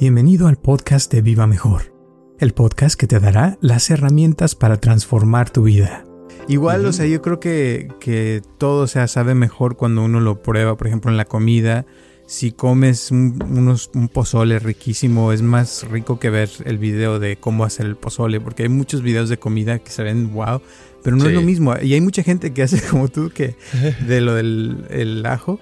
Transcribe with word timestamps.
Bienvenido 0.00 0.46
al 0.46 0.58
podcast 0.58 1.12
de 1.12 1.22
Viva 1.22 1.48
Mejor, 1.48 1.92
el 2.38 2.54
podcast 2.54 2.96
que 2.96 3.08
te 3.08 3.18
dará 3.18 3.58
las 3.60 3.90
herramientas 3.90 4.54
para 4.54 4.76
transformar 4.76 5.50
tu 5.50 5.64
vida. 5.64 6.04
Igual, 6.46 6.86
o 6.86 6.92
sea, 6.92 7.06
yo 7.06 7.20
creo 7.20 7.40
que, 7.40 7.88
que 7.98 8.40
todo 8.58 8.86
se 8.86 9.08
sabe 9.08 9.34
mejor 9.34 9.76
cuando 9.76 10.04
uno 10.04 10.20
lo 10.20 10.40
prueba, 10.40 10.76
por 10.76 10.86
ejemplo, 10.86 11.10
en 11.10 11.16
la 11.16 11.24
comida. 11.24 11.84
Si 12.28 12.52
comes 12.52 13.10
un, 13.10 13.42
unos, 13.50 13.90
un 13.94 14.08
pozole 14.08 14.58
riquísimo, 14.58 15.32
es 15.32 15.40
más 15.40 15.86
rico 15.90 16.20
que 16.20 16.28
ver 16.28 16.50
el 16.66 16.76
video 16.76 17.18
de 17.18 17.38
cómo 17.38 17.64
hacer 17.64 17.86
el 17.86 17.96
pozole, 17.96 18.38
porque 18.38 18.64
hay 18.64 18.68
muchos 18.68 19.00
videos 19.00 19.30
de 19.30 19.38
comida 19.38 19.78
que 19.78 19.90
se 19.90 20.02
ven 20.02 20.34
wow, 20.34 20.60
pero 21.02 21.16
no 21.16 21.26
es 21.26 21.32
lo 21.32 21.40
mismo. 21.40 21.74
Y 21.80 21.94
hay 21.94 22.02
mucha 22.02 22.22
gente 22.22 22.52
que 22.52 22.62
hace 22.64 22.82
como 22.82 23.08
tú, 23.08 23.30
que 23.30 23.54
de 24.06 24.20
lo 24.20 24.34
del 24.34 24.84
el 24.90 25.24
ajo, 25.24 25.58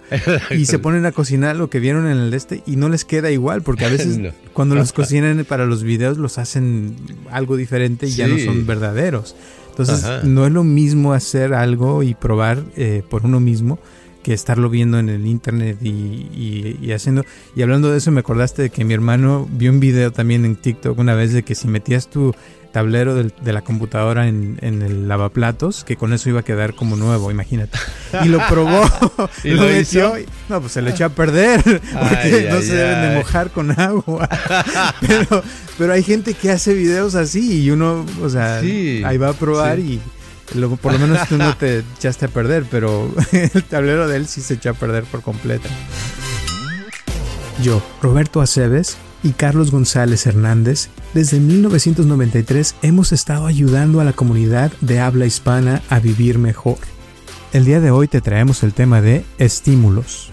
y 0.50 0.66
se 0.66 0.80
ponen 0.80 1.06
a 1.06 1.12
cocinar 1.12 1.54
lo 1.54 1.70
que 1.70 1.79
vieron 1.79 2.08
en 2.08 2.18
el 2.18 2.34
este 2.34 2.64
y 2.66 2.74
no 2.74 2.88
les 2.88 3.04
queda 3.04 3.30
igual, 3.30 3.62
porque 3.62 3.85
a 3.85 3.88
veces 3.90 4.18
cuando 4.52 4.74
los 4.74 4.93
cocinan 4.93 5.44
para 5.44 5.66
los 5.66 5.85
videos 5.85 6.18
los 6.18 6.36
hacen 6.36 6.96
algo 7.30 7.57
diferente 7.57 8.08
y 8.08 8.10
ya 8.10 8.26
no 8.26 8.38
son 8.40 8.66
verdaderos. 8.66 9.36
Entonces 9.71 10.24
no 10.24 10.46
es 10.46 10.52
lo 10.52 10.64
mismo 10.64 11.12
hacer 11.12 11.54
algo 11.54 12.02
y 12.02 12.14
probar 12.14 12.64
eh, 12.76 13.04
por 13.08 13.24
uno 13.24 13.38
mismo 13.38 13.79
que 14.26 14.32
estarlo 14.32 14.68
viendo 14.68 14.98
en 14.98 15.08
el 15.08 15.25
internet 15.25 15.79
y, 15.80 16.90
haciendo. 16.90 17.25
Y 17.54 17.62
hablando 17.62 17.93
de 17.93 17.98
eso, 17.98 18.11
me 18.11 18.18
acordaste 18.18 18.62
de 18.62 18.71
que 18.71 18.85
mi 18.85 18.93
hermano 18.93 19.46
vio 19.49 19.71
un 19.71 19.79
video 19.79 20.11
también 20.11 20.44
en 20.44 20.57
TikTok 20.57 20.99
una 20.99 21.14
vez 21.14 21.32
de 21.32 21.44
que 21.44 21.54
si 21.54 21.68
metías 21.68 22.08
tu 22.08 22.35
tablero 22.72 23.14
de 23.14 23.52
la 23.52 23.62
computadora 23.62 24.26
en, 24.26 24.58
el 24.61 25.07
lavaplatos, 25.07 25.85
que 25.85 25.94
con 25.94 26.12
eso 26.12 26.29
iba 26.29 26.40
a 26.40 26.43
quedar 26.43 26.75
como 26.75 26.96
nuevo, 26.96 27.30
imagínate. 27.30 27.79
Y 28.25 28.26
lo 28.26 28.40
probó, 28.49 28.82
¿Y 29.44 29.50
lo, 29.50 29.62
metió, 29.62 30.14
no, 30.49 30.61
pues 30.61 30.72
se 30.72 30.82
le 30.82 30.90
echó 30.90 31.04
a 31.04 31.11
perder, 31.11 31.63
porque 31.63 32.48
no 32.50 32.61
se 32.62 32.74
deben 32.74 33.02
de 33.02 33.19
mojar 33.19 33.52
con 33.52 33.78
agua. 33.78 34.28
pero, 35.06 35.44
pero 35.78 35.92
hay 35.92 36.02
gente 36.02 36.34
que 36.34 36.50
hace 36.50 36.74
videos 36.74 37.14
así 37.14 37.62
y 37.62 37.70
uno, 37.70 38.04
o 38.20 38.28
sea, 38.28 38.56
ahí 38.56 39.19
va 39.19 39.28
a 39.28 39.34
probar 39.34 39.78
y 39.78 40.00
por 40.80 40.92
lo 40.92 40.98
menos 40.98 41.28
tú 41.28 41.36
no 41.36 41.56
te 41.56 41.78
echaste 41.97 42.27
a 42.27 42.28
perder, 42.28 42.66
pero 42.70 43.11
el 43.33 43.64
tablero 43.64 44.08
de 44.08 44.16
él 44.16 44.27
sí 44.27 44.41
se 44.41 44.55
echó 44.55 44.70
a 44.70 44.75
perder 44.75 45.05
por 45.05 45.22
completo. 45.22 45.69
Yo, 47.62 47.83
Roberto 48.03 48.41
Aceves 48.41 48.97
y 49.22 49.30
Carlos 49.33 49.70
González 49.70 50.27
Hernández, 50.27 50.88
desde 51.14 51.41
1993 51.41 52.75
hemos 52.83 53.12
estado 53.12 53.47
ayudando 53.47 54.00
a 54.00 54.05
la 54.05 54.12
comunidad 54.12 54.72
de 54.80 55.00
habla 55.00 55.27
hispana 55.27 55.83
a 55.88 55.98
vivir 55.98 56.38
mejor. 56.38 56.78
El 57.53 57.64
día 57.64 57.81
de 57.81 57.91
hoy 57.91 58.08
te 58.08 58.20
traemos 58.20 58.62
el 58.62 58.75
tema 58.75 59.00
de 59.00 59.25
estímulos. 59.38 60.31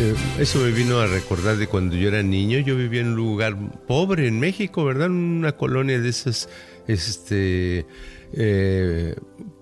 Eh, 0.00 0.14
eso 0.38 0.60
me 0.60 0.70
vino 0.70 0.98
a 0.98 1.06
recordar 1.06 1.58
de 1.58 1.66
cuando 1.66 1.94
yo 1.94 2.08
era 2.08 2.22
niño. 2.22 2.58
Yo 2.58 2.74
vivía 2.74 3.02
en 3.02 3.08
un 3.08 3.16
lugar 3.16 3.54
pobre 3.86 4.28
en 4.28 4.40
México, 4.40 4.82
¿verdad? 4.82 5.10
Una 5.10 5.52
colonia 5.52 6.00
de 6.00 6.08
esas, 6.08 6.48
este, 6.86 7.84
eh, 8.32 9.14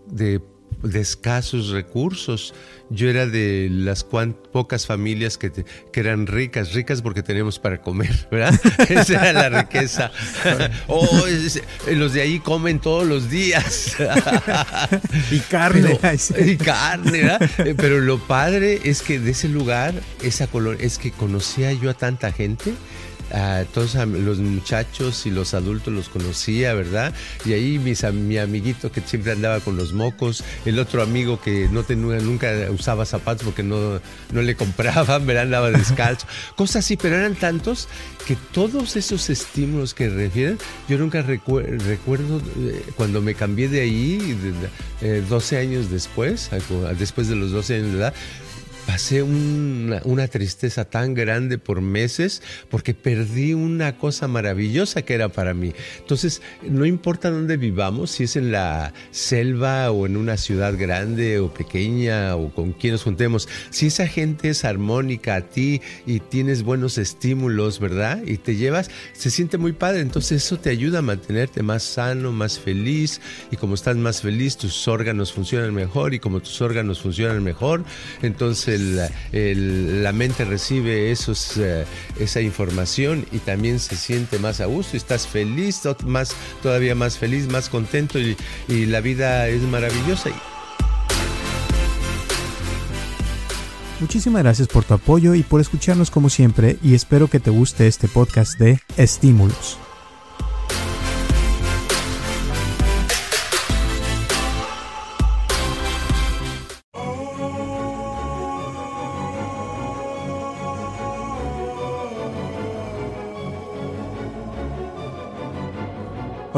de, 0.06 0.40
de 0.82 1.00
escasos 1.00 1.70
recursos. 1.70 2.54
Yo 2.90 3.10
era 3.10 3.26
de 3.26 3.68
las 3.70 4.02
pocas 4.02 4.86
familias 4.86 5.36
que, 5.36 5.52
que, 5.52 6.00
eran 6.00 6.26
ricas, 6.26 6.72
ricas 6.72 7.02
porque 7.02 7.22
teníamos 7.22 7.58
para 7.58 7.82
comer, 7.82 8.28
¿verdad? 8.30 8.58
Esa 8.88 9.28
era 9.28 9.50
la 9.50 9.62
riqueza. 9.62 10.10
oh, 10.86 11.24
los 11.90 12.14
de 12.14 12.22
ahí 12.22 12.40
comen 12.40 12.78
todos 12.78 13.06
los 13.06 13.28
días. 13.28 13.96
y 15.30 15.40
carne. 15.40 15.98
y 16.38 16.56
carne, 16.56 17.22
¿verdad? 17.22 17.50
Eh, 17.58 17.74
pero 17.76 18.00
lo 18.00 18.18
padre 18.18 18.80
es 18.84 19.02
que 19.02 19.18
de 19.18 19.32
ese 19.32 19.48
lugar, 19.48 19.94
esa 20.22 20.46
color, 20.46 20.78
es 20.80 20.96
que 20.96 21.10
conocía 21.10 21.72
yo 21.74 21.90
a 21.90 21.94
tanta 21.94 22.32
gente 22.32 22.72
a 23.32 23.64
todos 23.72 23.94
los 23.94 24.38
muchachos 24.38 25.26
y 25.26 25.30
los 25.30 25.54
adultos 25.54 25.92
los 25.92 26.08
conocía, 26.08 26.74
¿verdad? 26.74 27.12
Y 27.44 27.52
ahí 27.52 27.78
mis, 27.78 28.02
mi 28.12 28.38
amiguito 28.38 28.90
que 28.90 29.00
siempre 29.00 29.32
andaba 29.32 29.60
con 29.60 29.76
los 29.76 29.92
mocos, 29.92 30.44
el 30.64 30.78
otro 30.78 31.02
amigo 31.02 31.40
que 31.40 31.68
no 31.70 31.82
tenía, 31.82 32.20
nunca 32.20 32.52
usaba 32.70 33.04
zapatos 33.04 33.44
porque 33.44 33.62
no, 33.62 34.00
no 34.32 34.42
le 34.42 34.54
compraban, 34.54 35.26
¿verdad? 35.26 35.44
Andaba 35.44 35.70
descalzo, 35.70 36.26
cosas 36.56 36.84
así, 36.84 36.96
pero 36.96 37.16
eran 37.16 37.34
tantos 37.34 37.88
que 38.26 38.36
todos 38.52 38.96
esos 38.96 39.30
estímulos 39.30 39.94
que 39.94 40.08
refieren, 40.08 40.58
yo 40.88 40.98
nunca 40.98 41.22
recuerdo 41.22 42.42
eh, 42.58 42.84
cuando 42.96 43.22
me 43.22 43.34
cambié 43.34 43.68
de 43.68 43.80
ahí, 43.80 44.36
12 45.28 45.56
eh, 45.56 45.58
años 45.58 45.90
después, 45.90 46.50
después 46.98 47.28
de 47.28 47.36
los 47.36 47.52
12 47.52 47.76
años 47.76 47.92
de 47.92 47.98
edad, 47.98 48.14
pasé 48.88 49.22
una, 49.22 50.28
tristeza 50.28 50.86
tan 50.86 51.12
grande 51.12 51.58
por 51.58 51.82
meses 51.82 52.42
porque 52.70 52.94
perdí 52.94 53.52
una 53.52 53.98
cosa 53.98 54.28
maravillosa 54.28 55.02
que 55.02 55.12
era 55.12 55.28
para 55.28 55.52
mí. 55.52 55.74
Entonces, 55.98 56.40
no 56.62 56.86
importa 56.86 57.30
dónde 57.30 57.58
vivamos, 57.58 58.12
si 58.12 58.24
es 58.24 58.36
en 58.36 58.50
la 58.50 58.94
selva 59.10 59.90
o 59.90 60.06
en 60.06 60.16
una 60.16 60.38
ciudad 60.38 60.74
grande 60.78 61.38
o 61.38 61.52
pequeña 61.52 62.34
o 62.34 62.50
con 62.54 62.72
quien 62.72 62.94
nos 62.94 63.02
juntemos, 63.02 63.46
si 63.68 63.88
esa 63.88 64.06
gente 64.06 64.48
es 64.48 64.64
armónica 64.64 65.34
a 65.34 65.42
ti 65.42 65.82
y 66.06 66.20
tienes 66.20 66.62
buenos 66.62 66.96
estímulos, 66.96 67.80
¿verdad? 67.80 68.22
Y 68.24 68.38
te 68.38 68.56
llevas, 68.56 68.90
se 69.12 69.30
siente 69.30 69.58
muy 69.58 69.72
padre. 69.72 70.00
Entonces, 70.00 70.42
eso 70.46 70.58
te 70.58 70.70
ayuda 70.70 71.00
a 71.00 71.02
mantenerte 71.02 71.62
más 71.62 71.82
sano, 71.82 72.32
más 72.32 72.58
feliz 72.58 73.20
y 73.50 73.56
como 73.56 73.74
estás 73.74 73.96
más 73.96 74.22
feliz, 74.22 74.56
tus 74.56 74.88
órganos 74.88 75.30
funcionan 75.30 75.74
mejor 75.74 76.14
y 76.14 76.20
como 76.20 76.40
tus 76.40 76.58
órganos 76.62 77.00
funcionan 77.00 77.44
mejor, 77.44 77.84
entonces 78.22 78.77
la 79.32 80.12
mente 80.12 80.44
recibe 80.44 81.10
esos, 81.10 81.56
eh, 81.56 81.84
esa 82.18 82.40
información 82.40 83.26
y 83.32 83.38
también 83.38 83.78
se 83.78 83.96
siente 83.96 84.38
más 84.38 84.60
a 84.60 84.66
gusto, 84.66 84.96
estás 84.96 85.26
feliz, 85.26 85.82
más, 86.04 86.34
todavía 86.62 86.94
más 86.94 87.18
feliz, 87.18 87.48
más 87.48 87.68
contento 87.68 88.18
y, 88.18 88.36
y 88.68 88.86
la 88.86 89.00
vida 89.00 89.48
es 89.48 89.62
maravillosa. 89.62 90.30
Muchísimas 94.00 94.42
gracias 94.42 94.68
por 94.68 94.84
tu 94.84 94.94
apoyo 94.94 95.34
y 95.34 95.42
por 95.42 95.60
escucharnos 95.60 96.10
como 96.10 96.30
siempre 96.30 96.78
y 96.82 96.94
espero 96.94 97.28
que 97.28 97.40
te 97.40 97.50
guste 97.50 97.88
este 97.88 98.06
podcast 98.06 98.58
de 98.58 98.80
Estímulos. 98.96 99.78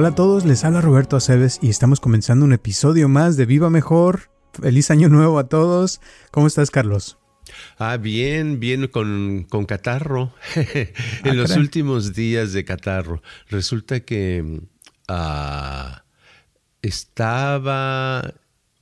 Hola 0.00 0.08
a 0.08 0.14
todos, 0.14 0.46
les 0.46 0.64
habla 0.64 0.80
Roberto 0.80 1.16
Aceves 1.16 1.58
y 1.60 1.68
estamos 1.68 2.00
comenzando 2.00 2.46
un 2.46 2.54
episodio 2.54 3.06
más 3.06 3.36
de 3.36 3.44
Viva 3.44 3.68
Mejor. 3.68 4.30
Feliz 4.54 4.90
año 4.90 5.10
nuevo 5.10 5.38
a 5.38 5.50
todos. 5.50 6.00
¿Cómo 6.30 6.46
estás, 6.46 6.70
Carlos? 6.70 7.18
Ah, 7.76 7.98
bien, 7.98 8.60
bien 8.60 8.88
con, 8.88 9.44
catarro. 9.68 10.32
en 10.56 10.88
ah, 11.24 11.34
los 11.34 11.54
últimos 11.54 12.14
días 12.14 12.54
de 12.54 12.64
catarro. 12.64 13.22
Resulta 13.50 14.00
que 14.00 14.62
ah, 15.06 16.04
estaba 16.80 18.32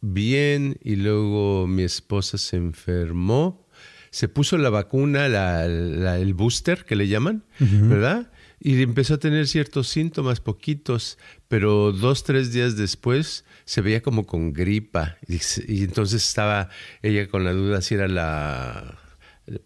bien 0.00 0.78
y 0.84 0.94
luego 0.94 1.66
mi 1.66 1.82
esposa 1.82 2.38
se 2.38 2.58
enfermó. 2.58 3.66
Se 4.10 4.28
puso 4.28 4.56
la 4.56 4.70
vacuna, 4.70 5.26
el 5.64 6.34
booster 6.34 6.84
que 6.84 6.94
le 6.94 7.08
llaman, 7.08 7.42
¿verdad? 7.58 8.30
Y 8.60 8.82
empezó 8.82 9.14
a 9.14 9.19
tener 9.19 9.46
ciertos 9.46 9.88
síntomas, 9.88 10.41
poquitos, 10.41 11.19
pero 11.48 11.92
dos, 11.92 12.24
tres 12.24 12.52
días 12.52 12.76
después 12.76 13.44
se 13.64 13.80
veía 13.80 14.02
como 14.02 14.26
con 14.26 14.52
gripa 14.52 15.16
y, 15.26 15.84
entonces 15.84 16.26
estaba 16.26 16.69
ella 17.02 17.28
con 17.28 17.44
la 17.44 17.52
duda 17.52 17.82
si 17.82 17.94
era 17.94 18.08
la 18.08 18.99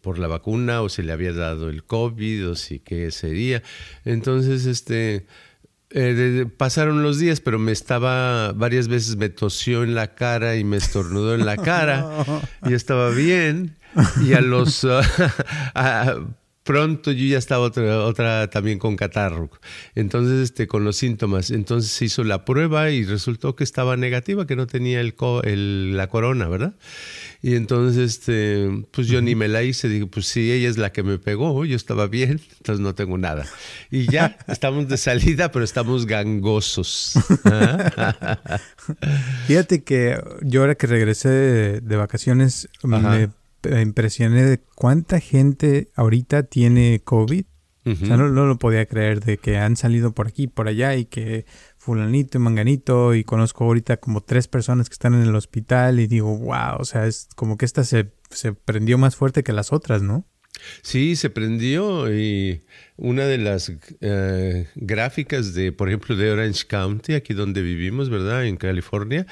por 0.00 0.18
la 0.18 0.28
vacuna 0.28 0.82
o 0.82 0.88
si 0.88 1.02
le 1.02 1.12
había 1.12 1.32
dado 1.32 1.68
el 1.68 1.84
COVID 1.84 2.50
o 2.50 2.54
si 2.54 2.78
qué 2.78 3.10
sería. 3.10 3.64
Entonces, 4.04 4.66
este, 4.66 5.26
eh, 5.90 6.46
pasaron 6.56 7.02
los 7.02 7.18
días, 7.18 7.40
pero 7.40 7.58
me 7.58 7.72
estaba, 7.72 8.52
varias 8.52 8.88
veces 8.88 9.16
me 9.16 9.28
tosió 9.28 9.82
en 9.82 9.94
la 9.94 10.14
cara 10.14 10.56
y 10.56 10.64
me 10.64 10.76
estornudó 10.76 11.34
en 11.34 11.44
la 11.44 11.56
cara 11.62 12.24
y 12.64 12.74
estaba 12.74 13.10
bien. 13.10 13.76
Y 14.24 14.32
a 14.32 14.40
los, 14.40 14.86
pronto 16.62 17.12
yo 17.12 17.26
ya 17.26 17.38
estaba 17.38 17.64
otra, 17.64 18.04
otra 18.04 18.48
también 18.50 18.78
con 18.78 18.96
catarro. 18.96 19.50
Entonces, 19.94 20.44
este, 20.44 20.66
con 20.66 20.84
los 20.84 20.96
síntomas. 20.96 21.50
Entonces 21.50 21.90
se 21.90 22.06
hizo 22.06 22.24
la 22.24 22.44
prueba 22.44 22.90
y 22.90 23.04
resultó 23.04 23.56
que 23.56 23.64
estaba 23.64 23.96
negativa, 23.96 24.46
que 24.46 24.56
no 24.56 24.66
tenía 24.66 25.00
el, 25.00 25.96
la 25.96 26.08
corona, 26.08 26.48
¿verdad? 26.48 26.74
Y 27.42 27.56
entonces, 27.56 27.96
este, 27.96 28.84
pues 28.92 29.08
yo 29.08 29.20
ni 29.20 29.34
me 29.34 29.48
la 29.48 29.62
hice. 29.62 29.88
Dije, 29.88 30.06
pues 30.06 30.26
sí, 30.26 30.52
ella 30.52 30.68
es 30.68 30.78
la 30.78 30.92
que 30.92 31.02
me 31.02 31.18
pegó, 31.18 31.64
yo 31.64 31.76
estaba 31.76 32.06
bien, 32.06 32.40
entonces 32.58 32.80
no 32.80 32.94
tengo 32.94 33.18
nada. 33.18 33.46
Y 33.90 34.10
ya, 34.10 34.38
estamos 34.46 34.88
de 34.88 34.96
salida, 34.96 35.50
pero 35.50 35.64
estamos 35.64 36.06
gangosos. 36.06 37.14
Fíjate 39.46 39.82
que 39.82 40.22
yo 40.42 40.60
ahora 40.60 40.76
que 40.76 40.86
regresé 40.86 41.28
de, 41.28 41.96
vacaciones, 41.96 42.68
me 42.82 43.28
impresioné 43.80 44.44
de 44.44 44.58
cuánta 44.74 45.20
gente 45.20 45.90
ahorita 45.96 46.44
tiene 46.44 47.00
COVID. 47.04 47.44
O 47.84 47.96
sea, 47.96 48.16
no, 48.16 48.28
no, 48.28 48.46
lo 48.46 48.60
podía 48.60 48.86
creer 48.86 49.24
de 49.24 49.38
que 49.38 49.58
han 49.58 49.74
salido 49.74 50.12
por 50.12 50.28
aquí, 50.28 50.46
por 50.46 50.68
allá 50.68 50.94
y 50.94 51.04
que 51.04 51.46
fulanito 51.78 52.38
y 52.38 52.40
manganito 52.40 53.12
y 53.12 53.24
conozco 53.24 53.64
ahorita 53.64 53.96
como 53.96 54.20
tres 54.20 54.46
personas 54.46 54.88
que 54.88 54.92
están 54.92 55.14
en 55.14 55.22
el 55.22 55.34
hospital 55.34 55.98
y 55.98 56.06
digo, 56.06 56.38
wow, 56.38 56.76
o 56.78 56.84
sea, 56.84 57.06
es 57.06 57.28
como 57.34 57.56
que 57.56 57.64
esta 57.64 57.82
se, 57.82 58.12
se 58.30 58.52
prendió 58.52 58.98
más 58.98 59.16
fuerte 59.16 59.42
que 59.42 59.52
las 59.52 59.72
otras, 59.72 60.00
¿no? 60.00 60.24
Sí, 60.82 61.16
se 61.16 61.30
prendió 61.30 62.12
y 62.12 62.62
una 62.96 63.24
de 63.26 63.38
las 63.38 63.72
eh, 64.00 64.68
gráficas 64.74 65.54
de, 65.54 65.72
por 65.72 65.88
ejemplo, 65.88 66.14
de 66.14 66.30
Orange 66.30 66.66
County, 66.66 67.14
aquí 67.14 67.34
donde 67.34 67.62
vivimos, 67.62 68.10
¿verdad? 68.10 68.46
En 68.46 68.56
California, 68.56 69.26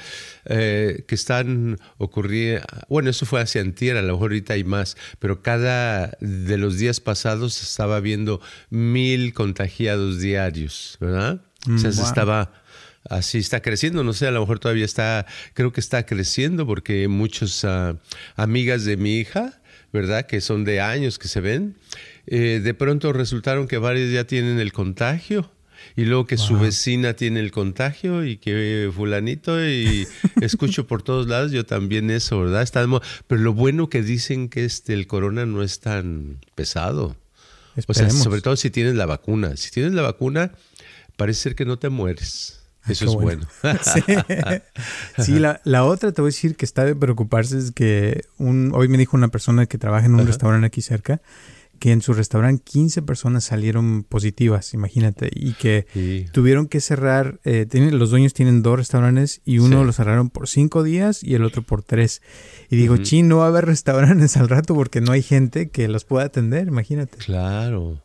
eh, 0.45 1.03
que 1.07 1.15
están 1.15 1.77
ocurriendo, 1.97 2.65
bueno, 2.89 3.09
eso 3.09 3.25
fue 3.25 3.41
hacia 3.41 3.61
antier, 3.61 3.97
a 3.97 4.01
lo 4.01 4.13
mejor 4.13 4.31
ahorita 4.31 4.53
hay 4.53 4.63
más, 4.63 4.97
pero 5.19 5.41
cada 5.41 6.17
de 6.19 6.57
los 6.57 6.77
días 6.77 6.99
pasados 6.99 7.61
estaba 7.61 7.99
viendo 7.99 8.41
mil 8.69 9.33
contagiados 9.33 10.19
diarios, 10.19 10.97
¿verdad? 10.99 11.41
o 11.73 11.77
sea, 11.77 11.91
se 11.91 12.01
mm, 12.01 12.05
estaba 12.05 12.51
así 13.09 13.39
está 13.39 13.61
creciendo, 13.61 14.03
no 14.03 14.13
sé, 14.13 14.27
a 14.27 14.31
lo 14.31 14.41
mejor 14.41 14.59
todavía 14.59 14.85
está, 14.85 15.25
creo 15.53 15.71
que 15.71 15.79
está 15.79 16.05
creciendo 16.05 16.65
porque 16.67 17.07
muchas 17.07 17.65
ah, 17.65 17.95
amigas 18.35 18.85
de 18.85 18.97
mi 18.97 19.17
hija, 19.17 19.60
¿verdad? 19.91 20.25
Que 20.25 20.41
son 20.41 20.63
de 20.63 20.81
años 20.81 21.19
que 21.19 21.27
se 21.27 21.41
ven, 21.41 21.75
eh, 22.27 22.61
de 22.63 22.73
pronto 22.73 23.13
resultaron 23.13 23.67
que 23.67 23.77
varios 23.77 24.11
ya 24.11 24.25
tienen 24.25 24.59
el 24.59 24.71
contagio. 24.71 25.51
Y 25.95 26.05
luego 26.05 26.27
que 26.27 26.37
su 26.37 26.59
vecina 26.59 27.15
tiene 27.15 27.39
el 27.39 27.51
contagio 27.51 28.23
y 28.23 28.37
que 28.37 28.91
fulanito 28.93 29.65
y 29.65 30.07
escucho 30.41 30.85
por 30.85 31.01
todos 31.01 31.27
lados, 31.27 31.51
yo 31.51 31.65
también 31.65 32.11
eso, 32.11 32.39
¿verdad? 32.39 32.61
Estamos, 32.61 33.01
pero 33.25 33.41
lo 33.41 33.53
bueno 33.53 33.89
que 33.89 34.03
dicen 34.03 34.47
que 34.47 34.63
este, 34.63 34.93
el 34.93 35.07
corona 35.07 35.47
no 35.47 35.63
es 35.63 35.79
tan 35.79 36.37
pesado. 36.53 37.17
O 37.87 37.93
sea, 37.93 38.09
sobre 38.11 38.41
todo 38.41 38.55
si 38.57 38.69
tienes 38.69 38.95
la 38.95 39.05
vacuna. 39.05 39.57
Si 39.57 39.71
tienes 39.71 39.93
la 39.93 40.03
vacuna, 40.03 40.51
parece 41.15 41.41
ser 41.41 41.55
que 41.55 41.65
no 41.65 41.79
te 41.79 41.89
mueres. 41.89 42.60
Ah, 42.83 42.91
Eso 42.91 43.05
es 43.05 43.13
bueno. 43.13 43.47
sí, 45.19 45.39
la, 45.39 45.61
la, 45.63 45.85
otra 45.85 46.11
te 46.11 46.21
voy 46.21 46.29
a 46.29 46.33
decir 46.33 46.55
que 46.55 46.65
está 46.65 46.83
de 46.83 46.95
preocuparse 46.95 47.57
es 47.57 47.71
que 47.71 48.21
un, 48.37 48.71
hoy 48.73 48.87
me 48.87 48.97
dijo 48.97 49.15
una 49.15 49.27
persona 49.27 49.65
que 49.65 49.77
trabaja 49.77 50.05
en 50.05 50.15
un 50.15 50.25
restaurante 50.25 50.67
aquí 50.67 50.81
cerca 50.81 51.21
que 51.81 51.91
en 51.91 52.03
su 52.03 52.13
restaurante 52.13 52.61
15 52.63 53.01
personas 53.01 53.43
salieron 53.43 54.03
positivas, 54.03 54.75
imagínate, 54.75 55.31
y 55.33 55.53
que 55.53 55.87
tuvieron 56.31 56.67
que 56.67 56.79
cerrar, 56.79 57.39
eh, 57.43 57.65
tienen, 57.67 57.97
los 57.97 58.11
dueños 58.11 58.35
tienen 58.35 58.61
dos 58.61 58.77
restaurantes 58.77 59.41
y 59.45 59.57
uno 59.57 59.83
lo 59.83 59.91
cerraron 59.91 60.29
por 60.29 60.47
cinco 60.47 60.83
días 60.83 61.23
y 61.23 61.33
el 61.33 61.43
otro 61.43 61.63
por 61.63 61.81
tres. 61.81 62.21
Y 62.69 62.75
digo, 62.75 62.93
uh 62.93 63.23
no 63.23 63.37
va 63.37 63.45
a 63.45 63.47
haber 63.47 63.65
restaurantes 63.73 64.37
al 64.37 64.47
rato 64.47 64.75
porque 64.75 65.01
no 65.01 65.11
hay 65.11 65.23
gente 65.23 65.71
que 65.71 65.87
los 65.87 66.05
pueda 66.05 66.25
atender, 66.25 66.67
imagínate. 66.67 67.17
Claro. 67.17 67.97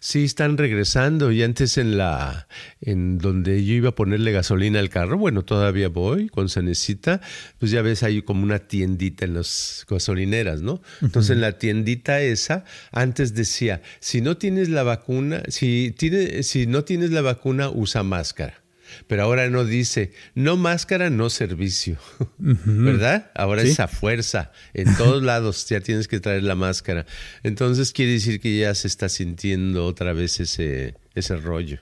Sí, 0.00 0.24
están 0.24 0.58
regresando 0.58 1.32
y 1.32 1.42
antes 1.42 1.78
en 1.78 1.96
la 1.96 2.46
en 2.80 3.18
donde 3.18 3.64
yo 3.64 3.74
iba 3.74 3.90
a 3.90 3.94
ponerle 3.94 4.32
gasolina 4.32 4.78
al 4.78 4.88
carro, 4.88 5.18
bueno, 5.18 5.44
todavía 5.44 5.88
voy 5.88 6.28
cuando 6.28 6.48
se 6.48 6.62
necesita, 6.62 7.20
pues 7.58 7.70
ya 7.70 7.82
ves 7.82 8.02
hay 8.02 8.22
como 8.22 8.42
una 8.42 8.60
tiendita 8.60 9.24
en 9.24 9.34
las 9.34 9.86
gasolineras, 9.88 10.62
¿no? 10.62 10.82
Entonces 11.00 11.30
en 11.32 11.40
la 11.40 11.58
tiendita 11.58 12.20
esa 12.20 12.64
antes 12.90 13.34
decía, 13.34 13.82
si 14.00 14.20
no 14.20 14.36
tienes 14.36 14.68
la 14.68 14.82
vacuna, 14.82 15.42
si 15.48 15.94
tiene, 15.96 16.42
si 16.42 16.66
no 16.66 16.84
tienes 16.84 17.10
la 17.10 17.22
vacuna 17.22 17.70
usa 17.70 18.02
máscara. 18.02 18.61
Pero 19.06 19.22
ahora 19.22 19.48
no 19.48 19.64
dice, 19.64 20.12
no 20.34 20.56
máscara, 20.56 21.10
no 21.10 21.30
servicio, 21.30 21.98
¿verdad? 22.38 23.30
Ahora 23.34 23.62
es 23.62 23.80
a 23.80 23.88
fuerza, 23.88 24.52
en 24.74 24.94
todos 24.96 25.22
lados 25.22 25.68
ya 25.68 25.80
tienes 25.80 26.08
que 26.08 26.20
traer 26.20 26.42
la 26.42 26.54
máscara. 26.54 27.06
Entonces 27.42 27.92
quiere 27.92 28.12
decir 28.12 28.40
que 28.40 28.56
ya 28.56 28.74
se 28.74 28.88
está 28.88 29.08
sintiendo 29.08 29.86
otra 29.86 30.12
vez 30.12 30.40
ese, 30.40 30.94
ese 31.14 31.36
rollo. 31.36 31.80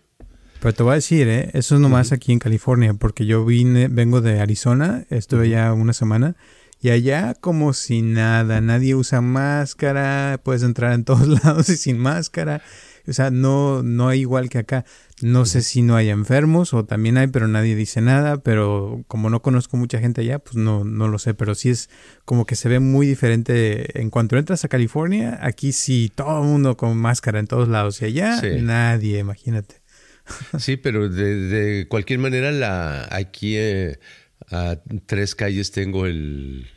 Pero 0.61 0.75
te 0.75 0.83
voy 0.83 0.93
a 0.93 0.95
decir, 0.97 1.27
¿eh? 1.29 1.51
eso 1.55 1.77
es 1.77 1.81
nomás 1.81 2.13
aquí 2.13 2.33
en 2.33 2.39
California, 2.39 2.93
porque 2.93 3.25
yo 3.25 3.47
vine, 3.47 3.89
vengo 3.89 4.21
de 4.21 4.41
Arizona, 4.41 5.07
estuve 5.09 5.49
ya 5.49 5.73
una 5.73 5.95
semana, 5.95 6.37
y 6.83 6.91
allá 6.91 7.35
como 7.35 7.73
si 7.73 8.03
nada, 8.03 8.61
nadie 8.61 8.95
usa 8.95 9.21
máscara, 9.21 10.41
puedes 10.43 10.63
entrar 10.63 10.93
en 10.93 11.05
todos 11.05 11.29
lados 11.45 11.69
y 11.71 11.77
sin 11.77 11.99
máscara. 11.99 12.63
O 13.11 13.13
sea, 13.13 13.31
no, 13.31 13.83
no 13.83 14.09
hay 14.09 14.21
igual 14.21 14.49
que 14.49 14.59
acá. 14.59 14.85
No 15.21 15.45
sé 15.45 15.63
si 15.63 15.83
no 15.83 15.97
hay 15.97 16.09
enfermos 16.09 16.73
o 16.73 16.85
también 16.85 17.19
hay, 17.19 17.27
pero 17.27 17.49
nadie 17.49 17.75
dice 17.75 18.01
nada. 18.01 18.39
Pero 18.39 19.05
como 19.09 19.29
no 19.29 19.43
conozco 19.43 19.77
mucha 19.77 19.99
gente 19.99 20.21
allá, 20.21 20.39
pues 20.39 20.57
no, 20.57 20.85
no 20.85 21.09
lo 21.09 21.19
sé. 21.19 21.35
Pero 21.35 21.55
sí 21.55 21.71
es 21.71 21.91
como 22.25 22.47
que 22.47 22.55
se 22.55 22.69
ve 22.69 22.79
muy 22.79 23.07
diferente. 23.07 24.01
En 24.01 24.11
cuanto 24.11 24.39
entras 24.39 24.65
a 24.65 24.69
California, 24.69 25.39
aquí 25.43 25.73
sí 25.73 26.13
todo 26.15 26.43
el 26.43 26.49
mundo 26.49 26.77
con 26.77 26.97
máscara 26.97 27.41
en 27.41 27.49
todos 27.49 27.69
lados. 27.69 28.01
Y 28.01 28.07
allá 28.07 28.41
nadie, 28.61 29.19
imagínate. 29.19 29.81
Sí, 30.59 30.77
pero 30.77 31.09
de, 31.09 31.87
cualquier 31.89 32.21
manera, 32.21 32.53
la, 32.53 33.09
aquí 33.11 33.57
eh, 33.57 33.99
a 34.49 34.79
tres 35.07 35.35
calles 35.35 35.73
tengo 35.73 36.07
el 36.07 36.69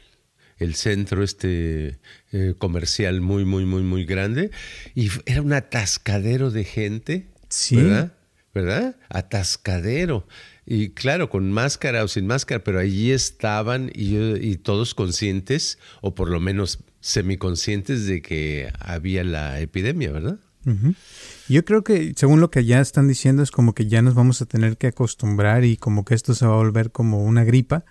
el 0.64 0.76
centro 0.76 1.24
este 1.24 2.00
eh, 2.32 2.56
comercial 2.58 3.22
muy, 3.22 3.46
muy, 3.46 3.66
muy, 3.66 3.84
muy 3.84 4.06
grande. 4.06 4.52
Y 4.96 5.10
era 5.26 5.42
un 5.42 5.54
atascadero 5.54 6.52
de 6.52 6.64
gente. 6.64 7.28
Sí. 7.50 7.76
¿Verdad? 7.78 8.14
¿Verdad? 8.54 8.96
Atascadero. 9.10 10.28
Y 10.66 10.90
claro, 10.90 11.30
con 11.30 11.52
máscara 11.52 12.04
o 12.04 12.08
sin 12.08 12.26
máscara, 12.28 12.64
pero 12.64 12.80
allí 12.80 13.12
estaban 13.12 13.92
y, 13.94 14.16
y 14.18 14.56
todos 14.58 14.94
conscientes, 14.94 15.78
o 16.02 16.16
por 16.16 16.30
lo 16.30 16.40
menos 16.40 16.80
semiconscientes 17.02 18.06
de 18.06 18.22
que 18.22 18.72
había 18.80 19.24
la 19.24 19.60
epidemia, 19.60 20.12
¿verdad? 20.12 20.40
Yo 21.50 21.66
creo 21.66 21.84
que, 21.84 22.14
según 22.16 22.40
lo 22.40 22.50
que 22.50 22.64
ya 22.64 22.80
están 22.80 23.08
diciendo, 23.08 23.44
es 23.44 23.52
como 23.52 23.74
que 23.74 23.88
ya 23.88 24.02
nos 24.02 24.16
vamos 24.16 24.42
a 24.42 24.46
tener 24.46 24.78
que 24.78 24.88
acostumbrar 24.88 25.66
y 25.66 25.76
como 25.76 26.06
que 26.06 26.16
esto 26.16 26.34
se 26.34 26.46
va 26.46 26.54
a 26.54 26.58
volver 26.58 26.92
como 26.92 27.24
una 27.24 27.44
gripa 27.44 27.84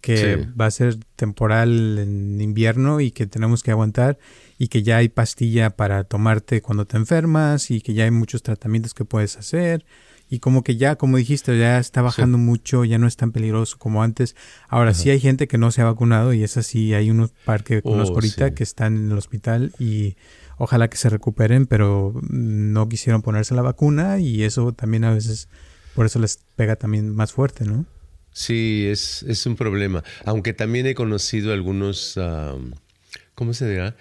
que 0.00 0.46
va 0.58 0.66
a 0.66 0.70
ser 0.70 0.96
temporal 1.16 1.98
en 1.98 2.40
invierno 2.40 3.00
y 3.00 3.10
que 3.10 3.26
tenemos 3.26 3.62
que 3.62 3.70
aguantar 3.70 4.18
y 4.58 4.68
que 4.68 4.82
ya 4.82 4.98
hay 4.98 5.08
pastilla 5.08 5.70
para 5.70 6.04
tomarte 6.04 6.62
cuando 6.62 6.86
te 6.86 6.96
enfermas 6.96 7.70
y 7.70 7.80
que 7.80 7.94
ya 7.94 8.04
hay 8.04 8.10
muchos 8.10 8.42
tratamientos 8.42 8.94
que 8.94 9.04
puedes 9.04 9.36
hacer. 9.36 9.84
Y 10.30 10.40
como 10.40 10.62
que 10.62 10.76
ya, 10.76 10.96
como 10.96 11.16
dijiste, 11.16 11.58
ya 11.58 11.78
está 11.78 12.02
bajando 12.02 12.36
mucho, 12.36 12.84
ya 12.84 12.98
no 12.98 13.06
es 13.06 13.16
tan 13.16 13.32
peligroso 13.32 13.78
como 13.78 14.02
antes. 14.02 14.36
Ahora 14.68 14.92
sí 14.92 15.08
hay 15.08 15.20
gente 15.20 15.48
que 15.48 15.56
no 15.56 15.70
se 15.70 15.80
ha 15.80 15.86
vacunado 15.86 16.34
y 16.34 16.42
es 16.42 16.58
así, 16.58 16.92
hay 16.92 17.10
unos 17.10 17.30
par 17.46 17.64
que 17.64 17.80
conozco 17.80 18.12
oh, 18.12 18.16
ahorita 18.16 18.52
que 18.52 18.62
están 18.62 18.96
en 18.96 19.10
el 19.10 19.16
hospital 19.16 19.72
y 19.78 20.16
ojalá 20.58 20.88
que 20.88 20.98
se 20.98 21.08
recuperen, 21.08 21.66
pero 21.66 22.12
no 22.28 22.88
quisieron 22.90 23.22
ponerse 23.22 23.54
la 23.54 23.62
vacuna 23.62 24.18
y 24.18 24.42
eso 24.42 24.72
también 24.72 25.04
a 25.04 25.14
veces, 25.14 25.48
por 25.94 26.04
eso 26.04 26.18
les 26.18 26.40
pega 26.56 26.76
también 26.76 27.14
más 27.14 27.32
fuerte, 27.32 27.64
¿no? 27.64 27.86
Sí, 28.32 28.86
es, 28.88 29.22
es 29.24 29.46
un 29.46 29.56
problema. 29.56 30.04
Aunque 30.24 30.52
también 30.52 30.86
he 30.86 30.94
conocido 30.94 31.52
algunos, 31.52 32.18
¿cómo 33.34 33.54
se 33.54 33.68
dirá? 33.68 33.96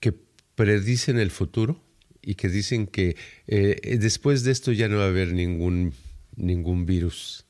Que 0.00 0.14
predicen 0.54 1.18
el 1.18 1.30
futuro 1.30 1.80
y 2.22 2.34
que 2.34 2.48
dicen 2.48 2.86
que 2.86 3.16
eh, 3.46 3.98
después 4.00 4.42
de 4.42 4.52
esto 4.52 4.72
ya 4.72 4.88
no 4.88 4.98
va 4.98 5.04
a 5.04 5.08
haber 5.08 5.32
ningún, 5.32 5.94
ningún 6.34 6.84
virus. 6.84 7.46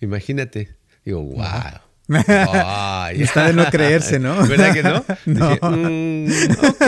Imagínate. 0.00 0.76
Digo, 1.04 1.22
wow. 1.22 1.85
Está 2.08 3.48
de 3.48 3.52
no 3.52 3.66
creerse, 3.66 4.18
¿no? 4.18 4.46
¿Verdad 4.46 4.72
que 4.72 4.82
no? 4.82 5.04
no. 5.26 5.50
Mm, 5.70 6.28
ok. 6.68 6.82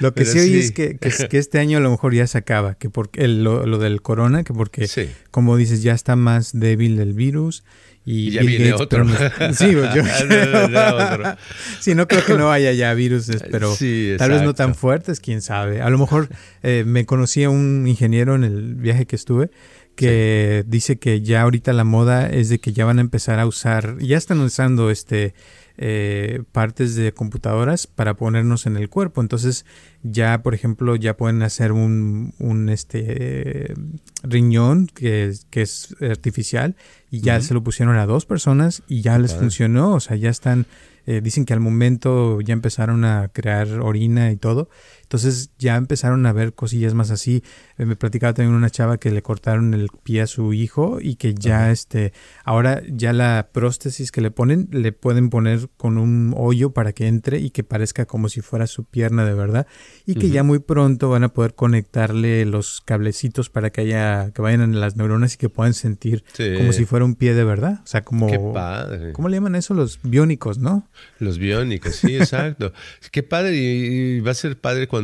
lo 0.00 0.14
que 0.14 0.24
sí 0.24 0.38
oí 0.38 0.58
es 0.58 0.72
que, 0.72 0.98
que, 0.98 1.38
este 1.38 1.58
año 1.58 1.78
a 1.78 1.80
lo 1.80 1.90
mejor 1.90 2.14
ya 2.14 2.26
se 2.26 2.38
acaba, 2.38 2.74
que 2.74 2.90
porque 2.90 3.26
lo, 3.26 3.66
lo, 3.66 3.78
del 3.78 4.02
corona, 4.02 4.44
que 4.44 4.52
porque, 4.52 4.88
como 5.30 5.56
dices, 5.56 5.82
ya 5.82 5.94
está 5.94 6.14
más 6.16 6.58
débil 6.58 7.00
el 7.00 7.12
virus. 7.12 7.64
Y, 8.10 8.30
ya 8.30 8.40
viene 8.40 8.72
otro. 8.72 9.04
sí, 9.52 9.72
yo, 9.72 9.84
sí, 11.80 11.94
no 11.94 12.08
creo 12.08 12.24
que 12.24 12.34
no 12.38 12.50
haya 12.50 12.72
ya 12.72 12.94
virus, 12.94 13.30
pero 13.50 13.76
tal 14.16 14.30
vez 14.30 14.42
no 14.42 14.54
tan 14.54 14.74
fuertes, 14.74 15.20
quién 15.20 15.42
sabe. 15.42 15.82
A 15.82 15.90
lo 15.90 15.98
mejor 15.98 16.30
eh, 16.62 16.84
me 16.86 17.04
conocí 17.04 17.44
a 17.44 17.50
un 17.50 17.86
ingeniero 17.86 18.34
en 18.34 18.44
el 18.44 18.76
viaje 18.76 19.04
que 19.04 19.14
estuve 19.14 19.50
que 19.98 20.64
dice 20.68 21.00
que 21.00 21.22
ya 21.22 21.42
ahorita 21.42 21.72
la 21.72 21.82
moda 21.82 22.28
es 22.28 22.48
de 22.48 22.60
que 22.60 22.72
ya 22.72 22.84
van 22.84 22.98
a 22.98 23.00
empezar 23.00 23.40
a 23.40 23.46
usar, 23.46 23.98
ya 23.98 24.16
están 24.16 24.38
usando 24.38 24.90
este 24.90 25.34
eh, 25.76 26.44
partes 26.52 26.94
de 26.94 27.12
computadoras 27.12 27.88
para 27.88 28.14
ponernos 28.14 28.66
en 28.66 28.76
el 28.76 28.88
cuerpo. 28.88 29.20
Entonces 29.20 29.66
ya, 30.04 30.40
por 30.44 30.54
ejemplo, 30.54 30.94
ya 30.94 31.16
pueden 31.16 31.42
hacer 31.42 31.72
un, 31.72 32.32
un 32.38 32.68
este 32.68 33.74
riñón 34.22 34.86
que, 34.86 35.32
que 35.50 35.62
es 35.62 35.96
artificial 36.00 36.76
y 37.10 37.20
ya 37.20 37.40
se 37.40 37.52
lo 37.52 37.64
pusieron 37.64 37.96
a 37.96 38.06
dos 38.06 38.24
personas 38.24 38.84
y 38.86 39.00
ya 39.02 39.18
les 39.18 39.34
funcionó. 39.34 39.94
O 39.94 40.00
sea, 40.00 40.16
ya 40.16 40.30
están 40.30 40.68
eh, 41.10 41.22
dicen 41.22 41.46
que 41.46 41.54
al 41.54 41.60
momento 41.60 42.42
ya 42.42 42.52
empezaron 42.52 43.06
a 43.06 43.28
crear 43.28 43.80
orina 43.80 44.30
y 44.30 44.36
todo. 44.36 44.68
Entonces 45.08 45.52
ya 45.58 45.76
empezaron 45.76 46.26
a 46.26 46.34
ver 46.34 46.52
cosillas 46.52 46.92
más 46.92 47.10
así. 47.10 47.42
Eh, 47.78 47.86
me 47.86 47.96
platicaba 47.96 48.34
también 48.34 48.54
una 48.54 48.68
chava 48.68 48.98
que 48.98 49.10
le 49.10 49.22
cortaron 49.22 49.72
el 49.72 49.88
pie 50.02 50.20
a 50.20 50.26
su 50.26 50.52
hijo 50.52 50.98
y 51.00 51.14
que 51.14 51.32
ya 51.32 51.70
este, 51.70 52.12
ahora 52.44 52.82
ya 52.86 53.14
la 53.14 53.48
prótesis 53.50 54.12
que 54.12 54.20
le 54.20 54.30
ponen, 54.30 54.68
le 54.70 54.92
pueden 54.92 55.30
poner 55.30 55.70
con 55.78 55.96
un 55.96 56.34
hoyo 56.36 56.72
para 56.72 56.92
que 56.92 57.06
entre 57.06 57.38
y 57.38 57.48
que 57.48 57.64
parezca 57.64 58.04
como 58.04 58.28
si 58.28 58.42
fuera 58.42 58.66
su 58.66 58.84
pierna 58.84 59.24
de 59.24 59.32
verdad 59.32 59.66
y 60.04 60.14
que 60.16 60.28
ya 60.28 60.42
muy 60.42 60.58
pronto 60.58 61.08
van 61.08 61.24
a 61.24 61.32
poder 61.32 61.54
conectarle 61.54 62.44
los 62.44 62.82
cablecitos 62.84 63.48
para 63.48 63.70
que 63.70 63.80
haya 63.80 64.30
que 64.32 64.42
vayan 64.42 64.60
en 64.60 64.78
las 64.78 64.96
neuronas 64.96 65.34
y 65.34 65.36
que 65.38 65.48
puedan 65.48 65.72
sentir 65.72 66.22
como 66.58 66.72
si 66.72 66.84
fuera 66.84 67.06
un 67.06 67.14
pie 67.14 67.32
de 67.32 67.44
verdad, 67.44 67.80
o 67.82 67.86
sea, 67.86 68.04
como 68.04 68.26
Qué 68.26 68.38
padre. 68.38 69.12
¿Cómo 69.12 69.28
le 69.28 69.36
llaman 69.36 69.54
eso 69.54 69.72
los 69.72 70.00
biónicos, 70.02 70.58
no? 70.58 70.86
Los 71.18 71.38
biónicos, 71.38 71.94
sí, 71.94 72.16
exacto. 72.16 72.72
Qué 73.10 73.22
padre 73.22 73.56
y, 73.56 74.20
va 74.20 74.32
a 74.32 74.34
ser 74.34 74.60
padre 74.60 74.86
cuando 74.86 74.97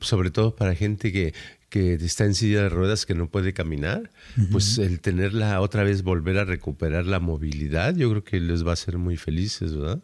sobre 0.00 0.30
todo 0.30 0.54
para 0.54 0.74
gente 0.74 1.12
que 1.12 1.34
que 1.68 1.94
está 1.94 2.24
en 2.24 2.34
silla 2.34 2.62
de 2.62 2.68
ruedas 2.68 3.04
que 3.04 3.14
no 3.14 3.28
puede 3.28 3.52
caminar, 3.52 4.10
pues 4.50 4.78
el 4.78 5.00
tenerla 5.00 5.60
otra 5.60 5.84
vez 5.84 6.02
volver 6.02 6.38
a 6.38 6.44
recuperar 6.44 7.04
la 7.04 7.20
movilidad, 7.20 7.94
yo 7.94 8.08
creo 8.10 8.24
que 8.24 8.40
les 8.40 8.64
va 8.64 8.70
a 8.70 8.72
hacer 8.72 8.96
muy 8.96 9.16
felices, 9.16 9.76
¿verdad? 9.76 10.00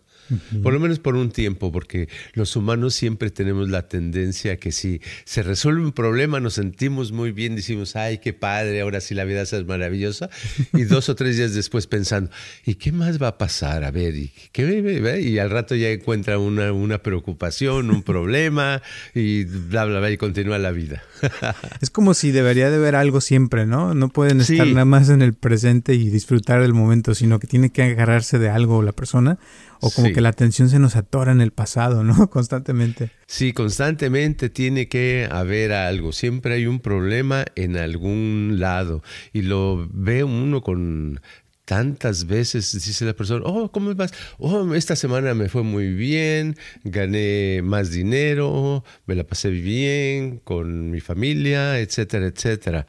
Por 0.62 0.72
lo 0.72 0.80
menos 0.80 1.00
por 1.00 1.16
un 1.16 1.30
tiempo, 1.30 1.70
porque 1.70 2.08
los 2.32 2.56
humanos 2.56 2.94
siempre 2.94 3.30
tenemos 3.30 3.68
la 3.68 3.88
tendencia 3.88 4.56
que 4.56 4.72
si 4.72 5.00
se 5.24 5.42
resuelve 5.42 5.82
un 5.82 5.92
problema 5.92 6.40
nos 6.40 6.54
sentimos 6.54 7.12
muy 7.12 7.32
bien, 7.32 7.56
decimos, 7.56 7.94
ay, 7.94 8.18
qué 8.18 8.32
padre, 8.32 8.80
ahora 8.80 9.00
sí 9.00 9.14
la 9.14 9.24
vida 9.24 9.42
es 9.42 9.66
maravillosa, 9.66 10.30
y 10.72 10.84
dos 10.84 11.08
o 11.08 11.14
tres 11.14 11.36
días 11.36 11.54
después 11.54 11.86
pensando, 11.86 12.30
¿y 12.64 12.76
qué 12.76 12.90
más 12.90 13.20
va 13.22 13.28
a 13.28 13.38
pasar? 13.38 13.84
A 13.84 13.90
ver, 13.90 14.16
¿y, 14.16 14.32
qué, 14.52 15.20
y 15.22 15.38
al 15.38 15.50
rato 15.50 15.74
ya 15.74 15.90
encuentra 15.90 16.38
una, 16.38 16.72
una 16.72 17.02
preocupación, 17.02 17.90
un 17.90 18.02
problema, 18.14 18.82
y 19.14 19.44
bla, 19.44 19.84
bla, 19.84 19.98
bla, 20.00 20.10
y 20.10 20.16
continúa 20.16 20.58
la 20.58 20.70
vida. 20.70 21.02
es 21.80 21.90
como 21.90 22.14
si 22.14 22.30
debería 22.30 22.70
de 22.70 22.76
haber 22.76 22.96
algo 22.96 23.20
siempre, 23.20 23.66
¿no? 23.66 23.94
No 23.94 24.08
pueden 24.08 24.40
estar 24.40 24.66
nada 24.66 24.84
más 24.84 25.10
en 25.10 25.20
el 25.20 25.34
presente 25.34 25.94
y 25.94 26.08
disfrutar 26.08 26.62
del 26.62 26.72
momento, 26.72 27.14
sino 27.14 27.38
que 27.38 27.46
tiene 27.46 27.70
que 27.70 27.82
agarrarse 27.82 28.38
de 28.38 28.48
algo 28.48 28.82
la 28.82 28.92
persona 28.92 29.38
o 29.84 29.90
como 29.90 30.12
que 30.12 30.22
la 30.22 30.30
atención 30.30 30.70
se 30.70 30.78
nos 30.78 30.96
atora 30.96 31.32
en 31.32 31.42
el 31.42 31.50
pasado, 31.50 32.04
¿no? 32.04 32.30
Constantemente. 32.30 33.10
Sí, 33.26 33.52
constantemente 33.52 34.48
tiene 34.48 34.88
que 34.88 35.28
haber 35.30 35.72
algo. 35.72 36.12
Siempre 36.12 36.54
hay 36.54 36.66
un 36.66 36.80
problema 36.80 37.44
en 37.54 37.76
algún 37.76 38.56
lado. 38.58 39.02
Y 39.34 39.42
lo 39.42 39.86
ve 39.92 40.24
uno 40.24 40.62
con 40.62 41.20
tantas 41.66 42.26
veces 42.26 42.72
dice 42.72 43.04
la 43.04 43.14
persona, 43.14 43.42
oh, 43.44 43.70
¿cómo 43.70 43.94
vas? 43.94 44.12
Oh, 44.38 44.74
esta 44.74 44.96
semana 44.96 45.34
me 45.34 45.48
fue 45.48 45.62
muy 45.62 45.92
bien, 45.92 46.56
gané 46.84 47.60
más 47.62 47.90
dinero, 47.90 48.84
me 49.06 49.14
la 49.14 49.24
pasé 49.24 49.50
bien 49.50 50.38
con 50.38 50.90
mi 50.90 51.00
familia, 51.00 51.78
etcétera, 51.78 52.26
etcétera. 52.26 52.86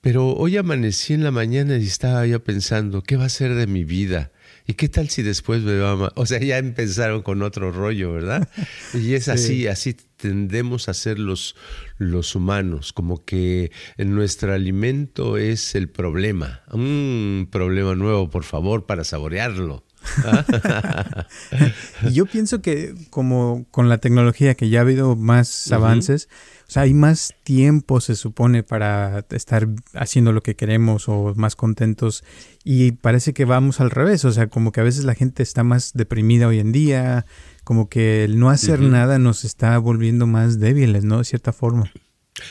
Pero 0.00 0.34
hoy 0.34 0.56
amanecí 0.56 1.14
en 1.14 1.24
la 1.24 1.32
mañana 1.32 1.76
y 1.76 1.86
estaba 1.86 2.26
yo 2.26 2.42
pensando, 2.42 3.02
¿qué 3.02 3.16
va 3.16 3.24
a 3.24 3.28
ser 3.28 3.54
de 3.54 3.66
mi 3.66 3.84
vida? 3.84 4.30
¿Y 4.66 4.74
qué 4.74 4.88
tal 4.88 5.08
si 5.08 5.22
después 5.22 5.62
me 5.62 5.78
va 5.78 6.12
O 6.16 6.26
sea, 6.26 6.40
ya 6.40 6.58
empezaron 6.58 7.22
con 7.22 7.42
otro 7.42 7.70
rollo, 7.70 8.12
¿verdad? 8.12 8.48
Y 8.94 9.14
es 9.14 9.28
así, 9.28 9.68
así 9.68 9.94
tendemos 10.16 10.88
a 10.88 10.94
ser 10.94 11.18
los, 11.18 11.54
los 11.98 12.34
humanos, 12.34 12.92
como 12.92 13.24
que 13.24 13.70
nuestro 13.98 14.52
alimento 14.52 15.36
es 15.36 15.74
el 15.74 15.88
problema. 15.88 16.62
Un 16.72 17.48
problema 17.50 17.94
nuevo, 17.94 18.28
por 18.28 18.44
favor, 18.44 18.86
para 18.86 19.04
saborearlo. 19.04 19.84
Yo 22.12 22.26
pienso 22.26 22.62
que 22.62 22.94
como 23.10 23.66
con 23.70 23.88
la 23.88 23.98
tecnología 23.98 24.54
que 24.54 24.68
ya 24.68 24.80
ha 24.80 24.82
habido 24.82 25.16
más 25.16 25.70
avances, 25.72 26.28
o 26.68 26.70
sea, 26.70 26.82
hay 26.82 26.94
más 26.94 27.32
tiempo, 27.44 28.00
se 28.00 28.16
supone, 28.16 28.64
para 28.64 29.24
estar 29.30 29.68
haciendo 29.94 30.32
lo 30.32 30.42
que 30.42 30.56
queremos 30.56 31.08
o 31.08 31.32
más 31.36 31.54
contentos. 31.54 32.24
Y 32.64 32.92
parece 32.92 33.32
que 33.34 33.44
vamos 33.44 33.80
al 33.80 33.90
revés. 33.90 34.24
O 34.24 34.32
sea, 34.32 34.48
como 34.48 34.72
que 34.72 34.80
a 34.80 34.84
veces 34.84 35.04
la 35.04 35.14
gente 35.14 35.44
está 35.44 35.62
más 35.62 35.92
deprimida 35.94 36.48
hoy 36.48 36.58
en 36.58 36.72
día. 36.72 37.24
Como 37.62 37.88
que 37.88 38.24
el 38.24 38.40
no 38.40 38.50
hacer 38.50 38.80
nada 38.80 39.20
nos 39.20 39.44
está 39.44 39.78
volviendo 39.78 40.26
más 40.26 40.58
débiles, 40.58 41.04
¿no? 41.04 41.18
De 41.18 41.24
cierta 41.24 41.52
forma. 41.52 41.92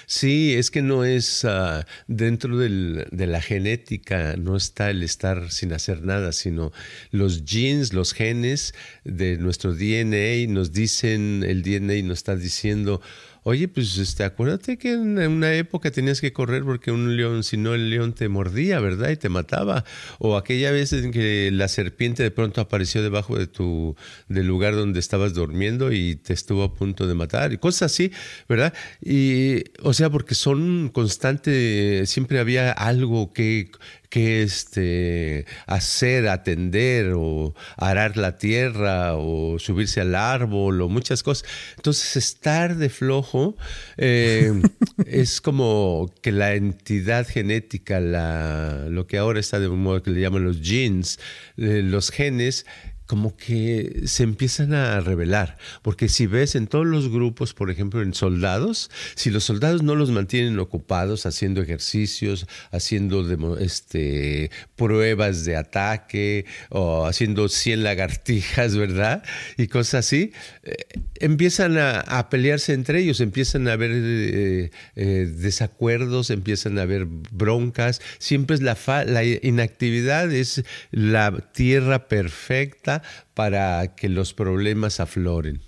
Sí, 0.08 0.56
es 0.56 0.72
que 0.72 0.82
no 0.82 1.06
es 1.06 1.46
ah, 1.46 1.86
dentro 2.08 2.58
del, 2.58 3.08
de 3.12 3.28
la 3.28 3.42
genética, 3.42 4.36
no 4.36 4.56
está 4.56 4.90
el 4.90 5.04
estar 5.04 5.52
sin 5.52 5.74
hacer 5.74 6.02
nada, 6.02 6.32
sino 6.32 6.72
los 7.12 7.44
genes, 7.46 7.94
los 7.94 8.14
genes 8.14 8.74
de 9.04 9.38
nuestro 9.38 9.74
DNA 9.74 10.52
nos 10.52 10.72
dicen, 10.72 11.44
el 11.48 11.62
DNA 11.62 12.08
nos 12.08 12.20
está 12.20 12.36
diciendo, 12.36 13.02
Oye, 13.48 13.68
pues 13.68 13.96
este, 14.00 14.24
acuérdate 14.24 14.80
que 14.80 14.94
en 14.94 15.20
una 15.20 15.54
época 15.54 15.92
tenías 15.92 16.20
que 16.20 16.34
correr 16.34 16.64
porque 16.64 16.90
un 16.90 17.16
león, 17.16 17.44
si 17.44 17.58
no 17.58 17.76
el 17.76 17.92
león 17.92 18.14
te 18.14 18.28
mordía, 18.28 18.80
¿verdad? 18.80 19.12
Y 19.12 19.18
te 19.18 19.30
mataba. 19.30 19.84
O 20.18 20.36
aquella 20.36 20.72
vez 20.72 20.94
en 20.94 21.12
que 21.12 21.52
la 21.52 21.68
serpiente 21.68 22.24
de 22.24 22.32
pronto 22.32 22.60
apareció 22.60 23.04
debajo 23.04 23.38
de 23.38 23.46
tu, 23.46 23.96
del 24.30 24.48
lugar 24.48 24.74
donde 24.74 25.00
estabas 25.00 25.36
durmiendo 25.36 25.92
y 25.92 26.16
te 26.16 26.34
estuvo 26.34 26.64
a 26.64 26.74
punto 26.74 27.06
de 27.06 27.14
matar. 27.14 27.54
Y 27.54 27.60
cosas 27.60 27.94
así, 27.94 28.12
¿verdad? 28.50 28.74
Y, 29.00 29.64
o 29.84 29.94
sea, 29.94 30.10
porque 30.10 30.34
son 30.34 30.90
constante, 30.90 32.08
siempre 32.08 32.40
había 32.40 32.72
algo 32.72 33.32
que 33.32 33.70
que 34.16 34.44
este, 34.44 35.46
hacer, 35.68 36.30
atender 36.30 37.16
o 37.18 37.54
arar 37.76 38.16
la 38.16 38.38
tierra 38.38 39.18
o 39.18 39.60
subirse 39.60 40.00
al 40.00 40.16
árbol 40.16 40.80
o 40.80 40.88
muchas 40.88 41.22
cosas. 41.22 41.46
Entonces 41.76 42.16
estar 42.16 42.78
de 42.78 42.88
flojo 42.88 43.58
eh, 43.98 44.54
es 45.06 45.42
como 45.42 46.14
que 46.22 46.32
la 46.32 46.54
entidad 46.54 47.28
genética, 47.28 48.00
la, 48.00 48.86
lo 48.90 49.06
que 49.06 49.18
ahora 49.18 49.42
está 49.42 49.60
de 49.60 49.68
modo 49.68 50.02
que 50.02 50.12
le 50.12 50.22
llaman 50.22 50.46
los 50.46 50.62
genes, 50.62 51.20
eh, 51.58 51.82
los 51.84 52.10
genes, 52.10 52.66
como 53.06 53.38
que 53.38 54.04
se 54.06 54.24
empiezan 54.24 54.74
a 54.74 55.00
revelar. 55.00 55.58
Porque 55.82 56.10
si 56.10 56.26
ves 56.26 56.56
en 56.56 56.68
todos 56.68 56.86
los 56.86 57.10
grupos, 57.10 57.54
por 57.54 57.70
ejemplo, 57.70 58.02
en 58.02 58.14
soldados, 58.14 58.90
si 59.16 59.30
los 59.30 59.44
soldados 59.44 59.84
no 59.84 59.96
los 59.96 60.12
mantienen 60.12 60.58
ocupados 60.60 61.26
haciendo 61.26 61.62
ejercicios, 61.62 62.48
haciendo 62.72 63.58
este, 63.58 64.50
pruebas 64.76 65.46
de 65.46 65.56
ataque 65.56 66.46
o 66.70 67.06
haciendo 67.06 67.48
100 67.48 67.84
lagartijas, 67.84 68.76
¿verdad? 68.76 69.24
Y 69.58 69.68
cosas 69.68 70.06
así, 70.06 70.32
eh, 70.64 70.76
empiezan 71.16 71.78
a, 71.78 72.30
pelearse 72.30 72.74
entre 72.74 73.00
ellos, 73.00 73.22
empiezan 73.22 73.68
a 73.68 73.74
haber 73.74 73.92
eh, 73.94 74.72
eh, 74.96 75.32
desacuerdos, 75.38 76.32
empiezan 76.32 76.80
a 76.80 76.84
haber 76.84 77.06
broncas. 77.06 78.02
Siempre 78.18 78.56
es 78.56 78.62
la, 78.62 78.78
la 79.06 79.24
inactividad, 79.24 80.32
es 80.32 80.64
la 80.92 81.32
tierra 81.54 82.08
perfecta 82.08 82.95
para 83.34 83.96
que 83.96 84.10
los 84.10 84.34
problemas 84.34 85.00
afloren. 85.00 85.62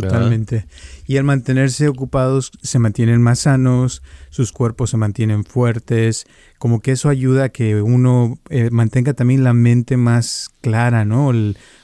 Totalmente. 0.00 0.66
Y 1.06 1.18
al 1.18 1.24
mantenerse 1.24 1.86
ocupados 1.86 2.50
se 2.62 2.80
mantienen 2.80 3.22
más 3.22 3.40
sanos, 3.40 4.02
sus 4.30 4.50
cuerpos 4.50 4.90
se 4.90 4.96
mantienen 4.96 5.44
fuertes, 5.44 6.26
como 6.58 6.80
que 6.80 6.92
eso 6.92 7.08
ayuda 7.08 7.44
a 7.44 7.48
que 7.50 7.80
uno 7.80 8.38
eh, 8.50 8.70
mantenga 8.70 9.14
también 9.14 9.44
la 9.44 9.54
mente 9.54 9.96
más 9.96 10.50
clara, 10.60 11.04
¿no? 11.04 11.30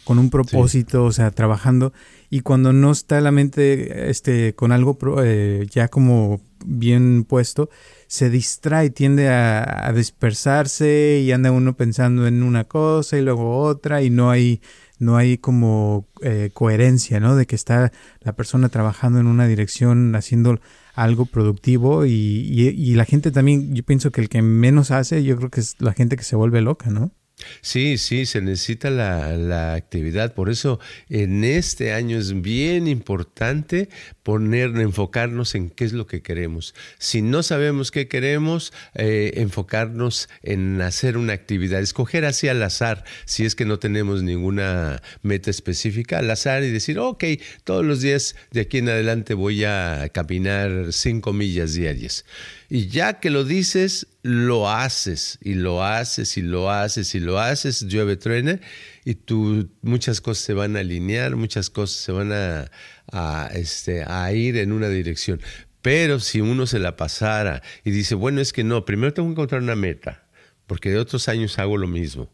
con 0.04 0.18
un 0.18 0.30
propósito, 0.30 1.04
o 1.04 1.12
sea, 1.12 1.30
trabajando. 1.30 1.92
Y 2.30 2.40
cuando 2.40 2.72
no 2.72 2.90
está 2.90 3.20
la 3.20 3.30
mente 3.30 4.10
este, 4.10 4.54
con 4.54 4.72
algo 4.72 4.98
eh, 5.22 5.66
ya 5.70 5.86
como 5.86 6.40
bien 6.64 7.24
puesto, 7.24 7.70
se 8.10 8.28
distrae, 8.28 8.90
tiende 8.90 9.28
a, 9.28 9.92
dispersarse 9.94 11.20
y 11.24 11.30
anda 11.30 11.52
uno 11.52 11.76
pensando 11.76 12.26
en 12.26 12.42
una 12.42 12.64
cosa 12.64 13.16
y 13.16 13.22
luego 13.22 13.58
otra 13.60 14.02
y 14.02 14.10
no 14.10 14.30
hay, 14.30 14.60
no 14.98 15.16
hay 15.16 15.38
como 15.38 16.08
eh, 16.20 16.50
coherencia, 16.52 17.20
¿no? 17.20 17.36
De 17.36 17.46
que 17.46 17.54
está 17.54 17.92
la 18.22 18.32
persona 18.32 18.68
trabajando 18.68 19.20
en 19.20 19.28
una 19.28 19.46
dirección, 19.46 20.16
haciendo 20.16 20.58
algo 20.94 21.24
productivo 21.24 22.04
y, 22.04 22.10
y 22.10 22.94
la 22.96 23.04
gente 23.04 23.30
también, 23.30 23.76
yo 23.76 23.84
pienso 23.84 24.10
que 24.10 24.20
el 24.22 24.28
que 24.28 24.42
menos 24.42 24.90
hace, 24.90 25.22
yo 25.22 25.36
creo 25.36 25.50
que 25.50 25.60
es 25.60 25.76
la 25.78 25.92
gente 25.92 26.16
que 26.16 26.24
se 26.24 26.34
vuelve 26.34 26.60
loca, 26.62 26.90
¿no? 26.90 27.12
Sí, 27.60 27.98
sí, 27.98 28.26
se 28.26 28.40
necesita 28.40 28.90
la, 28.90 29.74
actividad. 29.74 30.34
Por 30.34 30.50
eso 30.50 30.80
en 31.08 31.44
este 31.44 31.92
año 31.92 32.18
es 32.18 32.40
bien 32.40 32.86
importante 32.86 33.88
poner, 34.22 34.76
enfocarnos 34.76 35.54
en 35.54 35.70
qué 35.70 35.84
es 35.84 35.92
lo 35.92 36.06
que 36.06 36.22
queremos. 36.22 36.74
Si 36.98 37.22
no 37.22 37.42
sabemos 37.42 37.90
qué 37.90 38.08
queremos, 38.08 38.72
eh, 38.94 39.32
enfocarnos 39.36 40.28
en 40.42 40.80
hacer 40.80 41.16
una 41.16 41.32
actividad, 41.32 41.80
escoger 41.80 42.24
así 42.24 42.48
al 42.48 42.62
azar, 42.62 43.04
si 43.24 43.44
es 43.44 43.54
que 43.54 43.64
no 43.64 43.78
tenemos 43.78 44.22
ninguna 44.22 45.02
meta 45.22 45.50
específica, 45.50 46.18
al 46.18 46.30
azar 46.30 46.62
y 46.62 46.70
decir, 46.70 46.98
ok, 46.98 47.24
todos 47.64 47.84
los 47.84 48.00
días 48.00 48.36
de 48.50 48.62
aquí 48.62 48.78
en 48.78 48.88
adelante 48.88 49.34
voy 49.34 49.64
a 49.64 50.08
caminar 50.12 50.92
cinco 50.92 51.32
millas 51.32 51.74
diarias. 51.74 52.24
Y 52.68 52.86
ya 52.86 53.18
que 53.18 53.30
lo 53.30 53.44
dices, 53.44 54.06
lo 54.22 54.68
haces 54.68 55.38
y 55.42 55.54
lo 55.54 55.84
haces 55.84 56.36
y 56.36 56.42
lo 56.42 56.70
haces 56.70 57.14
y 57.14 57.20
lo 57.20 57.38
haces, 57.38 57.86
llueve, 57.86 58.16
truene, 58.16 58.60
y 59.04 59.14
tú, 59.14 59.70
muchas 59.82 60.20
cosas 60.20 60.44
se 60.44 60.54
van 60.54 60.76
a 60.76 60.80
alinear, 60.80 61.36
muchas 61.36 61.70
cosas 61.70 61.96
se 61.96 62.12
van 62.12 62.32
a, 62.32 62.70
a, 63.12 63.50
este, 63.54 64.04
a 64.04 64.32
ir 64.32 64.56
en 64.56 64.72
una 64.72 64.88
dirección. 64.88 65.40
Pero 65.82 66.20
si 66.20 66.40
uno 66.40 66.66
se 66.66 66.78
la 66.78 66.96
pasara 66.96 67.62
y 67.84 67.90
dice, 67.90 68.14
bueno, 68.14 68.40
es 68.40 68.52
que 68.52 68.64
no, 68.64 68.84
primero 68.84 69.14
tengo 69.14 69.28
que 69.28 69.32
encontrar 69.32 69.62
una 69.62 69.76
meta, 69.76 70.26
porque 70.66 70.90
de 70.90 70.98
otros 70.98 71.28
años 71.28 71.58
hago 71.58 71.78
lo 71.78 71.86
mismo 71.86 72.30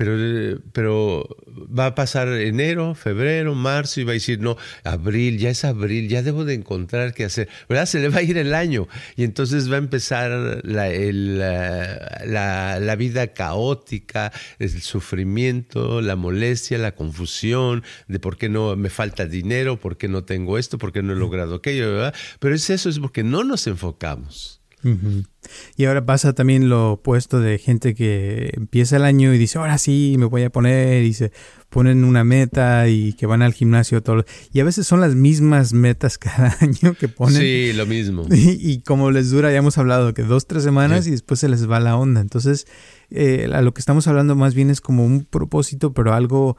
pero, 0.00 0.62
pero 0.72 1.28
va 1.52 1.84
a 1.84 1.94
pasar 1.94 2.28
enero, 2.28 2.94
febrero, 2.94 3.54
marzo 3.54 4.00
y 4.00 4.04
va 4.04 4.12
a 4.12 4.14
decir, 4.14 4.40
no, 4.40 4.56
abril, 4.82 5.36
ya 5.36 5.50
es 5.50 5.62
abril, 5.62 6.08
ya 6.08 6.22
debo 6.22 6.46
de 6.46 6.54
encontrar 6.54 7.12
qué 7.12 7.26
hacer, 7.26 7.50
¿verdad? 7.68 7.84
Se 7.84 8.00
le 8.00 8.08
va 8.08 8.20
a 8.20 8.22
ir 8.22 8.38
el 8.38 8.54
año 8.54 8.88
y 9.14 9.24
entonces 9.24 9.70
va 9.70 9.74
a 9.74 9.78
empezar 9.80 10.62
la, 10.64 10.88
la, 10.88 12.80
la 12.80 12.96
vida 12.96 13.34
caótica, 13.34 14.32
el 14.58 14.80
sufrimiento, 14.80 16.00
la 16.00 16.16
molestia, 16.16 16.78
la 16.78 16.94
confusión 16.94 17.84
de 18.08 18.18
por 18.18 18.38
qué 18.38 18.48
no 18.48 18.76
me 18.76 18.88
falta 18.88 19.26
dinero, 19.26 19.78
por 19.78 19.98
qué 19.98 20.08
no 20.08 20.24
tengo 20.24 20.56
esto, 20.56 20.78
por 20.78 20.92
qué 20.92 21.02
no 21.02 21.12
he 21.12 21.16
logrado 21.16 21.56
aquello, 21.56 21.92
¿verdad? 21.92 22.14
Pero 22.38 22.54
es 22.54 22.70
eso, 22.70 22.88
es 22.88 22.98
porque 23.00 23.22
no 23.22 23.44
nos 23.44 23.66
enfocamos. 23.66 24.59
Y 25.76 25.84
ahora 25.84 26.04
pasa 26.04 26.32
también 26.32 26.68
lo 26.68 26.92
opuesto 26.92 27.40
de 27.40 27.58
gente 27.58 27.94
que 27.94 28.52
empieza 28.54 28.96
el 28.96 29.04
año 29.04 29.34
y 29.34 29.38
dice, 29.38 29.58
ahora 29.58 29.78
sí, 29.78 30.16
me 30.18 30.26
voy 30.26 30.42
a 30.42 30.50
poner 30.50 31.02
y 31.04 31.12
se 31.12 31.32
ponen 31.68 32.04
una 32.04 32.24
meta 32.24 32.88
y 32.88 33.12
que 33.14 33.26
van 33.26 33.42
al 33.42 33.52
gimnasio 33.52 34.02
todo. 34.02 34.24
Y 34.52 34.60
a 34.60 34.64
veces 34.64 34.86
son 34.86 35.00
las 35.00 35.14
mismas 35.14 35.72
metas 35.72 36.18
cada 36.18 36.56
año 36.60 36.94
que 36.94 37.08
ponen. 37.08 37.40
Sí, 37.40 37.72
lo 37.74 37.86
mismo. 37.86 38.26
Y, 38.30 38.80
como 38.80 39.10
les 39.10 39.30
dura, 39.30 39.50
ya 39.50 39.58
hemos 39.58 39.78
hablado 39.78 40.14
que 40.14 40.22
dos, 40.22 40.46
tres 40.46 40.62
semanas 40.62 41.06
y 41.06 41.10
después 41.10 41.40
se 41.40 41.48
les 41.48 41.68
va 41.70 41.80
la 41.80 41.96
onda. 41.96 42.20
Entonces, 42.20 42.66
eh, 43.10 43.48
a 43.52 43.62
lo 43.62 43.74
que 43.74 43.80
estamos 43.80 44.06
hablando 44.06 44.34
más 44.34 44.54
bien 44.54 44.70
es 44.70 44.80
como 44.80 45.04
un 45.04 45.24
propósito, 45.24 45.92
pero 45.92 46.12
algo 46.12 46.56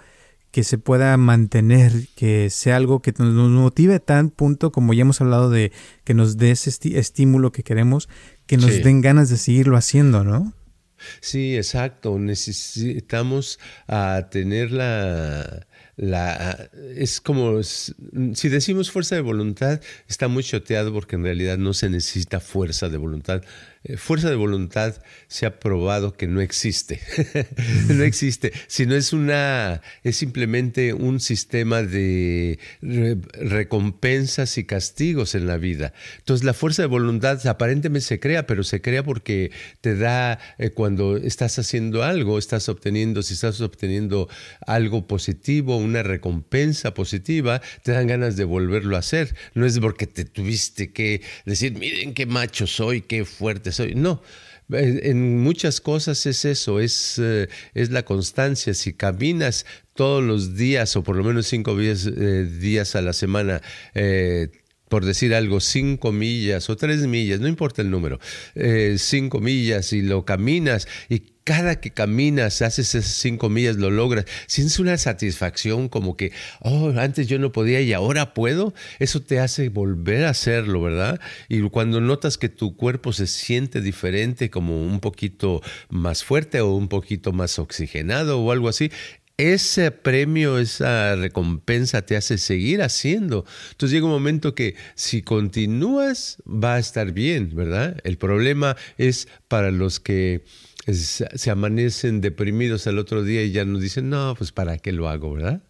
que 0.52 0.64
se 0.64 0.78
pueda 0.78 1.16
mantener, 1.18 1.92
que 2.16 2.50
sea 2.50 2.76
algo 2.76 3.02
que 3.02 3.14
nos 3.18 3.50
motive 3.50 4.00
tan 4.00 4.30
punto 4.30 4.72
como 4.72 4.94
ya 4.94 5.02
hemos 5.02 5.22
hablado 5.22 5.50
de 5.50 5.72
que 6.04 6.14
nos 6.14 6.38
dé 6.38 6.52
ese 6.52 6.72
estímulo 6.98 7.52
que 7.52 7.64
queremos, 7.64 8.10
que 8.46 8.58
nos 8.58 8.84
den 8.84 9.02
ganas 9.02 9.30
de 9.30 9.38
seguirlo 9.38 9.78
haciendo, 9.78 10.24
¿no? 10.24 10.54
Sí, 11.20 11.56
exacto. 11.56 12.18
Necesitamos 12.20 13.60
uh, 13.88 14.30
tener 14.30 14.72
la, 14.72 15.68
la, 15.96 16.70
es 16.96 17.22
como, 17.22 17.62
si 17.64 18.50
decimos 18.50 18.92
fuerza 18.92 19.16
de 19.16 19.22
voluntad, 19.22 19.82
está 20.08 20.28
muy 20.28 20.44
choteado 20.44 20.94
porque 20.94 21.16
en 21.16 21.24
realidad 21.24 21.58
no 21.58 21.74
se 21.74 21.90
necesita 21.90 22.40
fuerza 22.40 22.90
de 22.90 22.98
voluntad. 22.98 23.44
Eh, 23.84 23.98
fuerza 23.98 24.30
de 24.30 24.36
voluntad 24.36 25.02
se 25.28 25.48
ha 25.48 25.60
probado 25.60 26.14
que 26.14 26.28
no 26.28 26.40
existe. 26.40 27.00
no 27.90 28.04
existe, 28.04 28.54
sino 28.68 28.96
es 28.96 29.12
una, 29.12 29.82
es 30.04 30.18
simplemente 30.18 30.94
un 30.94 31.20
sistema 31.20 31.82
de 31.82 32.60
recompensas 32.82 34.60
y 34.60 34.66
castigos 34.66 35.34
en 35.34 35.48
la 35.48 35.58
vida. 35.58 35.94
Entonces 36.20 36.46
la 36.46 36.54
fuerza 36.54 36.84
de 36.84 36.90
voluntad 36.90 37.46
aparentemente 37.48 38.06
se 38.06 38.20
crea, 38.20 38.46
pero 38.46 38.64
se 38.64 38.82
crea 38.82 39.04
porque 39.04 39.52
te 39.82 39.96
da, 39.96 40.38
eh, 40.60 40.70
cuando 40.70 41.18
estás 41.18 41.58
haciendo 41.58 42.04
algo, 42.04 42.38
estás 42.38 42.70
obteniendo, 42.70 43.24
si 43.24 43.34
estás 43.34 43.62
obteniendo 43.62 44.30
algo 44.68 45.08
positivo, 45.08 45.78
una 45.78 46.04
recompensa 46.04 46.94
positiva, 46.94 47.62
te 47.82 47.94
dan 47.94 48.06
ganas 48.06 48.36
de 48.36 48.44
volverlo 48.44 48.96
a 48.96 49.00
hacer. 49.00 49.36
No 49.56 49.66
es 49.66 49.80
porque 49.80 50.06
te 50.06 50.26
tuviste 50.26 50.92
que 50.92 51.22
decir, 51.46 51.74
miren 51.74 52.14
qué 52.14 52.28
macho 52.28 52.68
soy, 52.68 53.02
qué 53.02 53.26
fuerte 53.26 53.71
No. 53.96 54.22
En 54.70 55.40
muchas 55.40 55.82
cosas 55.82 56.26
es 56.26 56.46
eso, 56.46 56.80
es, 56.80 57.20
eh, 57.20 57.50
es 57.74 57.92
la 57.92 58.04
constancia. 58.04 58.74
Si 58.74 58.94
caminas 58.94 59.66
todos 59.96 60.24
los 60.24 60.56
días 60.56 60.96
o 60.96 61.04
por 61.04 61.18
lo 61.18 61.24
menos 61.24 61.48
cinco 61.48 61.76
días, 61.76 62.06
eh, 62.08 62.46
días 62.46 62.96
a 62.96 63.02
la 63.02 63.12
semana, 63.12 63.62
eh, 63.96 64.50
por 64.92 65.06
decir 65.06 65.34
algo, 65.34 65.62
cinco 65.62 66.12
millas 66.12 66.70
o 66.70 66.76
tres 66.76 67.08
millas, 67.08 67.40
no 67.40 67.48
importa 67.48 67.82
el 67.82 67.90
número, 67.90 68.20
eh, 68.56 68.98
cinco 68.98 69.40
millas 69.40 69.94
y 69.94 70.02
lo 70.02 70.26
caminas 70.26 70.86
y 71.08 71.32
cada 71.46 71.80
que 71.80 71.92
caminas, 71.92 72.62
haces 72.62 72.94
esas 72.94 73.14
cinco 73.14 73.48
millas, 73.48 73.78
lo 73.78 73.90
logras, 73.90 74.26
sientes 74.48 74.80
una 74.80 74.98
satisfacción 74.98 75.88
como 75.88 76.18
que, 76.18 76.34
oh, 76.60 76.92
antes 76.98 77.28
yo 77.28 77.40
no 77.40 77.54
podía 77.54 77.80
y 77.80 77.94
ahora 77.94 78.34
puedo, 78.34 78.74
eso 79.00 79.22
te 79.22 79.40
hace 79.40 79.70
volver 79.70 80.26
a 80.26 80.30
hacerlo, 80.32 80.82
¿verdad? 80.82 81.22
Y 81.48 81.62
cuando 81.70 82.02
notas 82.02 82.38
que 82.38 82.50
tu 82.50 82.76
cuerpo 82.76 83.14
se 83.14 83.28
siente 83.28 83.80
diferente, 83.80 84.50
como 84.50 84.84
un 84.84 85.00
poquito 85.00 85.62
más 85.90 86.24
fuerte 86.24 86.60
o 86.60 86.76
un 86.76 86.90
poquito 86.90 87.32
más 87.32 87.60
oxigenado 87.60 88.42
o 88.42 88.52
algo 88.52 88.68
así, 88.68 88.92
ese 89.42 89.90
premio, 89.90 90.60
esa 90.60 91.16
recompensa 91.16 92.04
te 92.04 92.16
hace 92.16 92.38
seguir 92.38 92.84
haciendo. 92.84 93.44
Entonces 93.72 93.94
llega 93.94 94.06
un 94.06 94.12
momento 94.12 94.54
que 94.54 94.76
si 94.94 95.24
continúas 95.24 96.38
va 96.46 96.76
a 96.76 96.80
estar 96.80 97.12
bien, 97.12 97.50
¿verdad? 97.56 97.98
El 98.04 98.18
problema 98.18 98.76
es 98.98 99.28
para 99.48 99.72
los 99.72 100.00
que 100.00 100.44
se 100.94 101.52
amanecen 101.52 102.22
deprimidos 102.22 102.88
al 102.88 102.98
otro 102.98 103.24
día 103.24 103.44
y 103.44 103.52
ya 103.52 103.66
nos 103.66 103.82
dicen, 103.82 104.10
no, 104.10 104.34
pues 104.36 104.52
para 104.52 104.78
qué 104.78 104.92
lo 104.92 105.10
hago, 105.10 105.34
¿verdad? 105.34 105.62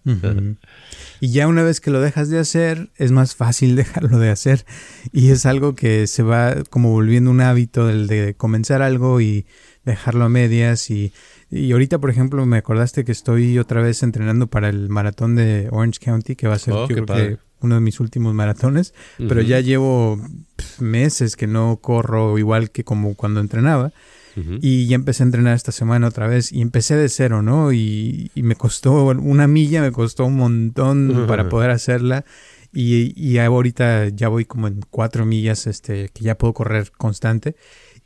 y 1.20 1.32
ya 1.32 1.48
una 1.48 1.64
vez 1.64 1.82
que 1.82 1.92
lo 1.92 2.02
dejas 2.02 2.30
de 2.30 2.40
hacer, 2.40 2.92
es 2.96 3.12
más 3.12 3.36
fácil 3.36 3.76
dejarlo 3.78 4.20
de 4.20 4.30
hacer. 4.30 4.66
Y 5.12 5.32
es 5.32 5.46
algo 5.46 5.76
que 5.76 6.08
se 6.08 6.24
va 6.24 6.64
como 6.70 6.92
volviendo 6.92 7.32
un 7.32 7.42
hábito 7.42 7.88
del 7.88 8.08
de 8.08 8.36
comenzar 8.36 8.82
algo 8.82 9.22
y 9.22 9.46
dejarlo 9.86 10.26
a 10.26 10.30
medias 10.30 10.90
y 10.90 11.12
y 11.52 11.74
ahorita, 11.74 12.00
por 12.00 12.10
ejemplo, 12.10 12.46
me 12.46 12.58
acordaste 12.58 13.04
que 13.04 13.12
estoy 13.12 13.60
otra 13.60 13.82
vez 13.82 14.04
entrenando 14.04 14.48
para 14.48 14.70
el 14.70 14.88
maratón 14.88 15.36
de 15.36 15.68
Orange 15.70 16.00
County, 16.00 16.38
que 16.38 16.48
va 16.48 16.56
a 16.56 16.60
ser 16.60 16.74
oh, 16.74 16.88
yo 16.88 16.96
creo 16.96 17.06
que 17.06 17.38
uno 17.60 17.76
de 17.76 17.82
mis 17.82 18.00
últimos 18.00 18.34
maratones, 18.34 18.94
pero 19.18 19.42
ya 19.42 19.60
llevo 19.60 20.20
meses 20.80 21.36
que 21.36 21.48
no 21.48 21.78
corro 21.82 22.40
igual 22.40 22.72
que 22.72 22.86
como 22.86 23.16
cuando 23.16 23.42
entrenaba. 23.42 23.92
Y 24.62 24.88
ya 24.88 24.96
empecé 24.96 25.24
a 25.24 25.26
entrenar 25.26 25.56
esta 25.56 25.74
semana 25.74 26.08
otra 26.08 26.26
vez 26.26 26.54
y 26.54 26.62
empecé 26.62 26.96
de 26.96 27.10
cero, 27.10 27.42
¿no? 27.42 27.74
Y, 27.74 28.32
me 28.36 28.56
costó 28.56 29.04
una 29.08 29.46
milla, 29.46 29.82
me 29.82 29.92
costó 29.92 30.26
un 30.26 30.38
montón 30.38 31.26
para 31.28 31.50
poder 31.50 31.70
hacerla. 31.70 32.24
Y, 32.74 33.14
y 33.22 33.38
ahorita 33.40 34.08
ya 34.08 34.30
voy 34.30 34.46
como 34.46 34.70
en 34.70 34.80
cuatro 34.90 35.26
millas, 35.26 35.68
este, 35.68 36.08
que 36.14 36.24
ya 36.24 36.38
puedo 36.38 36.54
correr 36.54 36.92
constante 36.98 37.58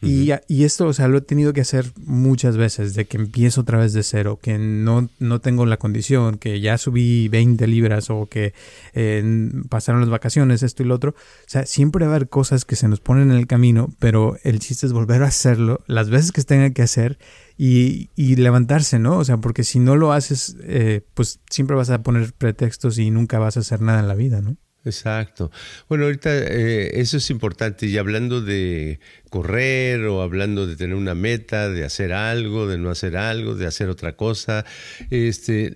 y, 0.06 0.64
esto, 0.64 0.88
o 0.88 0.94
sea, 0.94 1.08
lo 1.08 1.18
he 1.18 1.22
tenido 1.22 1.54
que 1.54 1.62
hacer 1.62 1.92
muchas 2.06 2.58
veces, 2.58 2.94
de 2.94 3.06
que 3.06 3.18
empiezo 3.18 3.62
otra 3.62 3.80
vez 3.80 3.94
de 3.94 4.04
cero, 4.04 4.40
que 4.42 4.58
no, 4.58 5.10
no 5.20 5.42
tengo 5.42 5.66
la 5.66 5.78
condición, 5.78 6.38
que 6.38 6.60
ya 6.62 6.78
subí 6.78 7.28
20 7.28 7.68
libras 7.68 8.10
o 8.10 8.28
que 8.28 8.54
eh, 8.94 9.52
pasaron 9.70 10.02
las 10.02 10.10
vacaciones, 10.10 10.64
esto 10.64 10.84
y 10.84 10.86
lo 10.86 10.96
otro. 10.96 11.12
O 11.12 11.48
sea, 11.48 11.66
siempre 11.66 12.06
va 12.06 12.14
a 12.14 12.16
haber 12.16 12.30
cosas 12.30 12.66
que 12.66 12.76
se 12.76 12.88
nos 12.88 13.00
ponen 13.00 13.32
en 13.32 13.38
el 13.38 13.48
camino, 13.48 13.94
pero 14.00 14.38
el 14.44 14.60
chiste 14.60 14.86
es 14.86 14.94
volver 14.94 15.24
a 15.24 15.28
hacerlo 15.28 15.84
las 15.88 16.10
veces 16.10 16.32
que 16.32 16.42
tenga 16.44 16.70
que 16.72 16.82
hacer 16.82 17.18
y, 17.58 18.10
y 18.16 18.36
levantarse, 18.36 19.00
¿no? 19.00 19.18
O 19.18 19.26
sea, 19.26 19.38
porque 19.38 19.64
si 19.64 19.80
no 19.80 19.96
lo 19.96 20.14
haces, 20.14 20.58
eh, 20.62 21.02
pues 21.14 21.40
siempre 21.50 21.76
vas 21.76 21.90
a 21.90 22.04
poner 22.04 22.34
pretextos 22.34 22.98
y 22.98 23.10
nunca 23.10 23.40
vas 23.40 23.58
a 23.58 23.62
hacer 23.62 23.82
nada 23.82 24.00
en 24.00 24.08
la 24.08 24.16
vida, 24.16 24.42
¿no? 24.42 24.58
Exacto. 24.86 25.52
Bueno, 25.90 26.06
ahorita 26.06 26.30
eh, 26.32 27.00
eso 27.02 27.18
es 27.18 27.32
importante 27.32 27.88
y 27.88 27.98
hablando 27.98 28.42
de 28.42 29.00
correr 29.32 30.06
o 30.06 30.22
hablando 30.22 30.68
de 30.68 30.76
tener 30.76 30.96
una 30.96 31.16
meta, 31.16 31.70
de 31.70 31.84
hacer 31.84 32.14
algo, 32.14 32.68
de 32.68 32.78
no 32.78 32.92
hacer 32.92 33.18
algo, 33.18 33.56
de 33.56 33.66
hacer 33.66 33.90
otra 33.90 34.16
cosa, 34.16 34.64
este, 35.10 35.74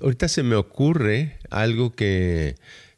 ahorita 0.00 0.28
se 0.28 0.44
me 0.44 0.54
ocurre 0.54 1.38
algo 1.50 1.92
que, 1.94 2.54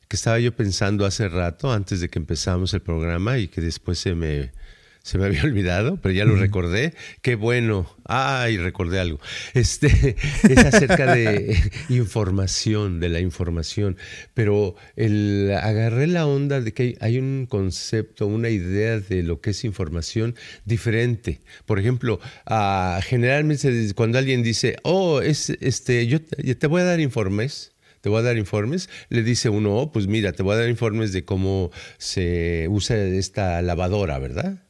que 0.06 0.16
estaba 0.16 0.38
yo 0.38 0.54
pensando 0.54 1.06
hace 1.06 1.28
rato, 1.28 1.72
antes 1.72 2.00
de 2.00 2.10
que 2.10 2.18
empezamos 2.18 2.74
el 2.74 2.82
programa 2.82 3.38
y 3.38 3.48
que 3.48 3.62
después 3.62 3.98
se 3.98 4.14
me, 4.14 4.52
se 5.08 5.16
me 5.16 5.24
había 5.24 5.42
olvidado, 5.42 5.96
pero 6.02 6.12
ya 6.12 6.26
lo 6.26 6.36
recordé. 6.36 6.92
Qué 7.22 7.34
bueno. 7.34 7.90
Ay, 8.04 8.58
recordé 8.58 9.00
algo. 9.00 9.18
Este 9.54 9.86
es 10.42 10.58
acerca 10.58 11.14
de 11.14 11.56
información, 11.88 13.00
de 13.00 13.08
la 13.08 13.20
información. 13.20 13.96
Pero 14.34 14.76
el, 14.96 15.50
agarré 15.62 16.08
la 16.08 16.26
onda 16.26 16.60
de 16.60 16.74
que 16.74 16.98
hay 17.00 17.16
un 17.16 17.46
concepto, 17.48 18.26
una 18.26 18.50
idea 18.50 19.00
de 19.00 19.22
lo 19.22 19.40
que 19.40 19.50
es 19.50 19.64
información 19.64 20.34
diferente. 20.66 21.40
Por 21.64 21.78
ejemplo, 21.78 22.20
uh, 22.50 23.00
generalmente 23.00 23.94
cuando 23.94 24.18
alguien 24.18 24.42
dice, 24.42 24.76
oh, 24.82 25.22
es, 25.22 25.48
este, 25.62 26.06
yo 26.06 26.20
te 26.20 26.66
voy 26.66 26.82
a 26.82 26.84
dar 26.84 27.00
informes 27.00 27.72
te 28.02 28.10
voy 28.10 28.20
a 28.20 28.22
dar 28.22 28.36
informes, 28.36 28.88
le 29.08 29.24
dice 29.24 29.48
uno, 29.48 29.74
oh, 29.74 29.90
pues 29.90 30.06
mira, 30.06 30.32
te 30.32 30.44
voy 30.44 30.54
a 30.54 30.58
dar 30.58 30.68
informes 30.68 31.12
de 31.12 31.24
cómo 31.24 31.72
se 31.96 32.68
usa 32.70 32.96
esta 32.96 33.60
lavadora, 33.60 34.20
¿verdad? 34.20 34.67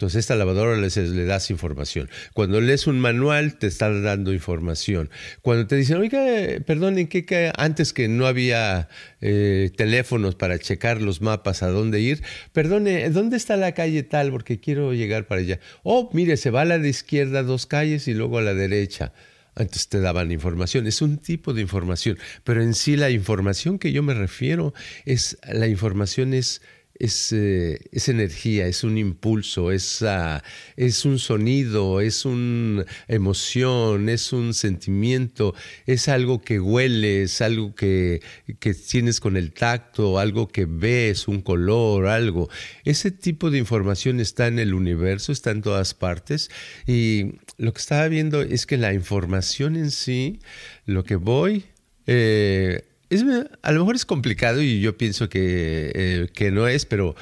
Entonces, 0.00 0.20
esta 0.20 0.34
lavadora 0.34 0.78
le, 0.78 0.88
le 0.88 1.24
das 1.26 1.50
información. 1.50 2.08
Cuando 2.32 2.58
lees 2.62 2.86
un 2.86 2.98
manual, 3.00 3.58
te 3.58 3.66
está 3.66 3.92
dando 3.92 4.32
información. 4.32 5.10
Cuando 5.42 5.66
te 5.66 5.76
dicen, 5.76 5.98
oiga, 5.98 6.24
perdón, 6.64 6.96
¿en 6.96 7.06
qué 7.06 7.52
antes 7.54 7.92
que 7.92 8.08
no 8.08 8.26
había 8.26 8.88
eh, 9.20 9.70
teléfonos 9.76 10.36
para 10.36 10.58
checar 10.58 11.02
los 11.02 11.20
mapas 11.20 11.62
a 11.62 11.68
dónde 11.68 12.00
ir? 12.00 12.22
Perdone, 12.54 13.10
¿dónde 13.10 13.36
está 13.36 13.58
la 13.58 13.72
calle 13.72 14.02
tal? 14.02 14.30
Porque 14.30 14.58
quiero 14.58 14.94
llegar 14.94 15.26
para 15.26 15.42
allá. 15.42 15.60
Oh, 15.82 16.08
mire, 16.14 16.38
se 16.38 16.48
va 16.48 16.62
a 16.62 16.64
la 16.64 16.78
de 16.78 16.88
izquierda 16.88 17.42
dos 17.42 17.66
calles 17.66 18.08
y 18.08 18.14
luego 18.14 18.38
a 18.38 18.42
la 18.42 18.54
derecha. 18.54 19.12
Entonces 19.54 19.90
te 19.90 20.00
daban 20.00 20.32
información. 20.32 20.86
Es 20.86 21.02
un 21.02 21.18
tipo 21.18 21.52
de 21.52 21.60
información. 21.60 22.18
Pero 22.42 22.62
en 22.62 22.72
sí 22.72 22.96
la 22.96 23.10
información 23.10 23.78
que 23.78 23.92
yo 23.92 24.02
me 24.02 24.14
refiero 24.14 24.72
es, 25.04 25.36
la 25.46 25.66
información 25.66 26.32
es 26.32 26.62
es, 27.00 27.32
eh, 27.32 27.80
es, 27.90 28.08
energía, 28.08 28.66
es 28.66 28.84
un 28.84 28.98
impulso, 28.98 29.72
es, 29.72 30.02
uh, 30.02 30.40
es 30.76 31.04
un 31.06 31.18
sonido, 31.18 32.00
es 32.00 32.26
una 32.26 32.84
emoción, 33.08 34.10
es 34.10 34.32
un 34.32 34.52
sentimiento, 34.52 35.54
es 35.86 36.08
algo 36.08 36.42
que 36.42 36.60
huele, 36.60 37.22
es 37.22 37.40
algo 37.40 37.74
que, 37.74 38.20
que 38.60 38.74
tienes 38.74 39.18
con 39.18 39.38
el 39.38 39.52
tacto, 39.52 40.18
algo 40.18 40.48
que 40.48 40.66
ves, 40.66 41.26
un 41.26 41.40
color, 41.40 42.06
algo. 42.06 42.50
Ese 42.84 43.10
tipo 43.10 43.50
de 43.50 43.58
información 43.58 44.20
está 44.20 44.46
en 44.46 44.58
el 44.58 44.74
universo, 44.74 45.32
está 45.32 45.50
en 45.50 45.62
todas 45.62 45.94
partes 45.94 46.50
y 46.86 47.32
lo 47.56 47.72
que 47.72 47.80
estaba 47.80 48.06
viendo 48.08 48.42
es 48.42 48.66
que 48.66 48.76
la 48.76 48.92
información 48.92 49.74
en 49.74 49.90
sí, 49.90 50.40
lo 50.84 51.02
que 51.02 51.16
voy... 51.16 51.64
Eh, 52.06 52.89
es, 53.10 53.24
a 53.62 53.72
lo 53.72 53.80
mejor 53.80 53.96
es 53.96 54.06
complicado 54.06 54.62
y 54.62 54.80
yo 54.80 54.96
pienso 54.96 55.28
que, 55.28 55.92
eh, 55.94 56.28
que 56.32 56.50
no 56.50 56.68
es, 56.68 56.86
pero, 56.86 57.16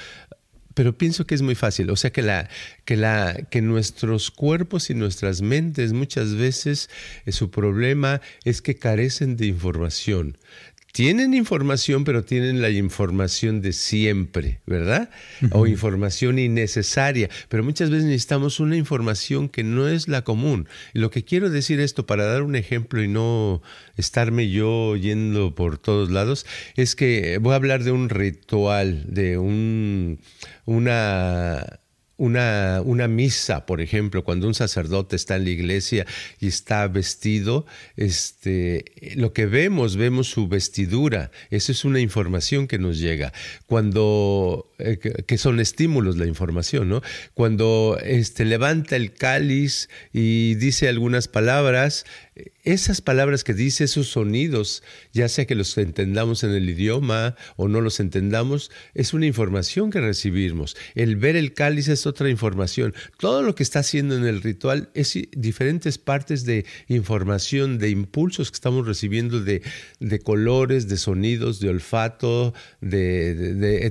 pero 0.74 0.96
pienso 0.96 1.26
que 1.26 1.34
es 1.34 1.42
muy 1.42 1.54
fácil. 1.54 1.90
O 1.90 1.96
sea 1.96 2.10
que, 2.10 2.22
la, 2.22 2.48
que, 2.84 2.96
la, 2.96 3.34
que 3.50 3.62
nuestros 3.62 4.30
cuerpos 4.30 4.90
y 4.90 4.94
nuestras 4.94 5.42
mentes 5.42 5.92
muchas 5.92 6.34
veces 6.34 6.90
eh, 7.24 7.32
su 7.32 7.50
problema 7.50 8.20
es 8.44 8.62
que 8.62 8.76
carecen 8.76 9.36
de 9.36 9.46
información 9.46 10.38
tienen 10.92 11.34
información, 11.34 12.04
pero 12.04 12.24
tienen 12.24 12.62
la 12.62 12.70
información 12.70 13.60
de 13.60 13.72
siempre, 13.72 14.60
¿verdad? 14.66 15.10
O 15.52 15.66
información 15.66 16.38
innecesaria, 16.38 17.28
pero 17.48 17.62
muchas 17.62 17.90
veces 17.90 18.06
necesitamos 18.06 18.58
una 18.60 18.76
información 18.76 19.48
que 19.48 19.64
no 19.64 19.88
es 19.88 20.08
la 20.08 20.22
común. 20.22 20.68
Y 20.94 20.98
lo 20.98 21.10
que 21.10 21.24
quiero 21.24 21.50
decir 21.50 21.80
esto, 21.80 22.06
para 22.06 22.24
dar 22.24 22.42
un 22.42 22.56
ejemplo 22.56 23.02
y 23.02 23.08
no 23.08 23.62
estarme 23.96 24.50
yo 24.50 24.96
yendo 24.96 25.54
por 25.54 25.78
todos 25.78 26.10
lados, 26.10 26.46
es 26.76 26.96
que 26.96 27.38
voy 27.38 27.52
a 27.52 27.56
hablar 27.56 27.84
de 27.84 27.92
un 27.92 28.08
ritual, 28.08 29.04
de 29.08 29.38
un, 29.38 30.20
una 30.64 31.80
una, 32.18 32.82
una, 32.84 33.08
misa, 33.08 33.64
por 33.64 33.80
ejemplo, 33.80 34.24
cuando 34.24 34.46
un 34.46 34.54
sacerdote 34.54 35.16
está 35.16 35.36
en 35.36 35.44
la 35.44 35.50
iglesia 35.50 36.06
y 36.40 36.48
está 36.48 36.86
vestido, 36.88 37.64
este, 37.96 38.84
lo 39.16 39.32
que 39.32 39.46
vemos, 39.46 39.96
vemos 39.96 40.28
su 40.28 40.48
vestidura. 40.48 41.30
Eso 41.50 41.72
es 41.72 41.84
una 41.84 42.00
información 42.00 42.66
que 42.66 42.78
nos 42.78 42.98
llega. 42.98 43.32
Cuando, 43.66 44.70
eh, 44.78 44.98
que 44.98 45.38
son 45.38 45.60
estímulos 45.60 46.18
la 46.18 46.26
información, 46.26 46.88
¿no? 46.88 47.02
Cuando 47.34 47.98
este, 48.02 48.44
levanta 48.44 48.96
el 48.96 49.12
cáliz 49.12 49.88
y 50.12 50.56
dice 50.56 50.88
algunas 50.88 51.28
palabras, 51.28 52.04
esas 52.64 53.00
palabras 53.00 53.44
que 53.44 53.54
dice, 53.54 53.84
esos 53.84 54.08
sonidos, 54.08 54.82
ya 55.12 55.28
sea 55.28 55.46
que 55.46 55.54
los 55.54 55.76
entendamos 55.78 56.44
en 56.44 56.50
el 56.50 56.68
idioma 56.68 57.36
o 57.56 57.68
no 57.68 57.80
los 57.80 58.00
entendamos, 58.00 58.70
es 58.94 59.14
una 59.14 59.26
información 59.26 59.90
que 59.90 60.00
recibimos. 60.00 60.76
El 60.94 61.16
ver 61.16 61.36
el 61.36 61.54
cáliz 61.54 61.88
es 61.88 62.06
otra 62.06 62.28
información. 62.28 62.94
Todo 63.18 63.42
lo 63.42 63.54
que 63.54 63.62
está 63.62 63.80
haciendo 63.80 64.16
en 64.16 64.26
el 64.26 64.42
ritual 64.42 64.90
es 64.94 65.18
diferentes 65.32 65.98
partes 65.98 66.44
de 66.44 66.66
información, 66.88 67.78
de 67.78 67.90
impulsos 67.90 68.50
que 68.50 68.56
estamos 68.56 68.86
recibiendo 68.86 69.40
de, 69.40 69.62
colores, 70.22 70.88
de 70.88 70.96
sonidos, 70.96 71.60
de 71.60 71.70
olfato, 71.70 72.54
de. 72.80 73.88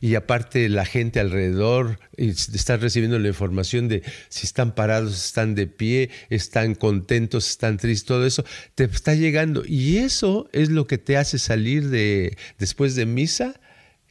Y 0.00 0.14
aparte 0.14 0.68
la 0.68 0.84
gente 0.84 1.20
alrededor 1.20 1.98
está 2.16 2.76
recibiendo 2.76 3.18
la 3.18 3.28
información 3.28 3.88
de 3.88 4.02
si 4.28 4.46
están 4.46 4.74
parados, 4.74 5.26
están 5.26 5.54
de 5.54 5.66
pie, 5.66 6.10
están 6.30 6.74
contentos, 6.74 7.48
están 7.48 7.65
triste, 7.76 8.06
todo 8.06 8.26
eso, 8.26 8.44
te 8.74 8.84
está 8.84 9.14
llegando. 9.14 9.64
Y 9.66 9.98
eso 9.98 10.48
es 10.52 10.70
lo 10.70 10.86
que 10.86 10.98
te 10.98 11.16
hace 11.16 11.38
salir 11.38 11.88
de, 11.88 12.36
después 12.58 12.94
de 12.94 13.06
misa, 13.06 13.60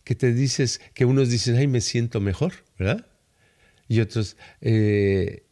que 0.04 0.16
te 0.16 0.34
dices, 0.34 0.82
que 0.94 1.06
unos 1.06 1.30
dicen, 1.30 1.56
ay, 1.56 1.68
me 1.68 1.82
siento 1.82 2.22
mejor, 2.22 2.54
¿verdad? 2.78 3.08
Y 3.88 4.02
otros 4.02 4.38
eh, 4.62 5.44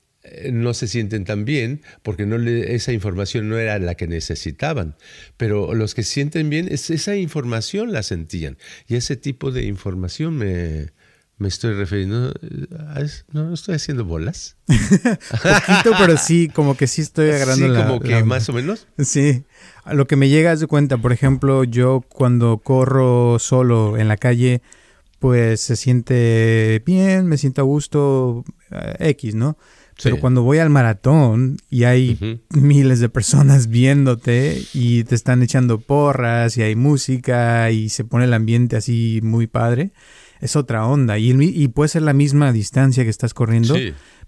no 0.52 0.74
se 0.74 0.88
sienten 0.88 1.26
tan 1.26 1.46
bien 1.46 1.82
porque 2.02 2.26
no 2.26 2.38
esa 2.38 2.94
información 2.94 3.50
no 3.50 3.58
era 3.58 3.78
la 3.80 3.96
que 3.96 4.08
necesitaban. 4.08 4.96
Pero 5.38 5.74
los 5.74 5.96
que 5.96 6.04
sienten 6.04 6.50
bien, 6.50 6.68
esa 6.70 7.16
información 7.16 7.92
la 7.92 8.04
sentían. 8.04 8.58
Y 8.88 8.96
ese 8.96 9.16
tipo 9.18 9.52
de 9.52 9.63
información 9.63 10.38
me, 10.38 10.92
me 11.43 11.49
estoy 11.49 11.73
refiriendo 11.73 12.34
no 13.34 13.53
estoy 13.53 13.75
haciendo 13.75 14.06
bolas 14.06 14.56
poquito 14.67 15.91
pero 15.99 16.15
sí 16.15 16.47
como 16.47 16.77
que 16.77 16.88
sí 16.88 17.01
estoy 17.01 17.32
agarrando 17.32 17.75
sí, 17.75 17.82
como 17.82 17.99
que 17.99 18.23
más 18.23 18.47
o 18.47 18.53
menos. 18.53 18.88
Sí 18.97 19.43
a 19.84 19.93
lo 19.93 20.08
que 20.08 20.15
me 20.15 20.29
llega 20.29 20.56
de 20.56 20.67
cuenta 20.67 20.97
por 20.97 21.12
ejemplo 21.12 21.65
yo 21.65 22.01
cuando 22.08 22.60
corro 22.60 23.39
solo 23.39 23.97
en 23.97 24.08
la 24.08 24.15
calle 24.15 24.62
pues 25.19 25.60
se 25.60 25.75
siente 25.75 26.82
bien 26.86 27.27
me 27.27 27.38
siento 27.38 27.60
a 27.60 27.65
gusto 27.65 28.45
eh, 28.71 29.10
x 29.10 29.36
no 29.36 29.58
pero 30.01 30.19
cuando 30.19 30.43
voy 30.43 30.58
al 30.58 30.69
maratón 30.69 31.58
y 31.69 31.84
hay 31.84 32.41
miles 32.49 32.99
de 32.99 33.10
personas 33.10 33.67
viéndote 33.67 34.62
y 34.73 35.03
te 35.03 35.15
están 35.15 35.43
echando 35.43 35.79
porras 35.79 36.58
y 36.58 36.63
hay 36.63 36.75
música 36.75 37.69
y 37.71 37.89
se 37.89 38.03
pone 38.03 38.25
el 38.25 38.34
ambiente 38.34 38.75
así 38.75 39.19
muy 39.21 39.47
padre, 39.47 39.91
es 40.41 40.56
otra 40.56 40.86
onda. 40.86 41.17
Y, 41.17 41.32
y 41.32 41.67
puede 41.69 41.89
ser 41.89 42.02
la 42.02 42.13
misma 42.13 42.52
distancia 42.52 43.04
que 43.04 43.10
estás 43.10 43.34
corriendo, 43.34 43.76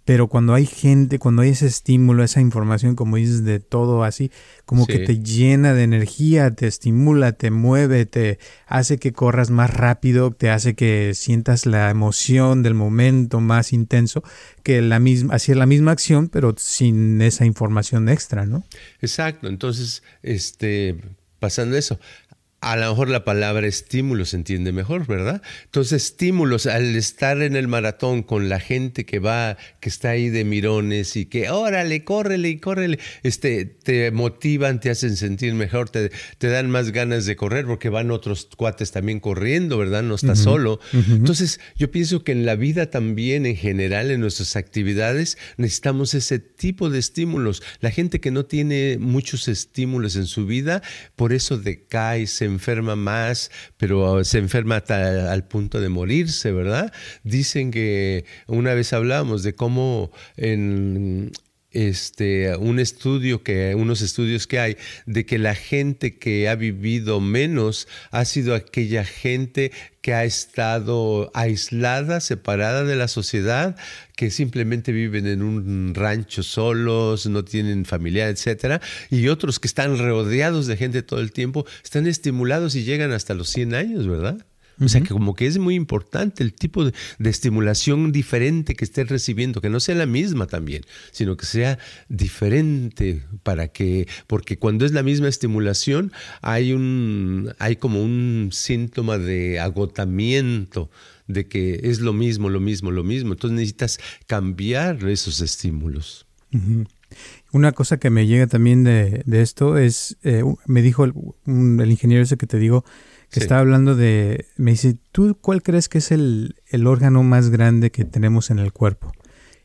pero 0.06 0.28
cuando 0.28 0.54
hay 0.54 0.68
gente, 0.68 1.18
cuando 1.18 1.42
hay 1.42 1.50
ese 1.50 1.66
estímulo, 1.66 2.24
esa 2.24 2.40
información, 2.40 2.96
como 2.96 3.18
dices, 3.18 3.44
de 3.44 3.60
todo 3.60 4.04
así, 4.04 4.32
como 4.66 4.86
que 4.86 5.00
te 5.00 5.18
llena 5.18 5.74
de 5.74 5.82
energía, 5.82 6.52
te 6.52 6.68
estimula, 6.68 7.32
te 7.32 7.50
mueve, 7.50 8.06
te 8.06 8.38
hace 8.68 8.98
que 8.98 9.14
corras 9.14 9.50
más 9.50 9.74
rápido, 9.74 10.30
te 10.30 10.52
hace 10.52 10.76
que 10.76 11.14
sientas 11.16 11.66
la 11.66 11.90
emoción 11.90 12.62
del 12.62 12.76
momento 12.76 13.42
más 13.42 13.74
intenso, 13.74 14.24
que 14.62 14.84
la 14.84 15.00
misma, 15.00 15.34
así 15.34 15.52
es 15.52 15.58
la 15.58 15.66
misma 15.66 15.92
acción, 15.92 16.30
pero 16.30 16.54
sin 16.56 17.20
esa 17.24 17.46
información 17.46 18.08
extra, 18.08 18.46
¿no? 18.46 18.64
Exacto. 19.02 19.48
Entonces, 19.48 20.04
este, 20.22 20.98
pasando 21.40 21.78
eso, 21.78 22.00
a 22.62 22.76
lo 22.78 22.90
mejor 22.90 23.10
la 23.10 23.24
palabra 23.24 23.68
estímulo 23.68 24.26
se 24.26 24.38
entiende 24.38 24.72
mejor, 24.72 25.06
¿verdad? 25.06 25.44
Entonces, 25.66 26.04
estímulos 26.04 26.66
al 26.66 26.96
estar 26.96 27.42
en 27.44 27.56
el 27.56 27.68
maratón 27.68 28.24
con 28.24 28.50
la 28.50 28.60
gente 28.60 29.06
que 29.06 29.20
va, 29.20 29.58
que 29.80 29.90
está 29.90 30.10
ahí 30.10 30.30
de 30.30 30.46
mirones 30.46 31.16
y 31.16 31.28
que, 31.28 31.52
órale, 31.52 32.04
córrele 32.04 32.50
y 32.50 32.60
córrele, 32.60 33.00
este, 33.22 33.66
te 33.66 34.10
motivan, 34.10 34.80
te 34.80 34.90
hacen 34.90 35.16
sentir 35.16 35.54
mejor, 35.54 35.90
te, 35.90 36.12
te 36.40 36.48
dan 36.48 36.72
más 36.72 36.92
ganas 36.92 37.26
de 37.28 37.36
correr 37.36 37.66
porque 37.66 37.90
van 37.90 38.10
otros 38.10 38.50
cuates 38.58 38.92
también 38.92 39.20
corriendo, 39.20 39.78
¿verdad? 39.78 40.02
No 40.02 40.16
estás 40.16 40.40
solo. 40.40 40.80
Entonces, 40.92 41.60
yo 41.76 41.92
pienso 41.92 42.24
que 42.24 42.32
en 42.32 42.48
la 42.48 42.56
vida 42.56 42.90
también, 42.90 43.46
en 43.46 43.58
general, 43.58 44.10
en 44.10 44.22
nuestras 44.22 44.56
actividades, 44.56 45.38
necesitamos 45.58 46.16
ese 46.16 46.40
tipo 46.40 46.90
de 46.90 46.98
estímulos. 46.98 47.62
La 47.80 47.92
gente 47.92 48.20
que 48.20 48.32
no 48.32 48.46
tiene 48.46 48.98
muchos 49.00 49.48
estímulos 49.48 50.16
en 50.16 50.26
su 50.26 50.48
vida, 50.48 50.82
por 51.16 51.32
eso 51.32 51.58
decae, 51.58 52.26
se 52.26 52.45
enferma 52.46 52.96
más, 52.96 53.52
pero 53.78 54.24
se 54.24 54.38
enferma 54.40 54.78
hasta 54.78 55.32
al 55.32 55.48
punto 55.48 55.80
de 55.82 55.90
morirse, 55.90 56.52
¿verdad? 56.52 56.94
Dicen 57.24 57.72
que 57.72 58.26
una 58.48 58.74
vez 58.74 58.94
hablamos 58.94 59.44
de 59.44 59.56
cómo 59.56 60.12
en, 60.38 61.32
este, 61.76 62.56
un 62.56 62.80
estudio 62.80 63.44
que, 63.44 63.76
unos 63.76 64.02
estudios 64.02 64.48
que 64.48 64.60
hay 64.60 64.78
de 65.06 65.26
que 65.26 65.38
la 65.38 65.54
gente 65.56 66.18
que 66.18 66.48
ha 66.48 66.56
vivido 66.56 67.20
menos 67.20 67.90
ha 68.12 68.24
sido 68.24 68.56
aquella 68.56 69.04
gente 69.04 69.74
que 70.02 70.14
ha 70.14 70.24
estado 70.24 71.32
aislada, 71.34 72.22
separada 72.22 72.86
de 72.86 72.96
la 72.96 73.10
sociedad, 73.10 73.76
que 74.16 74.32
simplemente 74.32 74.94
viven 74.94 75.28
en 75.28 75.42
un 75.42 75.94
rancho 75.94 76.44
solos, 76.44 77.26
no 77.26 77.44
tienen 77.44 77.84
familia, 77.84 78.30
etcétera, 78.30 78.82
y 79.10 79.28
otros 79.28 79.60
que 79.60 79.68
están 79.68 79.98
rodeados 79.98 80.68
de 80.68 80.78
gente 80.78 81.04
todo 81.04 81.20
el 81.20 81.34
tiempo, 81.34 81.66
están 81.84 82.08
estimulados 82.08 82.76
y 82.76 82.84
llegan 82.84 83.12
hasta 83.12 83.34
los 83.34 83.50
100 83.50 83.74
años, 83.74 84.08
¿verdad? 84.08 84.46
O 84.80 84.90
sea, 84.90 85.02
que 85.02 85.10
como 85.10 85.36
que 85.36 85.48
es 85.48 85.58
muy 85.58 85.76
importante 85.76 86.44
el 86.44 86.54
tipo 86.54 86.84
de, 86.84 86.94
estimulación 87.20 88.12
diferente 88.12 88.76
que 88.76 88.84
estés 88.84 89.08
recibiendo, 89.08 89.62
que 89.62 89.70
no 89.70 89.80
sea 89.80 89.96
la 89.96 90.06
misma 90.06 90.48
también, 90.48 90.84
sino 91.12 91.38
que 91.38 91.46
sea 91.46 91.80
diferente 92.10 93.24
para 93.44 93.70
que, 93.70 94.08
porque 94.28 94.58
cuando 94.58 94.86
es 94.86 94.92
la 94.92 95.04
misma 95.04 95.30
estimulación 95.30 96.12
hay 96.42 96.74
un, 96.74 97.54
hay 97.60 97.78
como 97.78 98.04
un 98.04 98.50
síntoma 98.52 99.18
de 99.18 99.60
agotamiento, 99.60 100.90
de 101.28 101.48
que 101.48 101.80
es 101.84 102.02
lo 102.02 102.14
mismo, 102.14 102.50
lo 102.50 102.60
mismo, 102.60 102.92
lo 102.92 103.04
mismo. 103.04 103.34
Entonces 103.34 103.56
necesitas 103.56 104.00
cambiar 104.28 105.08
esos 105.08 105.42
estímulos. 105.42 106.26
Una 107.52 107.72
cosa 107.72 107.98
que 107.98 108.10
me 108.10 108.28
llega 108.28 108.48
también 108.48 108.84
de, 108.84 109.24
esto 109.28 109.78
es, 109.78 110.18
eh, 110.24 110.44
me 110.66 110.82
dijo 110.82 111.06
el, 111.06 111.14
el 111.46 111.92
ingeniero 111.92 112.24
ese 112.24 112.38
que 112.38 112.48
te 112.48 112.60
digo, 112.60 112.86
que 113.36 113.44
estaba 113.44 113.62
hablando 113.62 113.96
de, 113.96 114.48
me 114.56 114.72
dice, 114.72 114.98
¿tú 115.12 115.38
cuál 115.40 115.62
crees 115.62 115.90
que 115.90 115.98
es 115.98 116.12
el, 116.12 116.56
órgano 116.86 117.22
más 117.22 117.50
grande 117.50 117.92
que 117.92 118.06
tenemos 118.06 118.50
en 118.50 118.60
el 118.60 118.72
cuerpo? 118.72 119.12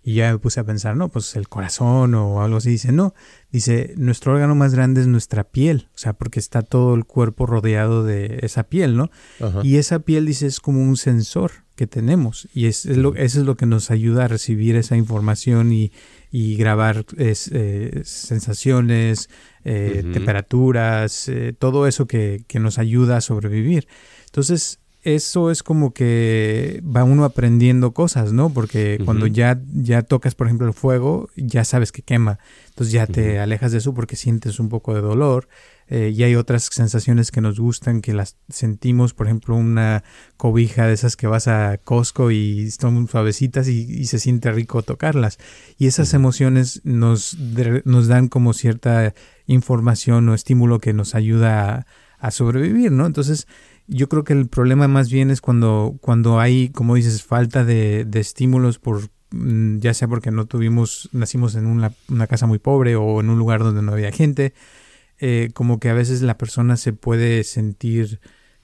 Y 0.03 0.15
ya 0.15 0.33
me 0.33 0.39
puse 0.39 0.59
a 0.59 0.65
pensar, 0.65 0.97
no, 0.97 1.09
pues 1.09 1.37
el 1.37 1.49
corazón 1.49 2.15
o 2.15 2.43
algo 2.43 2.57
así. 2.57 2.71
Dice, 2.71 2.91
no, 2.91 3.15
dice, 3.53 3.95
nuestro 3.97 4.33
órgano 4.33 4.55
más 4.55 4.75
grande 4.75 5.03
es 5.03 5.07
nuestra 5.07 5.45
piel, 5.45 5.89
o 5.95 5.99
sea, 5.99 6.15
porque 6.15 6.41
está 6.41 6.63
todo 6.63 6.95
el 6.95 7.05
cuerpo 7.05 7.47
rodeado 7.47 8.03
de 8.03 8.41
esa 8.43 8.65
piel, 8.65 8.97
¿no? 8.97 9.11
Y 9.63 9.77
esa 9.77 10.01
piel, 10.01 10.27
dice, 10.27 10.47
es 10.47 10.59
como 10.59 10.83
un 10.83 10.97
sensor 10.97 11.53
que 11.81 11.87
tenemos 11.87 12.47
y 12.53 12.67
es, 12.67 12.85
lo, 12.85 13.15
eso 13.15 13.41
es 13.41 13.47
lo 13.47 13.57
que 13.57 13.65
nos 13.65 13.91
ayuda 13.91 14.27
a 14.27 14.29
recibir 14.29 14.77
esa 14.77 14.99
información 14.99 15.73
y, 15.73 15.93
y 16.31 16.57
grabar 16.57 17.07
eh, 17.17 18.03
sensaciones, 18.05 19.31
eh, 19.65 20.05
temperaturas, 20.13 21.27
eh, 21.31 21.55
todo 21.59 21.87
eso 21.87 22.07
que, 22.07 22.43
que 22.47 22.61
nos 22.61 22.79
ayuda 22.79 23.17
a 23.17 23.23
sobrevivir. 23.23 23.89
Entonces, 24.27 24.79
eso 25.03 25.51
es 25.51 25.63
como 25.63 25.95
que 25.95 26.83
va 26.85 27.03
uno 27.03 27.25
aprendiendo 27.25 27.93
cosas, 27.93 28.35
¿no? 28.35 28.51
Porque 28.51 29.01
cuando 29.07 29.27
ya, 29.27 29.59
ya 29.73 30.03
tocas, 30.03 30.35
por 30.35 30.49
ejemplo, 30.49 30.67
el 30.67 30.75
fuego, 30.75 31.31
ya 31.37 31.65
sabes 31.65 31.93
que 31.93 32.03
quema. 32.03 32.39
Entonces 32.69 32.93
ya 32.93 33.07
te 33.07 33.39
alejas 33.39 33.73
de 33.73 33.79
eso 33.79 33.95
porque 33.95 34.17
sientes 34.17 34.61
un 34.61 34.69
poco 34.69 34.95
de 34.95 35.01
dolor. 35.01 35.49
Eh, 35.91 36.13
y 36.17 36.23
hay 36.23 36.37
otras 36.37 36.71
sensaciones 36.73 37.31
que 37.31 37.41
nos 37.41 37.61
gustan, 37.61 38.01
que 38.01 38.15
las 38.15 38.37
sentimos, 38.49 39.13
por 39.13 39.27
ejemplo, 39.27 39.57
una 39.57 40.05
cobija 40.37 40.87
de 40.87 40.95
esas 40.95 41.17
que 41.17 41.27
vas 41.27 41.49
a 41.49 41.79
Costco 41.79 42.31
y 42.31 42.71
son 42.71 43.09
suavecitas 43.09 43.69
y, 43.69 44.07
se 44.07 44.19
siente 44.19 44.51
rico 44.53 44.83
tocarlas. 44.83 45.39
Y 45.77 45.87
esas 45.87 46.15
emociones 46.15 46.81
nos, 46.85 47.37
nos 47.85 48.07
dan 48.07 48.29
como 48.29 48.53
cierta 48.55 49.15
información 49.47 50.29
o 50.29 50.35
estímulo 50.35 50.79
que 50.79 50.93
nos 50.93 51.15
ayuda 51.15 51.75
a, 51.75 51.87
a 52.19 52.31
sobrevivir, 52.31 52.93
¿no? 52.93 53.07
Entonces, 53.07 53.47
yo 53.91 54.09
creo 54.09 54.25
que 54.25 54.33
el 54.33 54.47
problema 54.49 54.87
más 54.87 55.11
bien 55.11 55.31
es 55.31 55.41
cuando, 55.41 55.99
cuando 56.01 56.39
hay, 56.39 56.69
como 56.71 56.95
dices, 56.95 57.25
falta 57.25 57.65
de, 57.65 58.07
estímulos 58.15 58.79
por 58.79 59.01
mm, 59.33 59.79
ya 59.79 59.95
sea 59.95 60.07
porque 60.07 60.31
no 60.31 60.47
tuvimos, 60.47 61.09
nacimos 61.13 61.57
en 61.57 61.67
una, 61.67 61.93
casa 62.29 62.47
muy 62.47 62.59
pobre 62.59 62.95
o 62.95 63.21
en 63.21 63.31
un 63.31 63.39
lugar 63.39 63.65
donde 63.65 63.83
no 63.83 63.93
había 63.93 64.13
gente, 64.13 64.55
eh, 65.21 65.51
como 65.55 65.79
que 65.79 65.89
a 65.91 65.95
veces 65.95 66.23
la 66.23 66.39
persona 66.39 66.77
se 66.77 66.93
puede 66.93 67.45
sentir, 67.45 68.21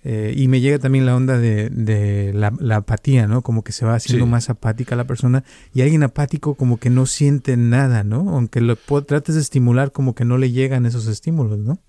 eh, 0.09 0.33
y 0.37 0.47
me 0.49 0.61
llega 0.61 0.79
también 0.79 1.05
la 1.05 1.17
onda 1.17 1.37
de, 1.37 2.33
la, 2.33 2.77
apatía, 2.77 3.27
¿no? 3.27 3.43
Como 3.43 3.65
que 3.65 3.73
se 3.73 3.85
va 3.85 3.95
haciendo 3.95 4.27
más 4.27 4.51
apática 4.51 4.95
la 4.95 5.05
persona 5.05 5.43
y 5.75 5.83
alguien 5.83 6.05
apático 6.05 6.55
como 6.55 6.79
que 6.79 6.91
no 6.91 7.07
siente 7.07 7.57
nada, 7.57 8.05
¿no? 8.05 8.31
Aunque 8.31 8.61
lo 8.61 8.77
trates 8.77 9.35
de 9.35 9.41
estimular, 9.41 9.91
como 9.91 10.15
que 10.15 10.25
no 10.25 10.39
le 10.39 10.53
llegan 10.53 10.87
esos 10.87 11.09
estímulos, 11.09 11.59
¿no? 11.59 11.81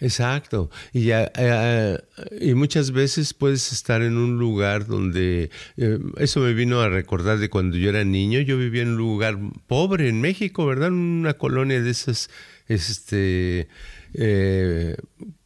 Exacto. 0.00 0.70
Y, 0.92 1.10
eh, 1.10 1.98
y 2.40 2.54
muchas 2.54 2.90
veces 2.90 3.34
puedes 3.34 3.72
estar 3.72 4.02
en 4.02 4.16
un 4.16 4.38
lugar 4.38 4.86
donde, 4.86 5.50
eh, 5.76 5.98
eso 6.16 6.40
me 6.40 6.54
vino 6.54 6.80
a 6.80 6.88
recordar 6.88 7.38
de 7.38 7.50
cuando 7.50 7.76
yo 7.76 7.90
era 7.90 8.04
niño, 8.04 8.40
yo 8.40 8.56
vivía 8.56 8.82
en 8.82 8.90
un 8.90 8.96
lugar 8.96 9.38
pobre 9.66 10.08
en 10.08 10.20
México, 10.20 10.66
¿verdad? 10.66 10.90
Una 10.90 11.34
colonia 11.34 11.80
de 11.82 11.90
esas, 11.90 12.30
este, 12.66 13.68
eh, 14.14 14.96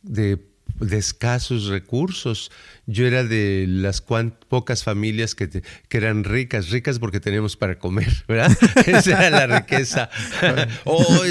de 0.03 0.53
de 0.83 0.99
escasos 0.99 1.67
recursos. 1.67 2.51
Yo 2.87 3.07
era 3.07 3.25
de 3.25 3.67
las 3.69 4.01
pocas 4.03 4.85
familias 4.85 5.35
que, 5.35 5.49
que, 5.49 5.97
eran 5.97 6.25
ricas, 6.25 6.71
ricas 6.71 6.99
porque 6.99 7.21
teníamos 7.21 7.57
para 7.57 7.79
comer, 7.79 8.13
¿verdad? 8.29 8.57
Esa 8.87 9.27
era 9.27 9.47
la 9.47 9.61
riqueza. 9.61 10.11
oh, 10.85 11.23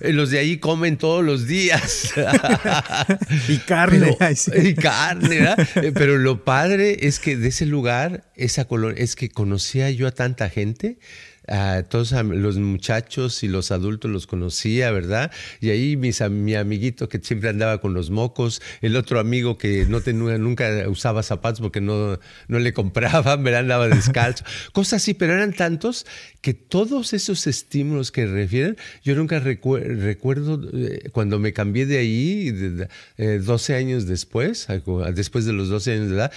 los 0.00 0.30
de 0.30 0.38
ahí 0.38 0.58
comen 0.58 0.96
todos 0.96 1.24
los 1.24 1.46
días. 1.46 2.12
y 3.48 3.58
carne. 3.58 4.16
Y 4.62 4.74
carne, 4.74 5.40
¿verdad? 5.40 5.68
Pero 5.94 6.18
lo 6.18 6.44
padre 6.44 7.06
es 7.06 7.18
que 7.18 7.36
de 7.36 7.48
ese 7.48 7.66
lugar, 7.66 8.30
esa 8.36 8.66
colonia, 8.66 9.02
es 9.02 9.16
que 9.16 9.28
conocía 9.28 9.90
yo 9.90 10.06
a 10.06 10.12
tanta 10.12 10.48
gente 10.48 10.98
a 11.48 11.82
todos 11.88 12.12
los 12.12 12.56
muchachos 12.58 13.42
y 13.42 13.48
los 13.48 13.72
adultos 13.72 14.10
los 14.10 14.26
conocía, 14.26 14.90
¿verdad? 14.90 15.30
Y 15.60 15.70
ahí 15.70 15.96
mis, 15.96 16.20
mi 16.30 16.54
amiguito 16.54 17.08
que 17.08 17.18
siempre 17.18 17.48
andaba 17.48 17.80
con 17.80 17.94
los 17.94 18.10
mocos, 18.10 18.62
el 18.80 18.96
otro 18.96 19.18
amigo 19.18 19.58
que 19.58 19.86
no 19.86 20.00
tenía, 20.00 20.38
nunca 20.38 20.88
usaba 20.88 21.22
zapatos 21.22 21.60
porque 21.60 21.80
no, 21.80 22.18
no 22.48 22.58
le 22.58 22.72
compraban, 22.72 23.42
¿verdad? 23.42 23.60
Andaba 23.60 23.88
descalzo, 23.88 24.44
cosas 24.72 25.02
así, 25.02 25.14
pero 25.14 25.34
eran 25.34 25.52
tantos 25.52 26.06
que 26.40 26.54
todos 26.54 27.12
esos 27.12 27.46
estímulos 27.46 28.12
que 28.12 28.26
refieren, 28.26 28.76
yo 29.04 29.14
nunca 29.14 29.38
recuerdo 29.40 30.60
eh, 30.72 31.08
cuando 31.12 31.38
me 31.38 31.52
cambié 31.52 31.86
de 31.86 31.98
ahí, 31.98 32.50
12 32.50 33.72
eh, 33.72 33.76
años 33.76 34.06
después, 34.06 34.66
después 35.14 35.44
de 35.44 35.52
los 35.52 35.68
12 35.68 35.92
años 35.92 36.08
de 36.08 36.16
edad, 36.16 36.32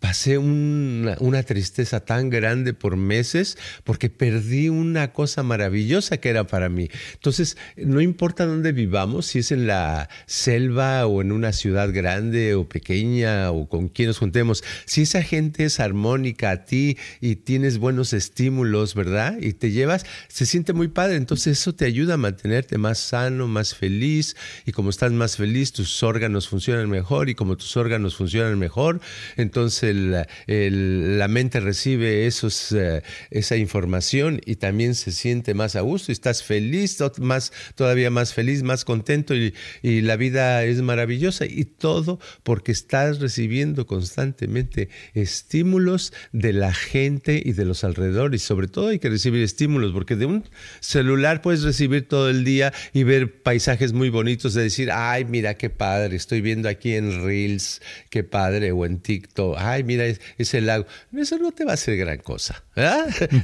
pasé 0.00 0.38
una, 0.38 1.42
tristeza 1.42 2.00
tan 2.00 2.30
grande 2.30 2.74
por 2.74 2.96
meses 2.96 3.56
porque 3.84 4.10
perdí 4.10 4.68
una 4.68 5.12
cosa 5.12 5.42
maravillosa 5.42 6.16
que 6.18 6.30
era 6.30 6.46
para 6.46 6.68
mí. 6.68 6.88
Entonces, 7.14 7.56
no 7.76 8.00
importa 8.00 8.46
dónde 8.46 8.72
vivamos, 8.72 9.26
si 9.26 9.40
es 9.40 9.52
en 9.52 9.66
la 9.66 10.08
selva 10.26 11.06
o 11.06 11.20
en 11.20 11.32
una 11.32 11.52
ciudad 11.52 11.92
grande 11.92 12.54
o 12.54 12.68
pequeña 12.68 13.50
o 13.50 13.68
con 13.68 13.88
quien 13.88 14.08
nos 14.08 14.18
juntemos, 14.18 14.64
si 14.86 15.02
esa 15.02 15.22
gente 15.22 15.64
es 15.64 15.80
armónica 15.80 16.50
a 16.50 16.64
ti 16.64 16.96
y 17.20 17.36
tienes 17.36 17.78
buenos 17.78 18.12
estímulos, 18.12 18.94
¿verdad? 18.94 19.36
Y 19.40 19.52
te 19.52 19.70
llevas, 19.70 20.04
se 20.28 20.46
siente 20.46 20.72
muy 20.72 20.88
padre. 20.88 21.16
Entonces, 21.16 21.58
eso 21.58 21.74
te 21.74 21.84
ayuda 21.84 22.14
a 22.14 22.18
mantenerte 22.18 22.78
más 22.78 22.98
sano, 22.98 23.48
más 23.48 23.74
feliz 23.74 24.36
y 24.64 24.72
como 24.72 24.90
estás 24.90 25.12
más 25.12 25.36
feliz, 25.36 25.72
tus 25.72 26.02
órganos 26.02 26.48
funcionan 26.48 26.88
mejor 26.88 27.28
y 27.28 27.34
como 27.34 27.56
tus 27.56 27.76
órganos 27.76 28.16
funcionan 28.16 28.58
mejor, 28.58 29.00
entonces 29.36 29.89
la 29.92 31.28
mente 31.28 31.60
recibe 31.60 32.26
esos, 32.26 32.72
eh, 32.72 33.02
esa 33.30 33.56
información 33.56 34.40
y 34.44 34.56
también 34.56 34.94
se 34.94 35.12
siente 35.12 35.54
más 35.54 35.76
a 35.76 35.80
gusto 35.80 36.10
y 36.10 36.14
estás 36.14 36.42
feliz, 36.42 36.98
más, 37.18 37.52
todavía 37.74 38.10
más 38.10 38.34
feliz, 38.34 38.62
más 38.62 38.84
contento 38.84 39.34
y, 39.34 39.54
y 39.82 40.00
la 40.00 40.16
vida 40.16 40.64
es 40.64 40.82
maravillosa 40.82 41.46
y 41.46 41.64
todo 41.64 42.18
porque 42.42 42.72
estás 42.72 43.20
recibiendo 43.20 43.86
constantemente 43.86 44.88
estímulos 45.14 46.12
de 46.32 46.52
la 46.52 46.72
gente 46.72 47.42
y 47.44 47.52
de 47.52 47.64
los 47.64 47.84
alrededores. 47.84 48.42
Sobre 48.42 48.68
todo 48.68 48.88
hay 48.88 48.98
que 48.98 49.08
recibir 49.08 49.42
estímulos 49.42 49.92
porque 49.92 50.16
de 50.16 50.26
un 50.26 50.44
celular 50.80 51.42
puedes 51.42 51.62
recibir 51.62 52.08
todo 52.08 52.30
el 52.30 52.44
día 52.44 52.72
y 52.92 53.04
ver 53.04 53.42
paisajes 53.42 53.92
muy 53.92 54.10
bonitos 54.10 54.54
de 54.54 54.62
decir, 54.62 54.90
ay, 54.92 55.24
mira 55.24 55.54
qué 55.54 55.70
padre, 55.70 56.16
estoy 56.16 56.40
viendo 56.40 56.68
aquí 56.68 56.94
en 56.94 57.24
Reels, 57.24 57.80
qué 58.10 58.24
padre, 58.24 58.72
o 58.72 58.86
en 58.86 58.98
TikTok, 58.98 59.56
ay, 59.58 59.79
mira 59.84 60.04
ese 60.38 60.60
lago. 60.60 60.86
Eso 61.12 61.38
no 61.38 61.52
te 61.52 61.64
va 61.64 61.72
a 61.72 61.74
hacer 61.74 61.96
gran 61.96 62.18
cosa. 62.18 62.64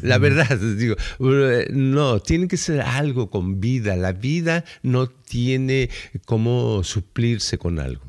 La 0.03 0.19
verdad, 0.19 0.59
digo, 0.59 0.97
no, 1.71 2.21
tiene 2.21 2.49
que 2.49 2.57
ser 2.57 2.81
algo 2.81 3.31
con 3.31 3.61
vida. 3.61 3.97
La 3.97 4.13
vida 4.13 4.65
no 4.83 5.09
tiene 5.09 5.91
cómo 6.25 6.83
suplirse 6.85 7.59
con 7.59 7.79
algo. 7.79 8.05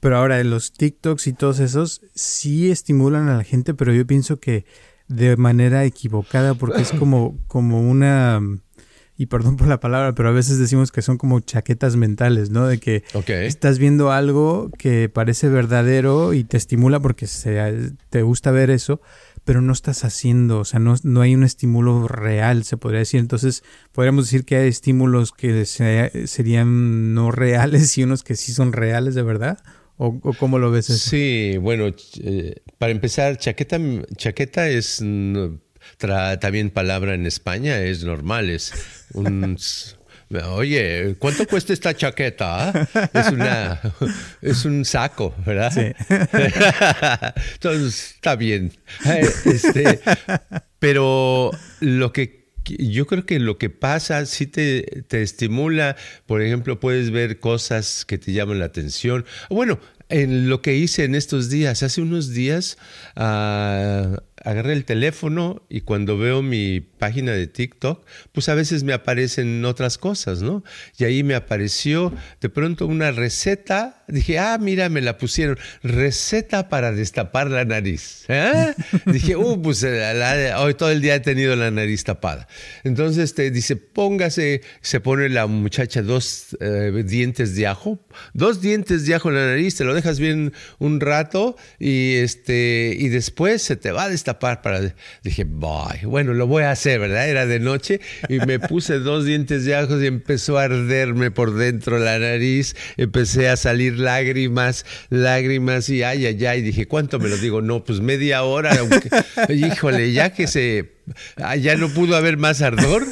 Pero 0.00 0.16
ahora, 0.16 0.42
los 0.44 0.72
TikToks 0.72 1.26
y 1.26 1.32
todos 1.32 1.58
esos 1.58 2.02
sí 2.14 2.70
estimulan 2.70 3.28
a 3.28 3.36
la 3.36 3.44
gente, 3.44 3.74
pero 3.74 3.92
yo 3.92 4.06
pienso 4.06 4.38
que 4.38 4.64
de 5.08 5.36
manera 5.36 5.84
equivocada, 5.84 6.54
porque 6.54 6.82
es 6.82 6.92
como, 6.92 7.38
como 7.48 7.80
una 7.80 8.40
y 9.20 9.26
perdón 9.26 9.56
por 9.56 9.66
la 9.66 9.80
palabra, 9.80 10.14
pero 10.14 10.28
a 10.28 10.32
veces 10.32 10.58
decimos 10.58 10.92
que 10.92 11.02
son 11.02 11.18
como 11.18 11.40
chaquetas 11.40 11.96
mentales, 11.96 12.50
¿no? 12.50 12.68
De 12.68 12.78
que 12.78 13.02
estás 13.26 13.80
viendo 13.80 14.12
algo 14.12 14.70
que 14.78 15.08
parece 15.08 15.48
verdadero 15.48 16.34
y 16.34 16.44
te 16.44 16.56
estimula 16.56 17.00
porque 17.00 17.26
se, 17.26 17.92
te 18.10 18.22
gusta 18.22 18.52
ver 18.52 18.70
eso, 18.70 19.00
pero 19.42 19.60
no 19.60 19.72
estás 19.72 20.04
haciendo, 20.04 20.60
o 20.60 20.64
sea, 20.64 20.78
no, 20.78 20.94
no 21.02 21.20
hay 21.20 21.34
un 21.34 21.42
estímulo 21.42 22.06
real, 22.06 22.62
se 22.62 22.76
podría 22.76 23.00
decir. 23.00 23.18
Entonces, 23.18 23.64
podríamos 23.90 24.26
decir 24.26 24.44
que 24.44 24.54
hay 24.54 24.68
estímulos 24.68 25.32
que 25.32 25.64
serían 25.66 27.12
no 27.12 27.32
reales 27.32 27.98
y 27.98 28.04
unos 28.04 28.22
que 28.22 28.36
sí 28.36 28.52
son 28.52 28.72
reales 28.72 29.16
de 29.16 29.24
verdad. 29.24 29.58
¿O, 30.00 30.20
cómo 30.38 30.60
lo 30.60 30.70
ves 30.70 30.86
Sí, 30.86 31.56
bueno, 31.60 31.92
eh, 32.22 32.54
para 32.78 32.92
empezar, 32.92 33.36
chaqueta, 33.36 33.80
chaqueta 34.16 34.68
es 34.68 35.02
también 35.96 36.70
palabra 36.70 37.14
en 37.14 37.26
España, 37.26 37.80
es 37.80 38.04
normal, 38.04 38.50
es 38.50 38.72
un... 39.14 39.56
Oye, 40.30 41.16
¿cuánto 41.18 41.46
cuesta 41.46 41.72
esta 41.72 41.94
chaqueta? 41.94 42.86
Es 43.14 43.28
una 43.28 43.80
es 44.42 44.64
un 44.66 44.84
saco, 44.84 45.34
¿verdad? 45.46 45.72
Sí. 45.72 46.04
Entonces, 47.54 48.12
está 48.16 48.36
bien. 48.36 48.72
Eh, 49.06 49.26
este, 49.46 50.00
pero 50.78 51.50
lo 51.80 52.12
que 52.12 52.50
yo 52.64 53.06
creo 53.06 53.24
que 53.24 53.38
lo 53.38 53.56
que 53.56 53.70
pasa 53.70 54.26
sí 54.26 54.46
te, 54.46 55.04
te, 55.08 55.22
estimula, 55.22 55.96
por 56.26 56.42
ejemplo, 56.42 56.78
puedes 56.78 57.10
ver 57.10 57.40
cosas 57.40 58.04
que 58.04 58.18
te 58.18 58.32
llaman 58.32 58.58
la 58.58 58.66
atención. 58.66 59.24
Bueno, 59.48 59.80
en 60.10 60.48
lo 60.48 60.62
que 60.62 60.74
hice 60.74 61.04
en 61.04 61.14
estos 61.14 61.48
días, 61.48 61.82
hace 61.82 62.00
unos 62.00 62.30
días, 62.30 62.76
uh, 63.16 64.16
agarré 64.44 64.72
el 64.72 64.84
teléfono 64.84 65.62
y 65.68 65.82
cuando 65.82 66.18
veo 66.18 66.42
mi 66.42 66.80
página 66.80 67.32
de 67.32 67.46
TikTok, 67.46 68.04
pues 68.32 68.48
a 68.48 68.54
veces 68.54 68.82
me 68.82 68.92
aparecen 68.92 69.64
otras 69.64 69.98
cosas, 69.98 70.42
¿no? 70.42 70.64
Y 70.96 71.04
ahí 71.04 71.22
me 71.22 71.34
apareció 71.34 72.12
de 72.40 72.48
pronto 72.48 72.86
una 72.86 73.10
receta. 73.10 74.04
Dije, 74.08 74.38
ah, 74.38 74.58
mira, 74.58 74.88
me 74.88 75.00
la 75.00 75.18
pusieron. 75.18 75.58
Receta 75.82 76.68
para 76.68 76.92
destapar 76.92 77.50
la 77.50 77.64
nariz. 77.64 78.24
¿eh? 78.28 78.74
Dije, 79.06 79.36
uh, 79.36 79.60
pues 79.60 79.82
eh, 79.82 80.52
hoy 80.56 80.74
todo 80.74 80.90
el 80.90 81.00
día 81.00 81.16
he 81.16 81.20
tenido 81.20 81.54
la 81.56 81.70
nariz 81.70 82.04
tapada. 82.04 82.48
Entonces 82.84 83.34
te 83.34 83.50
dice, 83.50 83.76
póngase, 83.76 84.62
se 84.80 85.00
pone 85.00 85.28
la 85.28 85.46
muchacha 85.46 86.02
dos 86.02 86.56
eh, 86.60 87.04
dientes 87.04 87.54
de 87.54 87.66
ajo, 87.66 87.98
dos 88.32 88.60
dientes 88.60 89.06
de 89.06 89.14
ajo 89.14 89.28
en 89.28 89.34
la 89.36 89.46
nariz, 89.46 89.76
te 89.76 89.84
lo 89.84 89.94
dejas 89.94 90.18
bien 90.18 90.52
un 90.78 91.00
rato 91.00 91.56
y, 91.78 92.14
este, 92.14 92.96
y 92.98 93.08
después 93.08 93.62
se 93.62 93.76
te 93.76 93.92
va 93.92 94.04
a 94.04 94.08
destapar 94.08 94.37
para... 94.38 94.94
Dije, 95.22 95.44
bueno, 95.44 96.34
lo 96.34 96.46
voy 96.46 96.64
a 96.64 96.70
hacer 96.70 96.98
¿verdad? 96.98 97.28
Era 97.28 97.46
de 97.46 97.60
noche 97.60 98.00
y 98.28 98.38
me 98.38 98.58
puse 98.58 98.98
dos 98.98 99.24
dientes 99.24 99.64
de 99.64 99.74
ajo 99.74 100.00
y 100.00 100.06
empezó 100.06 100.58
a 100.58 100.64
arderme 100.64 101.30
por 101.30 101.54
dentro 101.54 101.98
la 101.98 102.18
nariz, 102.18 102.76
empecé 102.96 103.48
a 103.48 103.56
salir 103.56 103.98
lágrimas, 103.98 104.84
lágrimas 105.10 105.88
y 105.88 106.02
ay, 106.02 106.26
ay, 106.26 106.46
ay, 106.46 106.62
dije, 106.62 106.86
¿cuánto 106.86 107.18
me 107.18 107.28
lo 107.28 107.36
digo? 107.36 107.62
No, 107.62 107.84
pues 107.84 108.00
media 108.00 108.42
hora, 108.42 108.76
híjole, 109.48 110.12
ya 110.12 110.32
que 110.32 110.46
se, 110.46 110.92
ah, 111.36 111.56
ya 111.56 111.76
no 111.76 111.88
pudo 111.88 112.16
haber 112.16 112.36
más 112.36 112.62
ardor, 112.62 113.06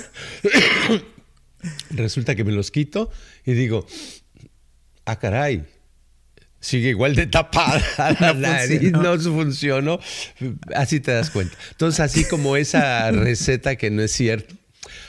resulta 1.90 2.34
que 2.34 2.44
me 2.44 2.52
los 2.52 2.70
quito 2.70 3.10
y 3.44 3.52
digo, 3.52 3.86
ah, 5.04 5.18
caray, 5.18 5.64
sigue 6.60 6.90
igual 6.90 7.14
de 7.14 7.26
tapada 7.26 7.82
la 8.20 8.34
nariz, 8.34 8.92
no 8.92 9.18
funcionó. 9.18 10.00
Así 10.74 11.00
te 11.00 11.12
das 11.12 11.30
cuenta. 11.30 11.56
Entonces, 11.70 12.00
así 12.00 12.24
como 12.24 12.56
esa 12.56 13.10
receta 13.12 13.76
que 13.76 13.90
no 13.90 14.02
es 14.02 14.12
cierto, 14.12 14.54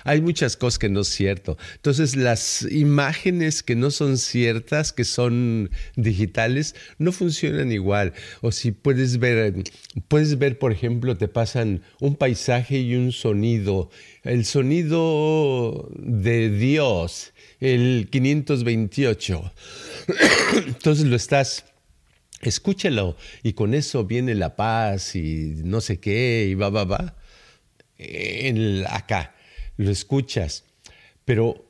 hay 0.03 0.21
muchas 0.21 0.57
cosas 0.57 0.79
que 0.79 0.89
no 0.89 1.01
es 1.01 1.09
cierto. 1.09 1.57
Entonces, 1.75 2.15
las 2.15 2.67
imágenes 2.71 3.63
que 3.63 3.75
no 3.75 3.91
son 3.91 4.17
ciertas, 4.17 4.93
que 4.93 5.03
son 5.03 5.69
digitales, 5.95 6.75
no 6.97 7.11
funcionan 7.11 7.71
igual. 7.71 8.13
O 8.41 8.51
si 8.51 8.71
puedes 8.71 9.19
ver, 9.19 9.63
puedes 10.07 10.37
ver, 10.37 10.59
por 10.59 10.71
ejemplo, 10.71 11.17
te 11.17 11.27
pasan 11.27 11.81
un 11.99 12.15
paisaje 12.15 12.79
y 12.79 12.95
un 12.95 13.11
sonido. 13.11 13.89
El 14.23 14.45
sonido 14.45 15.89
de 15.95 16.49
Dios, 16.49 17.33
el 17.59 18.07
528. 18.11 19.53
Entonces 20.67 21.05
lo 21.05 21.15
estás 21.15 21.65
escúchalo 22.41 23.17
y 23.43 23.53
con 23.53 23.73
eso 23.73 24.05
viene 24.05 24.35
la 24.35 24.55
paz 24.55 25.15
y 25.15 25.61
no 25.63 25.81
sé 25.81 25.99
qué 25.99 26.47
y 26.49 26.55
va, 26.55 26.69
va, 26.69 26.85
va. 26.85 27.15
En 27.97 28.85
acá 28.87 29.35
lo 29.77 29.91
escuchas, 29.91 30.63
pero 31.25 31.65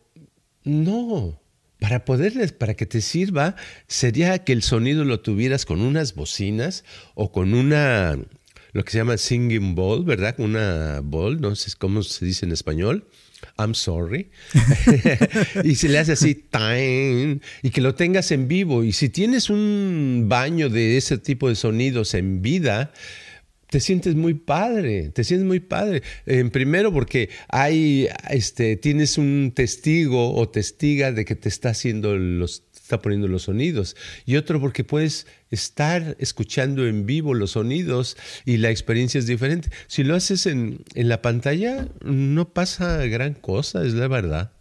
no. 0.63 1.39
Para 1.79 2.05
poderles, 2.05 2.53
para 2.53 2.73
que 2.73 2.87
te 2.87 3.01
sirva, 3.01 3.55
sería 3.85 4.43
que 4.43 4.51
el 4.51 4.63
sonido 4.63 5.05
lo 5.05 5.19
tuvieras 5.19 5.63
con 5.63 5.81
unas 5.81 6.15
bocinas 6.15 6.83
o 7.13 7.31
con 7.31 7.53
una, 7.53 8.17
lo 8.71 8.83
que 8.83 8.91
se 8.91 8.97
llama 8.97 9.17
singing 9.17 9.75
bowl, 9.75 10.03
¿verdad? 10.03 10.33
Una 10.39 11.01
bowl, 11.03 11.39
no 11.39 11.55
sé 11.55 11.71
cómo 11.77 12.01
se 12.01 12.25
dice 12.25 12.47
en 12.47 12.51
español 12.51 13.07
I'm 13.57 13.73
sorry. 13.73 14.29
y 15.63 15.75
se 15.75 15.89
le 15.89 15.99
hace 15.99 16.13
así, 16.13 16.45
y 17.63 17.69
que 17.69 17.81
lo 17.81 17.95
tengas 17.95 18.31
en 18.31 18.47
vivo. 18.47 18.83
Y 18.83 18.93
si 18.93 19.09
tienes 19.09 19.49
un 19.49 20.25
baño 20.27 20.69
de 20.69 20.97
ese 20.97 21.17
tipo 21.17 21.49
de 21.49 21.55
sonidos 21.55 22.13
en 22.13 22.41
vida, 22.41 22.91
te 23.69 23.79
sientes 23.79 24.15
muy 24.15 24.33
padre, 24.33 25.09
te 25.09 25.23
sientes 25.23 25.45
muy 25.45 25.59
padre. 25.59 26.01
En 26.25 26.51
primero 26.51 26.93
porque 26.93 27.29
hay, 27.49 28.07
este, 28.29 28.77
tienes 28.77 29.17
un 29.17 29.51
testigo 29.53 30.33
o 30.33 30.49
testiga 30.49 31.11
de 31.11 31.25
que 31.25 31.35
te 31.35 31.49
está 31.49 31.69
haciendo 31.69 32.15
los 32.17 32.66
está 32.87 33.01
poniendo 33.01 33.27
los 33.27 33.43
sonidos. 33.43 33.97
Y 34.25 34.37
otro 34.37 34.61
porque 34.61 34.85
puedes 34.85 35.27
estar 35.51 36.15
escuchando 36.19 36.87
en 36.87 37.05
vivo 37.05 37.33
los 37.33 37.51
sonidos 37.51 38.15
y 38.45 38.57
la 38.57 38.69
experiencia 38.69 39.19
es 39.19 39.27
diferente. 39.27 39.69
Si 39.87 40.05
lo 40.05 40.15
haces 40.15 40.45
en, 40.45 40.83
la 40.95 41.21
pantalla, 41.21 41.89
no 42.01 42.53
pasa 42.53 43.05
gran 43.05 43.33
cosa, 43.33 43.83
es 43.83 43.93
la 43.93 44.07
verdad. 44.07 44.53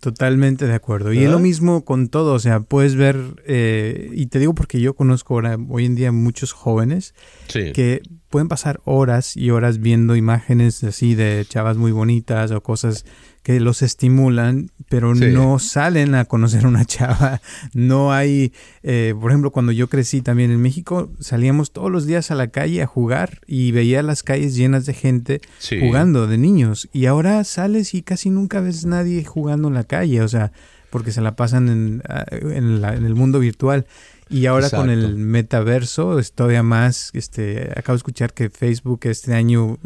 Totalmente 0.00 0.66
de 0.66 0.74
acuerdo. 0.74 1.14
Y 1.14 1.24
es 1.24 1.30
lo 1.30 1.38
mismo 1.38 1.84
con 1.84 2.08
todo, 2.08 2.34
o 2.34 2.38
sea, 2.38 2.60
puedes 2.60 2.94
ver, 2.94 3.16
eh, 3.46 4.10
y 4.12 4.26
te 4.26 4.38
digo 4.38 4.54
porque 4.54 4.80
yo 4.80 4.94
conozco 4.94 5.34
ahora, 5.34 5.56
hoy 5.68 5.86
en 5.86 5.94
día 5.94 6.12
muchos 6.12 6.52
jóvenes 6.52 7.14
que 7.48 8.02
pueden 8.30 8.48
pasar 8.48 8.80
horas 8.84 9.36
y 9.36 9.50
horas 9.50 9.80
viendo 9.80 10.16
imágenes 10.16 10.82
así 10.84 11.14
de 11.14 11.44
chavas 11.48 11.76
muy 11.76 11.92
bonitas 11.92 12.52
o 12.52 12.62
cosas 12.62 13.04
que 13.42 13.58
los 13.58 13.82
estimulan, 13.82 14.70
pero 14.88 15.14
no 15.14 15.58
salen 15.58 16.14
a 16.14 16.26
conocer 16.26 16.66
una 16.66 16.84
chava. 16.84 17.40
No 17.72 18.12
hay, 18.12 18.52
eh, 18.82 19.14
por 19.18 19.30
ejemplo, 19.30 19.50
cuando 19.50 19.72
yo 19.72 19.88
crecí 19.88 20.20
también 20.20 20.50
en 20.50 20.60
México, 20.60 21.10
salíamos 21.20 21.72
todos 21.72 21.90
los 21.90 22.06
días 22.06 22.30
a 22.30 22.34
la 22.34 22.48
calle 22.48 22.82
a 22.82 22.86
jugar 22.86 23.40
y 23.46 23.72
veía 23.72 24.02
las 24.02 24.22
calles 24.22 24.54
llenas 24.54 24.86
de 24.86 24.94
gente 24.94 25.40
jugando, 25.80 26.26
de 26.26 26.38
niños. 26.38 26.88
Y 26.92 27.06
ahora 27.06 27.42
sales 27.44 27.94
y 27.94 28.02
casi 28.02 28.30
nunca 28.30 28.60
ves 28.60 28.84
nadie 28.84 29.24
jugando 29.24 29.68
en 29.68 29.74
la 29.74 29.84
calle, 29.84 30.22
o 30.22 30.28
sea, 30.28 30.52
porque 30.90 31.12
se 31.12 31.20
la 31.20 31.34
pasan 31.34 31.68
en, 31.68 32.02
ah, 32.08 32.26
en, 32.30 32.84
el 32.84 33.14
mundo 33.14 33.40
virtual. 33.40 33.86
Y 34.30 34.46
ahora 34.46 34.70
con 34.70 34.90
el 34.90 35.16
metaverso 35.16 36.18
es 36.20 36.32
todavía 36.32 36.62
más, 36.62 37.10
este, 37.14 37.72
acabo 37.76 37.94
de 37.94 37.98
escuchar 37.98 38.32
que 38.32 38.48
Facebook 38.48 39.00
este 39.02 39.34
año 39.34 39.78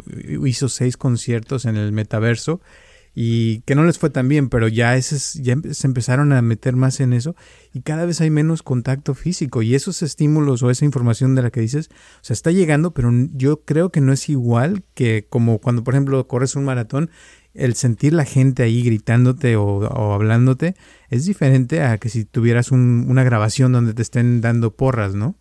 hizo 0.45 0.69
seis 0.69 0.97
conciertos 0.97 1.65
en 1.65 1.75
el 1.77 1.91
metaverso 1.91 2.61
y 3.15 3.61
que 3.61 3.75
no 3.75 3.85
les 3.85 3.97
fue 3.97 4.09
tan 4.09 4.27
bien, 4.27 4.49
pero 4.49 4.67
ya, 4.67 4.97
ese, 4.97 5.41
ya 5.41 5.55
se 5.71 5.87
empezaron 5.87 6.33
a 6.33 6.41
meter 6.41 6.75
más 6.75 6.99
en 6.99 7.13
eso 7.13 7.35
y 7.73 7.81
cada 7.81 8.05
vez 8.05 8.19
hay 8.19 8.29
menos 8.29 8.61
contacto 8.61 9.15
físico 9.15 9.61
y 9.61 9.73
esos 9.73 10.03
estímulos 10.03 10.61
o 10.61 10.69
esa 10.69 10.85
información 10.85 11.33
de 11.33 11.41
la 11.41 11.49
que 11.49 11.61
dices, 11.61 11.89
o 11.89 12.19
sea, 12.21 12.33
está 12.33 12.51
llegando, 12.51 12.93
pero 12.93 13.09
yo 13.33 13.61
creo 13.61 13.89
que 13.89 14.01
no 14.01 14.11
es 14.11 14.27
igual 14.29 14.83
que 14.93 15.25
como 15.29 15.59
cuando, 15.59 15.83
por 15.83 15.93
ejemplo, 15.93 16.27
corres 16.27 16.55
un 16.55 16.65
maratón, 16.65 17.09
el 17.55 17.75
sentir 17.75 18.13
la 18.13 18.25
gente 18.25 18.63
ahí 18.63 18.83
gritándote 18.83 19.55
o, 19.55 20.13
hablándote 20.13 20.75
es 21.09 21.25
diferente 21.25 21.81
a 21.81 21.97
que 21.97 22.09
si 22.09 22.25
tuvieras 22.25 22.71
una 22.71 23.23
grabación 23.23 23.71
donde 23.71 23.93
te 23.93 24.01
estén 24.01 24.41
dando 24.41 24.75
porras, 24.75 25.15
¿no? 25.15 25.37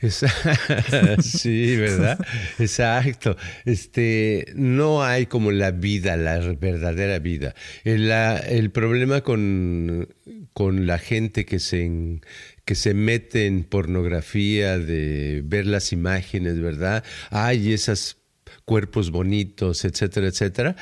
sí, 1.22 1.76
¿verdad? 1.76 2.18
Exacto. 2.58 3.36
Este, 3.64 4.46
no 4.54 5.02
hay 5.02 5.26
como 5.26 5.50
la 5.50 5.70
vida, 5.70 6.16
la 6.16 6.38
verdadera 6.38 7.18
vida. 7.18 7.54
El, 7.84 8.10
el 8.10 8.70
problema 8.70 9.22
con, 9.22 10.08
con, 10.52 10.86
la 10.86 10.98
gente 10.98 11.44
que 11.44 11.58
se, 11.58 12.20
que 12.64 12.74
se 12.74 12.94
mete 12.94 13.46
en 13.46 13.64
pornografía, 13.64 14.78
de 14.78 15.42
ver 15.44 15.66
las 15.66 15.92
imágenes, 15.92 16.60
¿verdad? 16.60 17.04
Hay 17.30 17.72
esos 17.72 18.18
cuerpos 18.64 19.10
bonitos, 19.10 19.84
etcétera, 19.84 20.28
etcétera. 20.28 20.76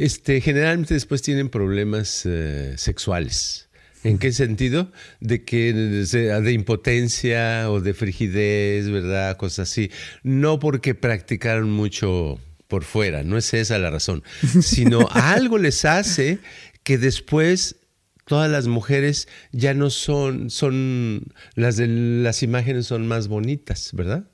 Este, 0.00 0.40
generalmente 0.40 0.94
después 0.94 1.20
tienen 1.20 1.50
problemas 1.50 2.22
eh, 2.24 2.72
sexuales. 2.78 3.68
¿En 4.02 4.16
qué 4.16 4.32
sentido? 4.32 4.90
De 5.20 5.44
que 5.44 5.74
de 5.74 6.52
impotencia 6.52 7.70
o 7.70 7.82
de 7.82 7.92
frigidez, 7.92 8.88
¿verdad? 8.88 9.36
Cosas 9.36 9.68
así. 9.68 9.90
No 10.22 10.58
porque 10.58 10.94
practicaron 10.94 11.70
mucho 11.70 12.40
por 12.66 12.84
fuera, 12.84 13.24
no 13.24 13.36
es 13.36 13.52
esa 13.52 13.78
la 13.78 13.90
razón, 13.90 14.24
sino 14.62 15.06
algo 15.10 15.58
les 15.58 15.84
hace 15.84 16.38
que 16.82 16.96
después 16.96 17.76
todas 18.24 18.50
las 18.50 18.68
mujeres 18.68 19.28
ya 19.52 19.74
no 19.74 19.90
son, 19.90 20.48
son, 20.48 21.34
las 21.56 21.76
de 21.76 21.88
las 21.88 22.42
imágenes 22.42 22.86
son 22.86 23.06
más 23.06 23.28
bonitas, 23.28 23.90
¿verdad? 23.92 24.24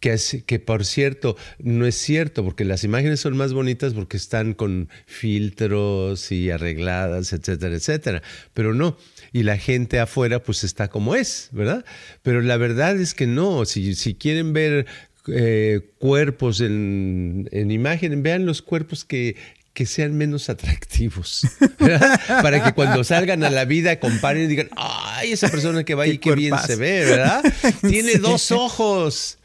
Que, 0.00 0.58
por 0.58 0.84
cierto, 0.84 1.36
no 1.58 1.86
es 1.86 1.94
cierto, 1.94 2.42
porque 2.42 2.64
las 2.64 2.84
imágenes 2.84 3.20
son 3.20 3.36
más 3.36 3.52
bonitas 3.52 3.92
porque 3.92 4.16
están 4.16 4.54
con 4.54 4.88
filtros 5.06 6.32
y 6.32 6.50
arregladas, 6.50 7.32
etcétera, 7.32 7.74
etcétera. 7.76 8.22
Pero 8.54 8.74
no, 8.74 8.96
y 9.32 9.42
la 9.42 9.58
gente 9.58 10.00
afuera 10.00 10.42
pues 10.42 10.64
está 10.64 10.88
como 10.88 11.14
es, 11.14 11.50
¿verdad? 11.52 11.84
Pero 12.22 12.40
la 12.40 12.56
verdad 12.56 12.98
es 12.98 13.14
que 13.14 13.26
no, 13.26 13.64
si, 13.66 13.94
si 13.94 14.14
quieren 14.14 14.52
ver 14.52 14.86
eh, 15.28 15.80
cuerpos 15.98 16.62
en, 16.62 17.48
en, 17.52 17.70
imagen, 17.70 18.22
vean 18.22 18.46
los 18.46 18.62
cuerpos 18.62 19.04
que, 19.04 19.36
que 19.72 19.86
sean 19.86 20.16
menos 20.16 20.50
atractivos. 20.50 21.46
Para 22.28 22.62
que 22.62 22.72
cuando 22.72 23.04
salgan 23.04 23.44
a 23.44 23.50
la 23.50 23.64
vida 23.64 24.00
comparen 24.00 24.44
y 24.44 24.46
digan, 24.48 24.68
ay, 24.76 25.32
esa 25.32 25.48
persona 25.48 25.84
que 25.84 25.94
va 25.94 26.04
ahí, 26.04 26.18
qué, 26.18 26.34
bien 26.34 26.54
se 26.66 26.76
ve, 26.76 27.04
¿verdad? 27.04 27.42
Tiene 27.88 28.16
dos 28.16 28.50
ojos. 28.50 29.38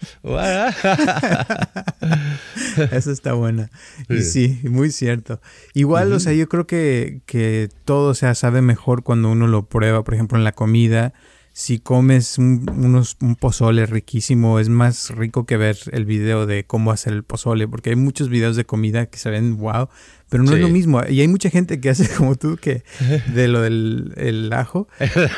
Esa 2.91 3.11
está 3.11 3.33
buena. 3.33 3.69
Y 4.09 4.21
sí, 4.23 4.59
muy 4.63 4.91
cierto. 4.91 5.41
Igual, 5.73 6.11
o 6.13 6.19
sea, 6.19 6.33
yo 6.33 6.49
creo 6.49 6.65
que, 6.65 7.21
que 7.25 7.69
todo 7.85 8.13
se 8.15 8.33
sabe 8.35 8.61
mejor 8.61 9.03
cuando 9.03 9.29
uno 9.31 9.47
lo 9.47 9.67
prueba, 9.67 10.03
por 10.03 10.15
ejemplo, 10.15 10.37
en 10.37 10.43
la 10.43 10.53
comida 10.53 11.13
si 11.57 11.79
comes 11.79 12.37
un, 12.37 12.69
unos, 12.69 13.15
un 13.21 13.37
pozole 13.37 13.85
riquísimo, 13.85 14.59
es 14.59 14.67
más 14.67 15.11
rico 15.11 15.45
que 15.45 15.55
ver 15.55 15.77
el 15.93 16.03
video 16.03 16.45
de 16.45 16.65
cómo 16.65 16.91
hacer 16.91 17.13
el 17.13 17.23
pozole, 17.23 17.65
porque 17.65 17.91
hay 17.91 17.95
muchos 17.95 18.27
videos 18.27 18.57
de 18.57 18.65
comida 18.65 19.05
que 19.05 19.17
se 19.17 19.29
ven 19.29 19.55
wow, 19.55 19.87
pero 20.27 20.43
no 20.43 20.53
es 20.53 20.59
lo 20.59 20.67
mismo. 20.67 21.01
Y 21.07 21.21
hay 21.21 21.29
mucha 21.29 21.49
gente 21.49 21.79
que 21.79 21.89
hace 21.91 22.13
como 22.13 22.35
tú, 22.35 22.57
que 22.57 22.83
de 23.33 23.47
lo 23.47 23.61
del 23.61 24.11
el 24.17 24.51
ajo, 24.51 24.89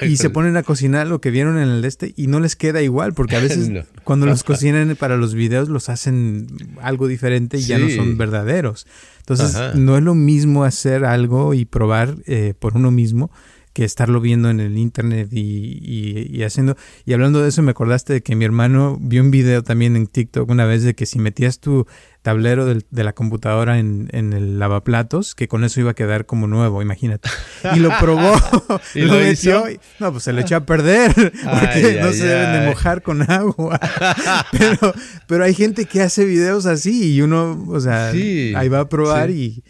y 0.02 0.18
se 0.18 0.32
ponen 0.32 0.58
a 0.58 0.64
cocinar 0.64 1.06
lo 1.06 1.22
que 1.22 1.30
vieron 1.30 1.60
en 1.60 1.70
el 1.70 1.86
este 1.86 2.16
y 2.18 2.26
no 2.26 2.40
les 2.40 2.56
queda 2.56 2.82
igual, 2.82 3.14
porque 3.14 3.36
a 3.36 3.40
veces 3.42 3.70
cuando 4.04 4.26
los 4.26 4.44
cocinan 4.44 4.96
para 4.96 5.18
los 5.18 5.36
videos 5.36 5.70
los 5.70 5.88
hacen 5.88 6.48
algo 6.82 7.08
diferente 7.08 7.60
y 7.60 7.62
ya 7.62 7.78
no 7.78 7.92
son 7.92 8.18
verdaderos. 8.18 8.88
Entonces, 9.20 9.76
no 9.76 9.96
es 9.98 10.04
lo 10.04 10.16
mismo 10.16 10.64
hacer 10.64 11.06
algo 11.06 11.54
y 11.54 11.66
probar 11.66 12.16
eh, 12.26 12.56
por 12.58 12.76
uno 12.76 12.90
mismo 12.90 13.30
que 13.78 13.84
estarlo 13.84 14.20
viendo 14.20 14.50
en 14.50 14.60
el 14.60 14.76
internet 14.76 15.30
y, 15.32 16.42
haciendo. 16.42 16.76
Y 17.06 17.14
hablando 17.14 17.44
de 17.44 17.50
eso, 17.50 17.62
me 17.62 17.70
acordaste 17.70 18.12
de 18.12 18.24
que 18.24 18.36
mi 18.36 18.44
hermano 18.44 18.98
vio 19.00 19.22
un 19.22 19.30
video 19.30 19.62
también 19.62 19.96
en 19.96 20.08
TikTok 20.08 20.50
una 20.50 20.66
vez 20.66 20.82
de 20.82 20.96
que 20.96 21.06
si 21.06 21.20
metías 21.20 21.60
tu 21.60 21.86
tablero 22.24 22.66
de 22.66 23.04
la 23.04 23.14
computadora 23.14 23.78
en, 23.78 24.10
el 24.12 24.58
lavaplatos, 24.58 25.36
que 25.36 25.48
con 25.48 25.64
eso 25.64 25.80
iba 25.80 25.92
a 25.92 25.94
quedar 25.94 26.26
como 26.26 26.48
nuevo, 26.48 26.82
imagínate. 26.82 27.30
Y 27.76 27.78
lo 27.78 27.92
probó, 28.00 28.34
¿Y 28.96 29.02
lo, 29.02 29.14
metió, 29.14 29.66
no, 30.00 30.12
pues 30.12 30.24
se 30.24 30.34
le 30.34 30.42
echó 30.42 30.56
a 30.56 30.66
perder, 30.66 31.14
porque 31.44 32.00
no 32.02 32.12
se 32.14 32.26
deben 32.26 32.54
de 32.54 32.70
mojar 32.70 33.04
con 33.04 33.30
agua. 33.30 33.80
pero, 34.58 34.92
pero 35.28 35.44
hay 35.44 35.54
gente 35.54 35.86
que 35.86 36.02
hace 36.02 36.26
videos 36.26 36.66
así 36.66 37.14
y 37.14 37.22
uno, 37.22 37.64
o 37.68 37.80
sea, 37.80 38.08
ahí 38.10 38.70
va 38.70 38.80
a 38.80 38.90
probar 38.90 39.30
y 39.30 39.64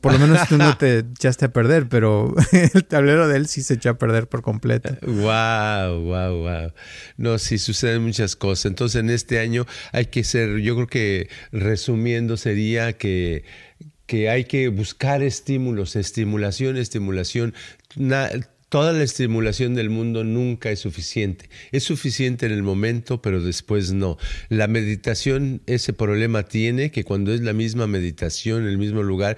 por 0.00 0.12
lo 0.12 0.18
menos 0.18 0.48
tú 0.48 0.58
no 0.58 0.76
te 0.76 0.98
echaste 1.14 1.46
a 1.46 1.52
perder, 1.52 1.88
pero 1.88 2.34
el 2.52 2.84
tablero 2.84 3.28
de 3.28 3.36
él 3.36 3.46
sí 3.46 3.62
se 3.62 3.74
echó 3.74 3.90
a 3.90 3.98
perder 3.98 4.28
por 4.28 4.42
completo. 4.42 4.96
Wow, 5.02 6.00
wow, 6.02 6.42
wow. 6.42 6.72
No, 7.16 7.38
sí 7.38 7.58
suceden 7.58 8.02
muchas 8.02 8.36
cosas. 8.36 8.66
Entonces 8.66 9.00
en 9.00 9.10
este 9.10 9.38
año 9.38 9.66
hay 9.92 10.06
que 10.06 10.24
ser, 10.24 10.58
yo 10.58 10.74
creo 10.74 10.86
que 10.86 11.28
resumiendo 11.52 12.36
sería 12.36 12.92
que 12.94 13.44
que 14.06 14.30
hay 14.30 14.44
que 14.44 14.68
buscar 14.68 15.22
estímulos, 15.22 15.96
estimulación, 15.96 16.76
estimulación 16.76 17.54
toda 18.68 18.92
la 18.92 19.04
estimulación 19.04 19.74
del 19.74 19.90
mundo 19.90 20.24
nunca 20.24 20.70
es 20.70 20.80
suficiente. 20.80 21.48
Es 21.72 21.84
suficiente 21.84 22.46
en 22.46 22.52
el 22.52 22.62
momento, 22.62 23.22
pero 23.22 23.42
después 23.42 23.92
no. 23.92 24.18
La 24.48 24.66
meditación 24.66 25.62
ese 25.66 25.92
problema 25.92 26.42
tiene 26.42 26.90
que 26.90 27.04
cuando 27.04 27.32
es 27.32 27.40
la 27.40 27.52
misma 27.52 27.86
meditación 27.86 28.66
el 28.66 28.78
mismo 28.78 29.02
lugar, 29.02 29.36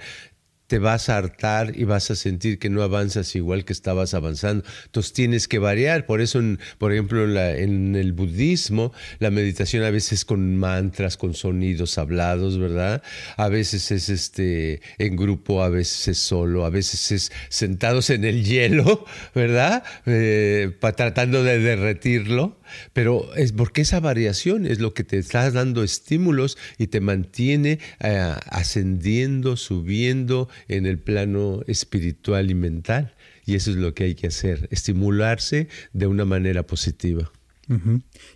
te 0.69 0.77
vas 0.77 1.09
a 1.09 1.17
hartar 1.17 1.73
y 1.75 1.83
vas 1.83 2.11
a 2.11 2.15
sentir 2.15 2.59
que 2.59 2.69
no 2.69 2.83
avanzas 2.83 3.35
igual 3.35 3.65
que 3.65 3.73
estabas 3.73 4.13
avanzando. 4.13 4.63
Entonces 4.85 5.13
tienes 5.13 5.47
que 5.47 5.57
variar. 5.57 6.05
Por 6.05 6.21
eso, 6.21 6.39
por 6.77 6.93
ejemplo, 6.93 7.23
en, 7.23 7.95
el 7.95 8.13
budismo, 8.13 8.93
la 9.17 9.31
meditación 9.31 9.83
a 9.83 9.89
veces 9.89 10.25
con 10.25 10.57
mantras, 10.57 11.17
con 11.17 11.33
sonidos 11.33 11.97
hablados, 11.97 12.59
¿verdad? 12.59 13.01
A 13.35 13.49
veces 13.49 13.89
es 13.89 14.09
este 14.09 14.81
en 14.99 15.15
grupo, 15.15 15.63
a 15.63 15.69
veces 15.69 16.09
es 16.09 16.19
solo, 16.19 16.65
a 16.65 16.69
veces 16.69 17.11
es 17.11 17.31
sentados 17.49 18.11
en 18.11 18.23
el 18.23 18.45
hielo, 18.45 19.05
¿verdad? 19.33 19.83
Eh, 20.05 20.77
tratando 20.95 21.43
de 21.43 21.57
derretirlo. 21.57 22.59
Pero 22.93 23.33
es 23.35 23.53
porque 23.53 23.81
esa 23.81 23.99
variación 23.99 24.67
es 24.67 24.79
lo 24.79 24.93
que 24.93 25.03
te 25.03 25.17
está 25.17 25.49
dando 25.49 25.83
estímulos 25.83 26.59
y 26.77 26.87
te 26.87 27.01
mantiene 27.01 27.79
eh, 27.99 28.35
ascendiendo, 28.45 29.57
subiendo 29.57 30.47
en 30.67 30.85
el 30.85 30.99
plano 30.99 31.61
espiritual 31.67 32.51
y 32.51 32.55
mental. 32.55 33.15
Y 33.45 33.55
eso 33.55 33.71
es 33.71 33.77
lo 33.77 33.93
que 33.93 34.03
hay 34.03 34.15
que 34.15 34.27
hacer, 34.27 34.67
estimularse 34.71 35.67
de 35.93 36.07
una 36.07 36.25
manera 36.25 36.63
positiva. 36.63 37.31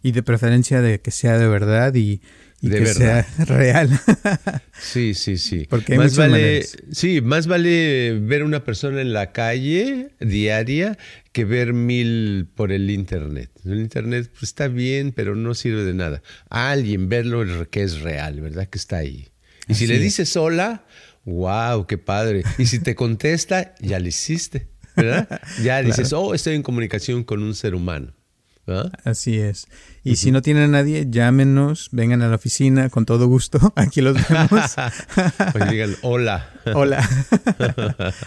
Y 0.04 0.12
de 0.12 0.22
preferencia 0.22 0.82
de 0.82 1.02
que 1.02 1.10
sea 1.10 1.40
de 1.40 1.48
verdad 1.48 1.96
y, 1.96 2.22
que 2.62 2.86
sea 2.86 3.28
real. 3.48 3.90
sí, 4.80 5.16
sí, 5.16 5.38
sí. 5.38 5.66
Porque 5.68 5.98
más 5.98 6.16
vale, 6.16 6.64
sí, 6.92 7.20
más 7.22 7.48
vale 7.48 8.20
ver 8.22 8.44
una 8.44 8.64
persona 8.64 9.02
en 9.02 9.12
la 9.12 9.32
calle 9.32 10.10
diaria 10.20 10.98
que 11.32 11.46
ver 11.46 11.74
mil 11.74 12.48
por 12.54 12.72
el 12.72 12.92
internet. 12.92 13.50
El 13.66 13.80
internet 13.80 14.30
pues, 14.32 14.44
está 14.44 14.68
bien, 14.68 15.12
pero 15.12 15.36
no 15.36 15.56
sirve 15.56 15.84
de 15.84 15.96
nada. 15.96 16.22
alguien 16.50 17.10
verlo 17.10 17.70
que 17.70 17.82
es 17.82 18.02
real, 18.02 18.40
¿verdad? 18.40 18.68
Que 18.68 18.78
está 18.78 18.98
ahí. 18.98 19.30
Y 19.68 19.76
si 19.76 19.88
le 19.88 19.98
dices 19.98 20.36
hola, 20.38 20.86
wow, 21.26 21.86
qué 21.86 21.98
padre. 21.98 22.44
Y 22.58 22.66
si 22.66 22.80
te 22.80 22.96
contesta, 22.96 23.76
ya 23.80 24.00
lo 24.00 24.08
hiciste, 24.08 24.70
¿verdad? 24.96 25.42
Ya 25.62 25.82
dices, 25.84 26.14
oh, 26.14 26.34
estoy 26.34 26.56
en 26.56 26.64
comunicación 26.64 27.24
con 27.24 27.44
un 27.44 27.56
ser 27.56 27.76
humano. 27.76 28.14
Así 29.04 29.40
es. 29.40 29.68
Y 30.06 30.16
si 30.16 30.32
no 30.32 30.42
tienen 30.42 30.64
a 30.64 30.68
nadie, 30.68 31.08
llámenos, 31.10 31.90
vengan 31.92 32.22
a 32.22 32.30
la 32.30 32.36
oficina 32.36 32.90
con 32.90 33.06
todo 33.06 33.28
gusto. 33.28 33.60
Aquí 33.76 34.00
los 34.00 34.16
vemos. 34.30 34.76
pues 35.52 35.70
digan 35.70 35.96
hola. 36.02 36.50
Hola. 36.74 37.08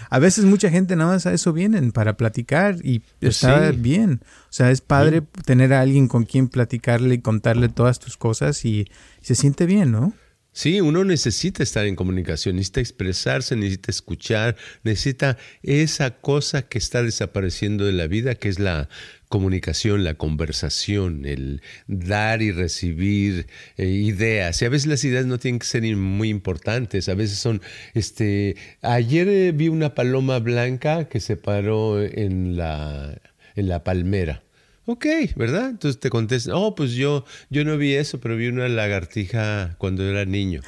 a 0.09 0.19
veces 0.19 0.45
mucha 0.45 0.69
gente 0.69 0.95
nada 0.95 1.13
más 1.13 1.25
a 1.25 1.33
eso 1.33 1.53
vienen, 1.53 1.91
para 1.91 2.17
platicar 2.17 2.75
y 2.83 2.99
pues 3.19 3.43
está 3.43 3.71
bien. 3.71 4.21
O 4.23 4.51
sea, 4.53 4.69
es 4.69 4.81
padre 4.81 5.23
tener 5.43 5.73
a 5.73 5.81
alguien 5.81 6.07
con 6.07 6.25
quien 6.25 6.49
platicarle 6.49 7.15
y 7.15 7.21
contarle 7.21 7.69
todas 7.69 7.97
tus 7.97 8.15
cosas 8.15 8.63
y 8.63 8.85
se 9.21 9.33
siente 9.33 9.65
bien, 9.65 9.91
¿no? 9.91 10.13
Sí, 10.57 10.81
uno 10.81 11.03
necesita 11.03 11.61
estar 11.61 11.85
en 11.85 11.95
comunicación, 11.95 12.55
necesita 12.55 12.79
expresarse, 12.79 13.55
necesita 13.55 13.91
escuchar, 13.91 14.55
necesita 14.81 15.37
esa 15.61 16.19
cosa 16.19 16.63
que 16.63 16.79
está 16.79 17.03
desapareciendo 17.03 17.85
de 17.85 17.91
la 17.93 18.07
vida, 18.07 18.33
que 18.33 18.49
es 18.49 18.57
la 18.57 18.89
comunicación, 19.29 20.03
la 20.03 20.15
conversación, 20.15 21.25
el 21.25 21.61
dar 21.85 22.41
y 22.41 22.51
recibir 22.51 23.45
eh, 23.77 23.85
ideas. 23.85 24.59
Y 24.63 24.65
a 24.65 24.69
veces 24.69 24.87
las 24.87 25.03
ideas 25.03 25.27
no 25.27 25.37
tienen 25.37 25.59
que 25.59 25.67
ser 25.67 25.83
muy 25.95 26.29
importantes, 26.29 27.07
a 27.07 27.13
veces 27.13 27.37
son, 27.37 27.61
este, 27.93 28.55
ayer 28.81 29.27
eh, 29.27 29.51
vi 29.51 29.67
una 29.67 29.93
paloma 29.93 30.39
blanca 30.39 31.07
que 31.07 31.19
se 31.19 31.37
paró 31.37 32.01
en 32.01 32.57
la, 32.57 33.21
en 33.55 33.67
la 33.67 33.83
palmera. 33.83 34.41
Ok, 34.89 35.05
¿verdad? 35.35 35.69
Entonces 35.71 35.99
te 35.99 36.09
contestan, 36.09 36.53
oh, 36.55 36.73
pues 36.73 36.93
yo, 36.93 37.25
yo 37.49 37.65
no 37.65 37.77
vi 37.77 37.95
eso, 37.95 38.21
pero 38.21 38.37
vi 38.37 38.47
una 38.47 38.69
lagartija 38.69 39.75
cuando 39.79 40.09
era 40.09 40.23
niño. 40.23 40.61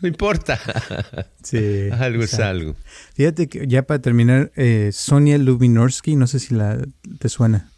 No 0.00 0.08
importa. 0.08 0.58
Sí. 1.42 1.88
algo 1.92 2.24
es 2.24 2.34
algo. 2.38 2.76
Fíjate 3.14 3.48
que 3.48 3.66
ya 3.66 3.82
para 3.82 4.02
terminar, 4.02 4.52
eh, 4.56 4.90
Sonia 4.92 5.38
Lubinorsky, 5.38 6.14
no 6.14 6.26
sé 6.26 6.40
si 6.40 6.54
la 6.54 6.78
te 7.18 7.28
suena. 7.30 7.70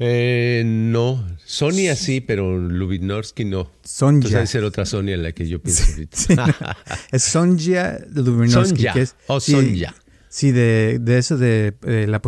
Eh, 0.00 0.62
no, 0.66 1.24
Sonia 1.44 1.94
sí, 1.94 2.20
pero 2.20 2.58
Lubinorsky 2.58 3.44
no. 3.44 3.70
Sonja. 3.84 4.14
Entonces 4.14 4.32
debe 4.32 4.46
ser 4.46 4.64
otra 4.64 4.84
Sonia 4.84 5.14
en 5.14 5.22
la 5.22 5.32
que 5.32 5.46
yo 5.46 5.60
pienso 5.60 5.84
ahorita. 5.92 6.76
es 7.12 7.22
Sonja 7.22 7.98
Lubinorsky. 8.12 8.82
Sonja. 8.82 9.00
es, 9.00 9.14
oh, 9.28 9.38
Sonja. 9.38 9.94
Sí, 9.96 10.05
de, 10.42 10.98
de 11.00 11.18
eso 11.18 11.36
de, 11.38 11.74
la 12.06 12.20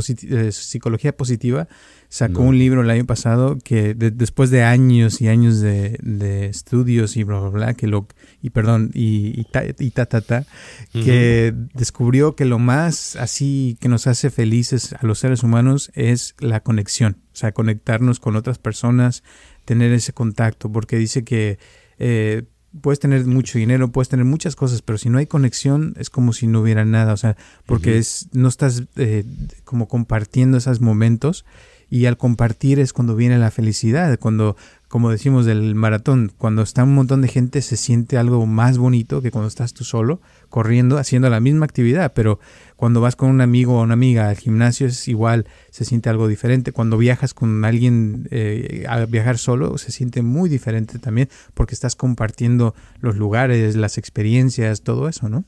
psicología 0.50 1.16
positiva 1.16 1.68
sacó 2.08 2.40
un 2.40 2.58
libro 2.58 2.80
el 2.80 2.88
año 2.88 3.04
pasado 3.04 3.58
que 3.62 3.94
después 3.94 4.50
de 4.50 4.62
años 4.62 5.20
y 5.20 5.28
años 5.28 5.60
de, 5.60 6.46
estudios 6.48 7.16
y 7.16 7.24
bla, 7.24 7.40
bla, 7.40 7.50
bla, 7.50 7.74
que 7.74 7.86
lo, 7.86 8.08
y 8.40 8.50
perdón, 8.50 8.90
y, 8.94 9.38
y, 9.38 9.44
ta, 9.44 9.62
y 9.64 9.90
ta, 9.90 10.06
ta, 10.06 10.46
que 10.92 11.52
descubrió 11.74 12.34
que 12.34 12.46
lo 12.46 12.58
más 12.58 13.16
así 13.16 13.76
que 13.80 13.88
nos 13.88 14.06
hace 14.06 14.30
felices 14.30 14.94
a 14.94 15.04
los 15.04 15.18
seres 15.18 15.42
humanos 15.42 15.90
es 15.94 16.34
la 16.38 16.60
conexión, 16.60 17.18
o 17.32 17.36
sea, 17.36 17.52
conectarnos 17.52 18.20
con 18.20 18.36
otras 18.36 18.58
personas, 18.58 19.22
tener 19.66 19.92
ese 19.92 20.14
contacto, 20.14 20.72
porque 20.72 20.96
dice 20.96 21.24
que 21.24 21.58
eh, 21.98 22.44
puedes 22.80 23.00
tener 23.00 23.24
mucho 23.26 23.58
dinero, 23.58 23.88
puedes 23.88 24.08
tener 24.08 24.24
muchas 24.24 24.56
cosas, 24.56 24.82
pero 24.82 24.98
si 24.98 25.08
no 25.10 25.18
hay 25.18 25.26
conexión 25.26 25.94
es 25.98 26.10
como 26.10 26.32
si 26.32 26.46
no 26.46 26.60
hubiera 26.60 26.84
nada, 26.84 27.12
o 27.12 27.16
sea, 27.16 27.36
porque 27.66 27.98
es, 27.98 28.28
no 28.32 28.48
estás 28.48 28.84
eh, 28.96 29.24
como 29.64 29.88
compartiendo 29.88 30.58
esos 30.58 30.80
momentos 30.80 31.44
y 31.90 32.06
al 32.06 32.18
compartir 32.18 32.78
es 32.80 32.92
cuando 32.92 33.16
viene 33.16 33.38
la 33.38 33.50
felicidad, 33.50 34.18
cuando, 34.18 34.56
como 34.88 35.10
decimos 35.10 35.44
del 35.44 35.74
maratón, 35.74 36.32
cuando 36.38 36.62
está 36.62 36.82
un 36.82 36.94
montón 36.94 37.20
de 37.20 37.28
gente 37.28 37.60
se 37.60 37.76
siente 37.76 38.16
algo 38.16 38.46
más 38.46 38.78
bonito 38.78 39.20
que 39.20 39.30
cuando 39.30 39.48
estás 39.48 39.74
tú 39.74 39.84
solo, 39.84 40.20
corriendo, 40.48 40.96
haciendo 40.96 41.28
la 41.28 41.40
misma 41.40 41.66
actividad, 41.66 42.14
pero 42.14 42.40
cuando 42.76 43.02
vas 43.02 43.14
con 43.14 43.28
un 43.28 43.42
amigo 43.42 43.78
o 43.78 43.82
una 43.82 43.92
amiga 43.92 44.30
al 44.30 44.38
gimnasio 44.38 44.86
es 44.86 45.06
igual, 45.06 45.46
se 45.70 45.84
siente 45.84 46.08
algo 46.08 46.26
diferente, 46.26 46.72
cuando 46.72 46.96
viajas 46.96 47.34
con 47.34 47.66
alguien 47.66 48.28
eh, 48.30 48.86
a 48.88 49.04
viajar 49.04 49.36
solo 49.36 49.76
se 49.76 49.92
siente 49.92 50.22
muy 50.22 50.48
diferente 50.48 50.98
también, 50.98 51.28
porque 51.52 51.74
estás 51.74 51.94
compartiendo 51.94 52.74
los 53.00 53.16
lugares, 53.16 53.76
las 53.76 53.98
experiencias, 53.98 54.80
todo 54.80 55.08
eso, 55.08 55.28
¿no? 55.28 55.44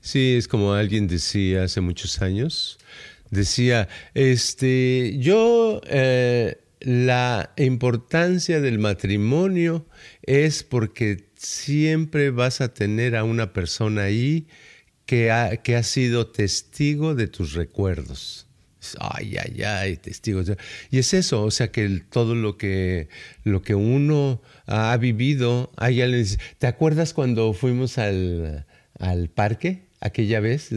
Sí, 0.00 0.36
es 0.36 0.46
como 0.46 0.74
alguien 0.74 1.08
decía 1.08 1.64
hace 1.64 1.80
muchos 1.80 2.22
años, 2.22 2.78
decía, 3.30 3.88
este, 4.14 5.18
yo, 5.18 5.80
eh, 5.86 6.58
la 6.84 7.54
importancia 7.56 8.60
del 8.60 8.78
matrimonio 8.78 9.86
es 10.22 10.62
porque 10.62 11.30
siempre 11.34 12.30
vas 12.30 12.60
a 12.60 12.74
tener 12.74 13.16
a 13.16 13.24
una 13.24 13.54
persona 13.54 14.02
ahí 14.02 14.48
que 15.06 15.30
ha, 15.30 15.56
que 15.56 15.76
ha 15.76 15.82
sido 15.82 16.26
testigo 16.26 17.14
de 17.14 17.26
tus 17.26 17.54
recuerdos. 17.54 18.46
Ay, 19.00 19.38
ay, 19.38 19.62
ay, 19.62 19.96
testigos. 19.96 20.52
Y 20.90 20.98
es 20.98 21.14
eso, 21.14 21.44
o 21.44 21.50
sea 21.50 21.72
que 21.72 22.02
todo 22.10 22.34
lo 22.34 22.58
que, 22.58 23.08
lo 23.44 23.62
que 23.62 23.74
uno 23.74 24.42
ha 24.66 24.94
vivido, 24.98 25.72
hay 25.76 26.02
alguien 26.02 26.26
¿te 26.58 26.66
acuerdas 26.66 27.14
cuando 27.14 27.54
fuimos 27.54 27.96
al, 27.96 28.66
al 28.98 29.30
parque 29.30 29.86
aquella 30.00 30.40
vez? 30.40 30.68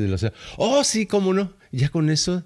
Oh, 0.55 0.86
sí, 0.86 1.05
cómo 1.05 1.34
no. 1.34 1.58
Ya 1.74 1.89
con 1.89 2.10
eso 2.10 2.45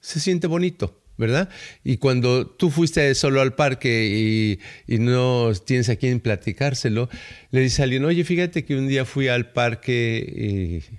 se 0.00 0.18
siente 0.18 0.48
bonito. 0.48 1.05
¿Verdad? 1.18 1.48
Y 1.84 1.96
cuando 1.96 2.46
tú 2.46 2.70
fuiste 2.70 3.14
solo 3.14 3.40
al 3.40 3.54
parque 3.54 4.58
y, 4.86 4.98
no 4.98 5.52
tienes 5.64 5.88
a 5.88 5.96
quien 5.96 6.20
platicárselo, 6.20 7.08
le 7.50 7.60
dice 7.60 7.82
a 7.82 7.84
alguien, 7.84 8.04
oye, 8.04 8.24
fíjate 8.24 8.64
que 8.64 8.76
un 8.76 8.88
día 8.88 9.04
fui 9.04 9.28
al 9.28 9.52
parque 9.52 10.24
y 10.26 10.96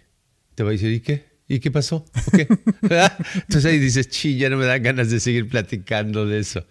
te 0.56 0.64
va 0.64 0.70
a 0.70 0.72
decir, 0.74 0.92
¿y 0.92 1.00
qué? 1.02 1.26
¿Y 1.50 1.60
qué 1.60 1.72
pasó? 1.72 2.06
Entonces 2.82 3.66
ahí 3.66 3.80
dices, 3.80 4.10
chi, 4.10 4.38
ya 4.38 4.50
no 4.50 4.58
me 4.58 4.66
dan 4.66 4.84
ganas 4.84 5.10
de 5.10 5.20
seguir 5.22 5.48
platicando 5.48 6.26
de 6.26 6.40
eso. 6.40 6.66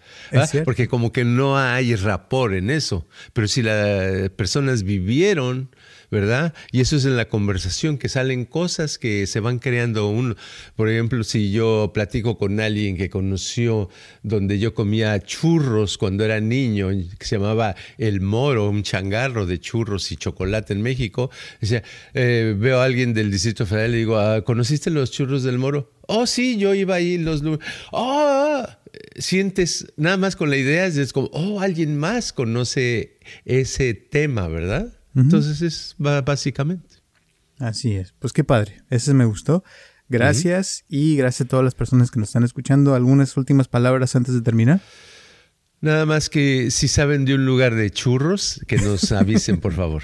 Porque 0.65 0.87
como 0.87 1.11
que 1.11 1.23
no 1.23 1.57
hay 1.57 1.95
rapor 1.95 2.53
en 2.53 2.69
eso. 2.69 3.07
Pero 3.33 3.47
si 3.47 3.63
las 3.63 4.29
personas 4.31 4.83
vivieron 4.83 5.71
¿verdad? 6.09 6.53
Y 6.71 6.81
eso 6.81 6.95
es 6.95 7.05
en 7.05 7.17
la 7.17 7.27
conversación, 7.27 7.97
que 7.97 8.09
salen 8.09 8.45
cosas 8.45 8.97
que 8.97 9.27
se 9.27 9.39
van 9.39 9.59
creando. 9.59 10.09
Un, 10.09 10.35
por 10.75 10.89
ejemplo, 10.89 11.23
si 11.23 11.51
yo 11.51 11.91
platico 11.93 12.37
con 12.37 12.59
alguien 12.59 12.97
que 12.97 13.09
conoció 13.09 13.89
donde 14.23 14.59
yo 14.59 14.73
comía 14.73 15.19
churros 15.19 15.97
cuando 15.97 16.23
era 16.23 16.39
niño, 16.39 16.89
que 17.17 17.25
se 17.25 17.37
llamaba 17.37 17.75
El 17.97 18.21
Moro, 18.21 18.69
un 18.69 18.83
changarro 18.83 19.45
de 19.45 19.59
churros 19.59 20.11
y 20.11 20.17
chocolate 20.17 20.73
en 20.73 20.81
México, 20.81 21.29
eh, 22.13 22.55
veo 22.57 22.79
a 22.79 22.85
alguien 22.85 23.13
del 23.13 23.31
Distrito 23.31 23.65
Federal 23.65 23.89
y 23.89 23.93
le 23.93 23.97
digo, 23.99 24.17
ah, 24.17 24.43
¿conociste 24.43 24.89
los 24.89 25.11
churros 25.11 25.43
del 25.43 25.57
Moro? 25.57 25.91
Oh, 26.07 26.25
sí, 26.25 26.57
yo 26.57 26.73
iba 26.73 26.95
ahí 26.95 27.17
los... 27.17 27.43
Oh, 27.91 28.65
sientes 29.17 29.91
nada 29.97 30.17
más 30.17 30.35
con 30.35 30.49
la 30.49 30.57
idea, 30.57 30.85
es 30.85 31.13
como, 31.13 31.27
oh, 31.33 31.59
alguien 31.59 31.97
más 31.97 32.31
conoce 32.31 33.17
ese 33.45 33.93
tema, 33.93 34.47
¿verdad? 34.47 34.96
Entonces 35.17 35.61
es 35.61 35.95
básicamente. 35.97 36.97
Así 37.59 37.95
es. 37.95 38.13
Pues 38.19 38.33
qué 38.33 38.43
padre. 38.43 38.83
Ese 38.89 39.13
me 39.13 39.25
gustó. 39.25 39.63
Gracias 40.09 40.85
y 40.87 41.17
gracias 41.17 41.47
a 41.47 41.49
todas 41.49 41.65
las 41.65 41.75
personas 41.75 42.11
que 42.11 42.19
nos 42.19 42.29
están 42.29 42.43
escuchando. 42.43 42.95
¿Algunas 42.95 43.35
últimas 43.35 43.67
palabras 43.67 44.15
antes 44.15 44.33
de 44.33 44.41
terminar? 44.41 44.79
Nada 45.79 46.07
más 46.07 46.29
que 46.29 46.71
si 46.71 46.87
saben 46.87 47.23
de 47.25 47.35
un 47.35 47.45
lugar 47.45 47.75
de 47.75 47.91
churros, 47.91 48.61
que 48.67 48.77
nos 48.77 49.11
avisen, 49.11 49.59
por 49.59 49.73
favor. 49.73 50.01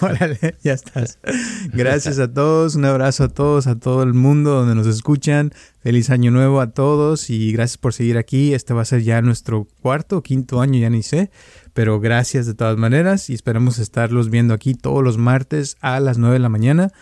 Órale, 0.00 0.56
ya 0.64 0.72
estás. 0.72 1.20
Gracias 1.72 2.18
a 2.18 2.32
todos, 2.32 2.74
un 2.74 2.84
abrazo 2.86 3.24
a 3.24 3.28
todos, 3.28 3.68
a 3.68 3.78
todo 3.78 4.02
el 4.02 4.14
mundo 4.14 4.50
donde 4.50 4.74
nos 4.74 4.88
escuchan. 4.88 5.52
Feliz 5.80 6.10
año 6.10 6.32
nuevo 6.32 6.60
a 6.60 6.70
todos 6.70 7.30
y 7.30 7.52
gracias 7.52 7.76
por 7.76 7.92
seguir 7.92 8.16
aquí. 8.16 8.54
Este 8.54 8.72
va 8.72 8.82
a 8.82 8.84
ser 8.84 9.02
ya 9.02 9.20
nuestro 9.20 9.66
cuarto 9.80 10.18
o 10.18 10.22
quinto 10.22 10.60
año, 10.60 10.78
ya 10.78 10.90
ni 10.90 11.02
sé. 11.02 11.30
Pero 11.74 12.00
gracias 12.00 12.46
de 12.46 12.54
todas 12.54 12.76
maneras 12.76 13.30
y 13.30 13.34
esperamos 13.34 13.78
estarlos 13.78 14.30
viendo 14.30 14.54
aquí 14.54 14.74
todos 14.74 15.02
los 15.02 15.18
martes 15.18 15.76
a 15.80 16.00
las 16.00 16.18
9 16.18 16.34
de 16.34 16.38
la 16.38 16.48
mañana. 16.48 16.92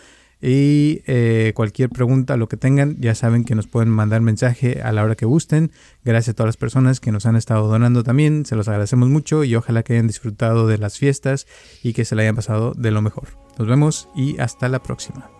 Y 0.42 1.02
eh, 1.06 1.52
cualquier 1.54 1.90
pregunta, 1.90 2.38
lo 2.38 2.48
que 2.48 2.56
tengan, 2.56 2.96
ya 2.98 3.14
saben 3.14 3.44
que 3.44 3.54
nos 3.54 3.66
pueden 3.66 3.90
mandar 3.90 4.22
mensaje 4.22 4.80
a 4.82 4.90
la 4.92 5.04
hora 5.04 5.14
que 5.14 5.26
gusten. 5.26 5.70
Gracias 6.02 6.32
a 6.32 6.36
todas 6.36 6.48
las 6.48 6.56
personas 6.56 6.98
que 6.98 7.12
nos 7.12 7.26
han 7.26 7.36
estado 7.36 7.68
donando 7.68 8.04
también. 8.04 8.46
Se 8.46 8.56
los 8.56 8.68
agradecemos 8.68 9.10
mucho 9.10 9.44
y 9.44 9.54
ojalá 9.54 9.82
que 9.82 9.94
hayan 9.94 10.06
disfrutado 10.06 10.66
de 10.66 10.78
las 10.78 10.98
fiestas 10.98 11.46
y 11.82 11.92
que 11.92 12.06
se 12.06 12.14
la 12.14 12.22
hayan 12.22 12.36
pasado 12.36 12.72
de 12.74 12.90
lo 12.90 13.02
mejor. 13.02 13.28
Nos 13.58 13.68
vemos 13.68 14.08
y 14.16 14.38
hasta 14.38 14.68
la 14.68 14.82
próxima. 14.82 15.30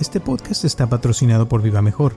Este 0.00 0.20
podcast 0.20 0.64
está 0.64 0.88
patrocinado 0.88 1.48
por 1.48 1.62
Viva 1.62 1.82
Mejor 1.82 2.16